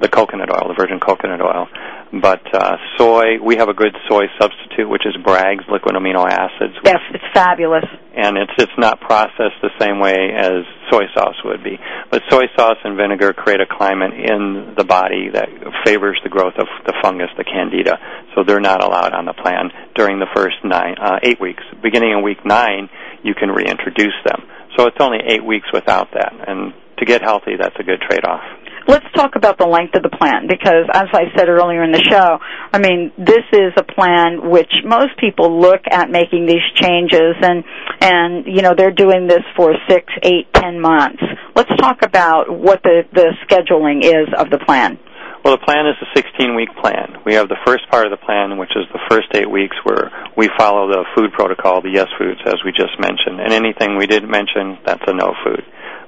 the 0.00 0.08
coconut 0.08 0.48
oil, 0.48 0.68
the 0.68 0.74
virgin 0.80 0.98
coconut 0.98 1.42
oil. 1.42 1.68
But 2.12 2.42
uh, 2.54 2.76
soy, 2.96 3.42
we 3.42 3.56
have 3.56 3.68
a 3.68 3.74
good 3.74 3.94
soy 4.08 4.26
substitute, 4.40 4.88
which 4.88 5.04
is 5.04 5.16
Bragg's 5.24 5.64
liquid 5.70 5.96
amino 5.96 6.24
acids. 6.24 6.74
Yes, 6.84 7.00
it's 7.12 7.24
fabulous. 7.34 7.84
And 8.14 8.38
it's 8.38 8.52
it's 8.58 8.78
not 8.78 9.00
processed 9.00 9.58
the 9.60 9.74
same 9.80 9.98
way 9.98 10.30
as 10.34 10.62
soy 10.90 11.04
sauce 11.14 11.36
would 11.44 11.64
be. 11.64 11.78
But 12.10 12.22
soy 12.30 12.44
sauce 12.56 12.78
and 12.84 12.96
vinegar 12.96 13.32
create 13.32 13.60
a 13.60 13.66
climate 13.66 14.14
in 14.14 14.74
the 14.76 14.84
body 14.84 15.30
that 15.32 15.48
favors 15.84 16.18
the 16.22 16.30
growth 16.30 16.54
of 16.58 16.66
the 16.86 16.94
fungus, 17.02 17.28
the 17.36 17.44
candida. 17.44 17.98
So 18.34 18.44
they're 18.44 18.60
not 18.60 18.84
allowed 18.84 19.12
on 19.12 19.24
the 19.26 19.34
plan 19.34 19.70
during 19.94 20.20
the 20.20 20.30
first 20.34 20.56
nine, 20.64 20.94
uh, 21.02 21.18
eight 21.22 21.40
weeks. 21.40 21.64
Beginning 21.82 22.12
in 22.12 22.22
week 22.22 22.46
nine, 22.46 22.88
you 23.24 23.34
can 23.34 23.50
reintroduce 23.50 24.16
them. 24.24 24.46
So 24.78 24.86
it's 24.86 24.96
only 25.00 25.18
eight 25.26 25.44
weeks 25.44 25.66
without 25.72 26.08
that. 26.14 26.32
And 26.46 26.72
to 26.98 27.04
get 27.04 27.20
healthy, 27.20 27.56
that's 27.58 27.76
a 27.78 27.82
good 27.82 28.00
trade-off 28.00 28.44
let's 28.88 29.06
talk 29.14 29.36
about 29.36 29.58
the 29.58 29.66
length 29.66 29.94
of 29.94 30.02
the 30.02 30.10
plan 30.10 30.46
because 30.48 30.86
as 30.92 31.08
I 31.12 31.24
said 31.36 31.48
earlier 31.48 31.82
in 31.82 31.92
the 31.92 32.02
show, 32.02 32.38
I 32.72 32.78
mean, 32.78 33.12
this 33.18 33.44
is 33.52 33.72
a 33.76 33.82
plan 33.82 34.50
which 34.50 34.70
most 34.84 35.18
people 35.18 35.60
look 35.60 35.82
at 35.90 36.10
making 36.10 36.46
these 36.46 36.64
changes 36.74 37.34
and, 37.42 37.64
and, 38.00 38.46
you 38.46 38.62
know, 38.62 38.74
they're 38.76 38.94
doing 38.94 39.26
this 39.26 39.42
for 39.56 39.74
six, 39.88 40.06
eight, 40.22 40.52
ten 40.54 40.80
months. 40.80 41.22
Let's 41.54 41.74
talk 41.80 42.02
about 42.02 42.50
what 42.50 42.82
the, 42.82 43.02
the 43.12 43.34
scheduling 43.48 44.04
is 44.04 44.28
of 44.36 44.50
the 44.50 44.58
plan. 44.58 44.98
Well, 45.44 45.54
the 45.54 45.62
plan 45.64 45.86
is 45.86 45.94
a 46.02 46.10
16 46.18 46.56
week 46.56 46.74
plan. 46.82 47.22
We 47.24 47.34
have 47.34 47.48
the 47.48 47.62
first 47.64 47.86
part 47.88 48.04
of 48.04 48.10
the 48.10 48.18
plan, 48.18 48.58
which 48.58 48.74
is 48.74 48.82
the 48.92 48.98
first 49.08 49.30
eight 49.34 49.48
weeks, 49.48 49.76
where 49.84 50.10
we 50.36 50.50
follow 50.58 50.90
the 50.90 51.06
food 51.14 51.30
protocol, 51.32 51.80
the 51.82 51.94
yes 51.94 52.10
foods, 52.18 52.40
as 52.46 52.58
we 52.66 52.72
just 52.72 52.98
mentioned. 52.98 53.38
And 53.38 53.54
anything 53.54 53.96
we 53.96 54.10
didn't 54.10 54.28
mention, 54.28 54.78
that's 54.84 55.06
a 55.06 55.14
no 55.14 55.38
food. 55.46 55.62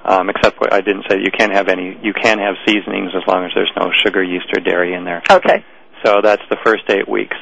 Um, 0.09 0.27
except 0.29 0.57
I 0.71 0.81
didn't 0.81 1.05
say, 1.07 1.17
you 1.21 1.29
can't 1.29 1.53
have 1.53 1.67
any. 1.67 1.95
You 2.01 2.13
can 2.13 2.39
have 2.39 2.55
seasonings 2.65 3.11
as 3.13 3.21
long 3.27 3.45
as 3.45 3.51
there's 3.53 3.71
no 3.77 3.91
sugar, 4.03 4.23
yeast, 4.23 4.47
or 4.57 4.59
dairy 4.59 4.95
in 4.95 5.05
there. 5.05 5.21
Okay. 5.29 5.63
So 6.03 6.17
that's 6.23 6.41
the 6.49 6.57
first 6.65 6.83
eight 6.89 7.07
weeks. 7.07 7.37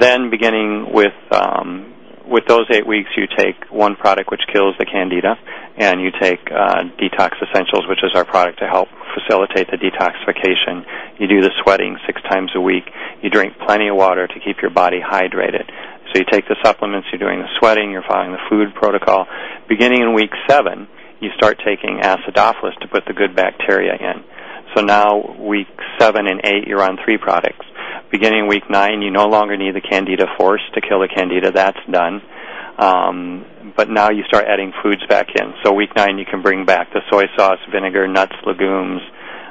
Then, 0.00 0.30
beginning 0.30 0.88
with 0.96 1.12
um, 1.30 1.92
with 2.26 2.44
those 2.48 2.66
eight 2.72 2.86
weeks, 2.86 3.10
you 3.16 3.26
take 3.36 3.70
one 3.70 3.96
product 3.96 4.30
which 4.30 4.40
kills 4.52 4.74
the 4.78 4.86
candida, 4.86 5.36
and 5.76 6.00
you 6.00 6.10
take 6.18 6.40
uh, 6.50 6.88
Detox 6.98 7.36
Essentials, 7.42 7.86
which 7.86 8.02
is 8.02 8.10
our 8.14 8.24
product 8.24 8.58
to 8.60 8.66
help 8.66 8.88
facilitate 9.14 9.68
the 9.70 9.76
detoxification. 9.76 10.84
You 11.20 11.28
do 11.28 11.40
the 11.40 11.52
sweating 11.62 11.96
six 12.06 12.20
times 12.22 12.50
a 12.56 12.60
week. 12.60 12.84
You 13.22 13.30
drink 13.30 13.54
plenty 13.66 13.88
of 13.88 13.96
water 13.96 14.26
to 14.26 14.40
keep 14.40 14.56
your 14.60 14.70
body 14.70 15.00
hydrated. 15.04 15.68
So 16.12 16.18
you 16.20 16.24
take 16.30 16.48
the 16.48 16.56
supplements, 16.64 17.08
you're 17.12 17.20
doing 17.20 17.40
the 17.40 17.48
sweating, 17.58 17.90
you're 17.90 18.06
following 18.08 18.32
the 18.32 18.42
food 18.48 18.74
protocol. 18.74 19.26
Beginning 19.68 20.02
in 20.02 20.14
week 20.14 20.30
seven, 20.48 20.88
you 21.20 21.30
start 21.36 21.58
taking 21.64 22.00
acidophilus 22.02 22.78
to 22.80 22.88
put 22.88 23.04
the 23.06 23.12
good 23.12 23.34
bacteria 23.34 23.94
in. 23.94 24.24
So 24.74 24.82
now 24.82 25.36
week 25.38 25.68
seven 25.98 26.26
and 26.26 26.40
eight, 26.44 26.66
you're 26.66 26.82
on 26.82 26.98
three 27.04 27.18
products. 27.18 27.64
Beginning 28.10 28.46
week 28.46 28.68
nine, 28.68 29.02
you 29.02 29.10
no 29.10 29.26
longer 29.26 29.56
need 29.56 29.74
the 29.74 29.80
Candida 29.80 30.26
force 30.38 30.62
to 30.74 30.80
kill 30.80 31.00
the 31.00 31.08
Candida. 31.08 31.50
That's 31.50 31.78
done. 31.90 32.20
Um, 32.78 33.72
but 33.76 33.88
now 33.88 34.10
you 34.10 34.22
start 34.28 34.44
adding 34.46 34.72
foods 34.82 35.02
back 35.08 35.28
in. 35.34 35.54
So 35.64 35.72
week 35.72 35.96
nine, 35.96 36.18
you 36.18 36.26
can 36.26 36.42
bring 36.42 36.66
back 36.66 36.92
the 36.92 37.00
soy 37.10 37.24
sauce, 37.36 37.58
vinegar, 37.72 38.06
nuts, 38.06 38.36
legumes, 38.44 39.00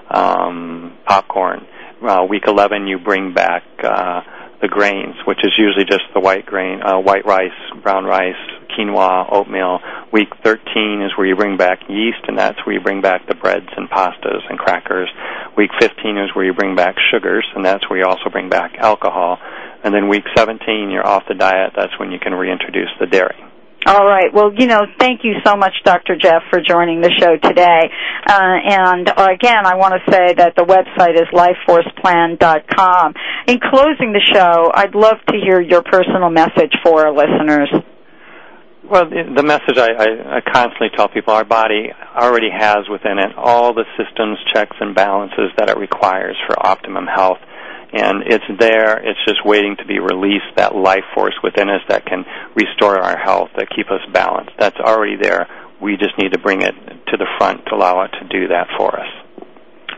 um, 0.10 0.98
popcorn. 1.06 1.66
Uh, 2.08 2.26
week 2.30 2.44
11, 2.46 2.88
you 2.88 3.00
bring 3.00 3.34
back 3.34 3.64
uh, 3.84 4.22
the 4.66 4.74
grains, 4.74 5.14
which 5.28 5.38
is 5.44 5.54
usually 5.60 5.86
just 5.86 6.10
the 6.16 6.20
white 6.20 6.46
grain, 6.48 6.82
uh, 6.82 6.98
white 6.98 7.24
rice, 7.24 7.54
brown 7.84 8.04
rice, 8.04 8.34
quinoa, 8.74 9.32
oatmeal. 9.32 9.78
Week 10.12 10.30
13 10.44 11.06
is 11.06 11.14
where 11.16 11.28
you 11.28 11.36
bring 11.36 11.56
back 11.56 11.82
yeast, 11.88 12.26
and 12.28 12.36
that's 12.36 12.58
where 12.66 12.74
you 12.74 12.82
bring 12.82 13.00
back 13.00 13.28
the 13.28 13.36
breads 13.36 13.70
and 13.78 13.88
pastas 13.88 14.42
and 14.50 14.58
crackers. 14.58 15.08
Week 15.56 15.70
15 15.80 16.18
is 16.18 16.34
where 16.34 16.46
you 16.46 16.54
bring 16.54 16.76
back 16.76 16.96
sugars, 17.14 17.46
and 17.54 17.64
that's 17.64 17.88
where 17.88 18.00
you 18.00 18.06
also 18.06 18.32
bring 18.32 18.50
back 18.50 18.74
alcohol. 18.80 19.38
And 19.84 19.94
then 19.94 20.10
week 20.10 20.26
17, 20.36 20.90
you're 20.90 21.06
off 21.06 21.24
the 21.28 21.36
diet. 21.36 21.74
That's 21.76 21.94
when 22.00 22.12
you 22.12 22.18
can 22.18 22.34
reintroduce 22.34 22.90
the 23.00 23.06
dairy. 23.06 23.38
All 23.88 24.06
right. 24.06 24.34
Well, 24.34 24.52
you 24.58 24.66
know, 24.66 24.82
thank 25.00 25.22
you 25.24 25.36
so 25.46 25.56
much, 25.56 25.74
Dr. 25.84 26.16
Jeff, 26.16 26.42
for 26.50 26.60
joining 26.60 27.02
the 27.02 27.12
show 27.20 27.38
today. 27.38 27.92
Uh, 28.26 28.58
and 28.66 29.08
again, 29.10 29.66
I 29.66 29.76
want 29.76 29.94
to 29.94 30.12
say 30.12 30.34
that 30.34 30.56
the 30.56 30.66
website 30.66 31.14
is 31.14 31.30
lifeforceplan.com. 31.32 33.14
In 33.48 33.60
closing 33.60 34.12
the 34.12 34.26
show, 34.34 34.72
I'd 34.74 34.96
love 34.96 35.18
to 35.30 35.38
hear 35.38 35.62
your 35.62 35.84
personal 35.84 36.32
message 36.32 36.74
for 36.84 37.06
our 37.06 37.14
listeners. 37.14 37.70
Well, 38.90 39.06
the 39.10 39.44
message 39.44 39.78
I, 39.78 39.90
I, 39.94 40.38
I 40.38 40.42
constantly 40.42 40.90
tell 40.96 41.08
people 41.08 41.34
our 41.34 41.46
body 41.46 41.90
already 42.16 42.50
has 42.50 42.90
within 42.90 43.18
it 43.20 43.36
all 43.38 43.74
the 43.74 43.86
systems, 43.98 44.38
checks, 44.54 44.78
and 44.80 44.96
balances 44.96 45.50
that 45.58 45.70
it 45.70 45.78
requires 45.78 46.38
for 46.48 46.56
optimum 46.66 47.06
health 47.06 47.40
and 47.96 48.24
it's 48.28 48.46
there. 48.60 48.98
It's 49.00 49.20
just 49.26 49.46
waiting 49.46 49.76
to 49.78 49.86
be 49.86 50.00
released. 50.00 50.56
That 50.58 50.76
life 50.76 51.06
force 51.14 51.36
within 51.44 51.70
us 51.70 51.82
that 51.88 52.06
can 52.06 52.26
restore 52.56 53.00
our 53.00 53.18
health, 53.18 53.50
that 53.56 53.70
keep 53.76 53.90
us 53.90 54.02
balanced. 54.12 54.52
That's 54.60 54.78
already 54.78 55.16
there. 55.16 55.48
We 55.82 55.98
just 55.98 56.18
need 56.18 56.34
to 56.34 56.40
bring 56.40 56.62
it 56.62 56.74
to 57.08 57.18
the 57.18 57.28
front 57.38 57.66
to 57.68 57.76
allow 57.76 58.04
it 58.04 58.12
to 58.20 58.28
do 58.28 58.48
that 58.50 58.68
for 58.78 59.00
us. 59.00 59.25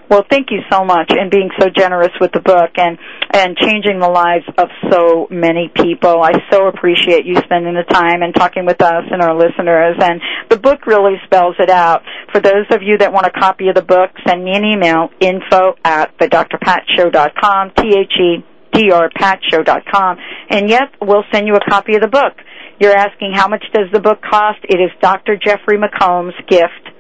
Well, 0.09 0.23
thank 0.29 0.51
you 0.51 0.61
so 0.71 0.85
much 0.85 1.11
and 1.11 1.29
being 1.29 1.49
so 1.59 1.67
generous 1.69 2.13
with 2.21 2.31
the 2.31 2.39
book 2.39 2.71
and 2.77 2.97
and 3.33 3.57
changing 3.57 3.99
the 3.99 4.07
lives 4.07 4.45
of 4.57 4.69
so 4.89 5.27
many 5.29 5.69
people. 5.75 6.23
I 6.23 6.31
so 6.49 6.67
appreciate 6.67 7.25
you 7.25 7.35
spending 7.43 7.73
the 7.73 7.83
time 7.83 8.23
and 8.23 8.33
talking 8.33 8.65
with 8.65 8.81
us 8.81 9.03
and 9.11 9.21
our 9.21 9.35
listeners. 9.35 9.97
And 9.99 10.21
the 10.49 10.57
book 10.57 10.87
really 10.87 11.15
spells 11.25 11.55
it 11.59 11.69
out. 11.69 12.03
For 12.31 12.39
those 12.39 12.65
of 12.71 12.81
you 12.81 12.97
that 12.99 13.11
want 13.11 13.27
a 13.27 13.31
copy 13.31 13.67
of 13.67 13.75
the 13.75 13.81
book, 13.81 14.11
send 14.25 14.45
me 14.45 14.55
an 14.55 14.63
email 14.63 15.09
info 15.19 15.75
at 15.83 16.17
thedrpatshow.com. 16.17 17.71
T 17.77 17.95
H 17.99 18.13
E 18.17 18.45
D 18.71 18.91
R 18.91 19.09
patshow.com. 19.09 20.17
And 20.49 20.69
yep, 20.69 20.93
we'll 21.01 21.25
send 21.33 21.47
you 21.47 21.55
a 21.55 21.69
copy 21.69 21.95
of 21.95 22.01
the 22.01 22.07
book. 22.07 22.33
You're 22.79 22.95
asking 22.95 23.33
how 23.35 23.47
much 23.49 23.65
does 23.73 23.91
the 23.91 23.99
book 23.99 24.21
cost? 24.21 24.59
It 24.63 24.79
is 24.79 24.91
Dr. 25.01 25.35
Jeffrey 25.35 25.77
McComb's 25.77 26.35
gift 26.47 26.95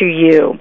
to 0.00 0.06
you. 0.06 0.58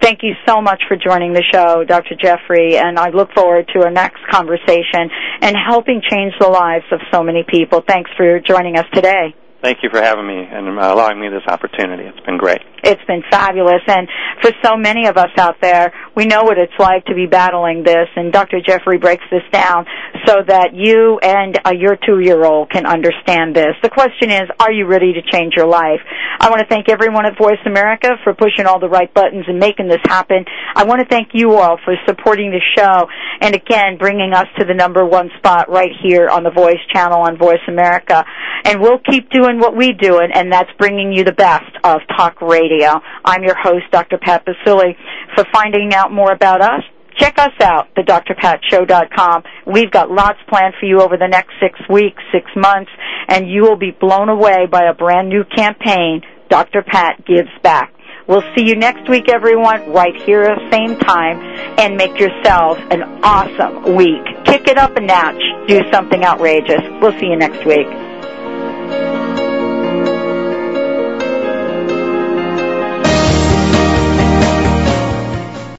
Thank 0.00 0.20
you 0.22 0.34
so 0.46 0.60
much 0.60 0.82
for 0.88 0.96
joining 0.96 1.32
the 1.32 1.42
show, 1.52 1.84
Dr. 1.84 2.14
Jeffrey, 2.20 2.76
and 2.76 2.98
I 2.98 3.10
look 3.10 3.32
forward 3.34 3.68
to 3.74 3.84
our 3.84 3.90
next 3.90 4.20
conversation 4.30 5.10
and 5.40 5.56
helping 5.56 6.00
change 6.08 6.34
the 6.38 6.48
lives 6.48 6.84
of 6.92 7.00
so 7.12 7.22
many 7.22 7.44
people. 7.48 7.82
Thanks 7.86 8.10
for 8.16 8.38
joining 8.40 8.76
us 8.76 8.86
today. 8.92 9.34
Thank 9.62 9.78
you 9.82 9.88
for 9.90 10.00
having 10.00 10.26
me 10.26 10.46
and 10.48 10.68
allowing 10.78 11.18
me 11.18 11.28
this 11.28 11.42
opportunity. 11.48 12.04
It's 12.04 12.20
been 12.20 12.36
great. 12.38 12.60
It's 12.86 13.02
been 13.06 13.22
fabulous. 13.30 13.82
And 13.88 14.08
for 14.40 14.52
so 14.62 14.76
many 14.76 15.06
of 15.06 15.16
us 15.16 15.30
out 15.38 15.60
there, 15.60 15.92
we 16.14 16.26
know 16.26 16.44
what 16.44 16.56
it's 16.56 16.72
like 16.78 17.04
to 17.06 17.14
be 17.14 17.26
battling 17.26 17.82
this. 17.82 18.06
And 18.14 18.32
Dr. 18.32 18.60
Jeffrey 18.64 18.98
breaks 18.98 19.24
this 19.30 19.42
down 19.52 19.86
so 20.24 20.36
that 20.46 20.70
you 20.72 21.18
and 21.18 21.58
uh, 21.66 21.72
your 21.76 21.96
two 21.96 22.20
year 22.20 22.44
old 22.44 22.70
can 22.70 22.86
understand 22.86 23.56
this. 23.56 23.74
The 23.82 23.90
question 23.90 24.30
is, 24.30 24.42
are 24.60 24.72
you 24.72 24.86
ready 24.86 25.12
to 25.14 25.22
change 25.32 25.54
your 25.56 25.66
life? 25.66 26.00
I 26.38 26.48
want 26.48 26.60
to 26.60 26.66
thank 26.68 26.88
everyone 26.88 27.26
at 27.26 27.36
Voice 27.36 27.58
America 27.66 28.10
for 28.22 28.34
pushing 28.34 28.66
all 28.66 28.78
the 28.78 28.88
right 28.88 29.12
buttons 29.12 29.46
and 29.48 29.58
making 29.58 29.88
this 29.88 30.02
happen. 30.04 30.44
I 30.74 30.84
want 30.84 31.00
to 31.00 31.08
thank 31.08 31.30
you 31.32 31.54
all 31.54 31.78
for 31.84 31.94
supporting 32.06 32.50
the 32.50 32.62
show 32.76 33.08
and 33.40 33.54
again 33.54 33.98
bringing 33.98 34.32
us 34.32 34.46
to 34.58 34.64
the 34.64 34.74
number 34.74 35.04
one 35.04 35.30
spot 35.38 35.68
right 35.68 35.90
here 36.02 36.28
on 36.28 36.44
the 36.44 36.50
Voice 36.50 36.82
channel 36.92 37.20
on 37.22 37.36
Voice 37.36 37.64
America. 37.68 38.24
And 38.64 38.80
we'll 38.80 39.00
keep 39.10 39.30
doing 39.30 39.58
what 39.58 39.76
we 39.76 39.92
do, 39.92 40.18
and, 40.18 40.34
and 40.34 40.52
that's 40.52 40.70
bringing 40.78 41.12
you 41.12 41.24
the 41.24 41.32
best 41.32 41.70
of 41.84 42.00
talk 42.16 42.40
radio. 42.40 42.75
I'm 42.84 43.42
your 43.42 43.56
host, 43.56 43.84
Dr. 43.90 44.18
Pat 44.18 44.44
Baccili. 44.44 44.96
For 45.34 45.44
finding 45.52 45.94
out 45.94 46.12
more 46.12 46.32
about 46.32 46.60
us, 46.60 46.82
check 47.16 47.38
us 47.38 47.52
out, 47.60 47.88
thedrpatshow.com. 47.94 49.42
We've 49.66 49.90
got 49.90 50.10
lots 50.10 50.38
planned 50.48 50.74
for 50.78 50.86
you 50.86 51.00
over 51.00 51.16
the 51.16 51.28
next 51.28 51.52
six 51.60 51.78
weeks, 51.88 52.22
six 52.32 52.46
months, 52.56 52.90
and 53.28 53.48
you 53.48 53.62
will 53.62 53.76
be 53.76 53.90
blown 53.90 54.28
away 54.28 54.66
by 54.70 54.84
a 54.84 54.94
brand 54.94 55.28
new 55.28 55.44
campaign, 55.44 56.22
Dr. 56.48 56.82
Pat 56.82 57.24
Gives 57.26 57.50
Back. 57.62 57.92
We'll 58.28 58.42
see 58.56 58.66
you 58.66 58.74
next 58.74 59.08
week, 59.08 59.28
everyone, 59.28 59.92
right 59.92 60.14
here 60.26 60.42
at 60.42 60.58
the 60.58 60.70
same 60.72 60.98
time, 60.98 61.38
and 61.78 61.96
make 61.96 62.18
yourselves 62.18 62.80
an 62.90 63.02
awesome 63.22 63.94
week. 63.94 64.24
Kick 64.44 64.66
it 64.66 64.78
up 64.78 64.96
a 64.96 65.00
notch. 65.00 65.40
Do 65.68 65.80
something 65.92 66.24
outrageous. 66.24 66.82
We'll 67.00 67.16
see 67.20 67.26
you 67.26 67.36
next 67.36 67.64
week. 67.64 67.86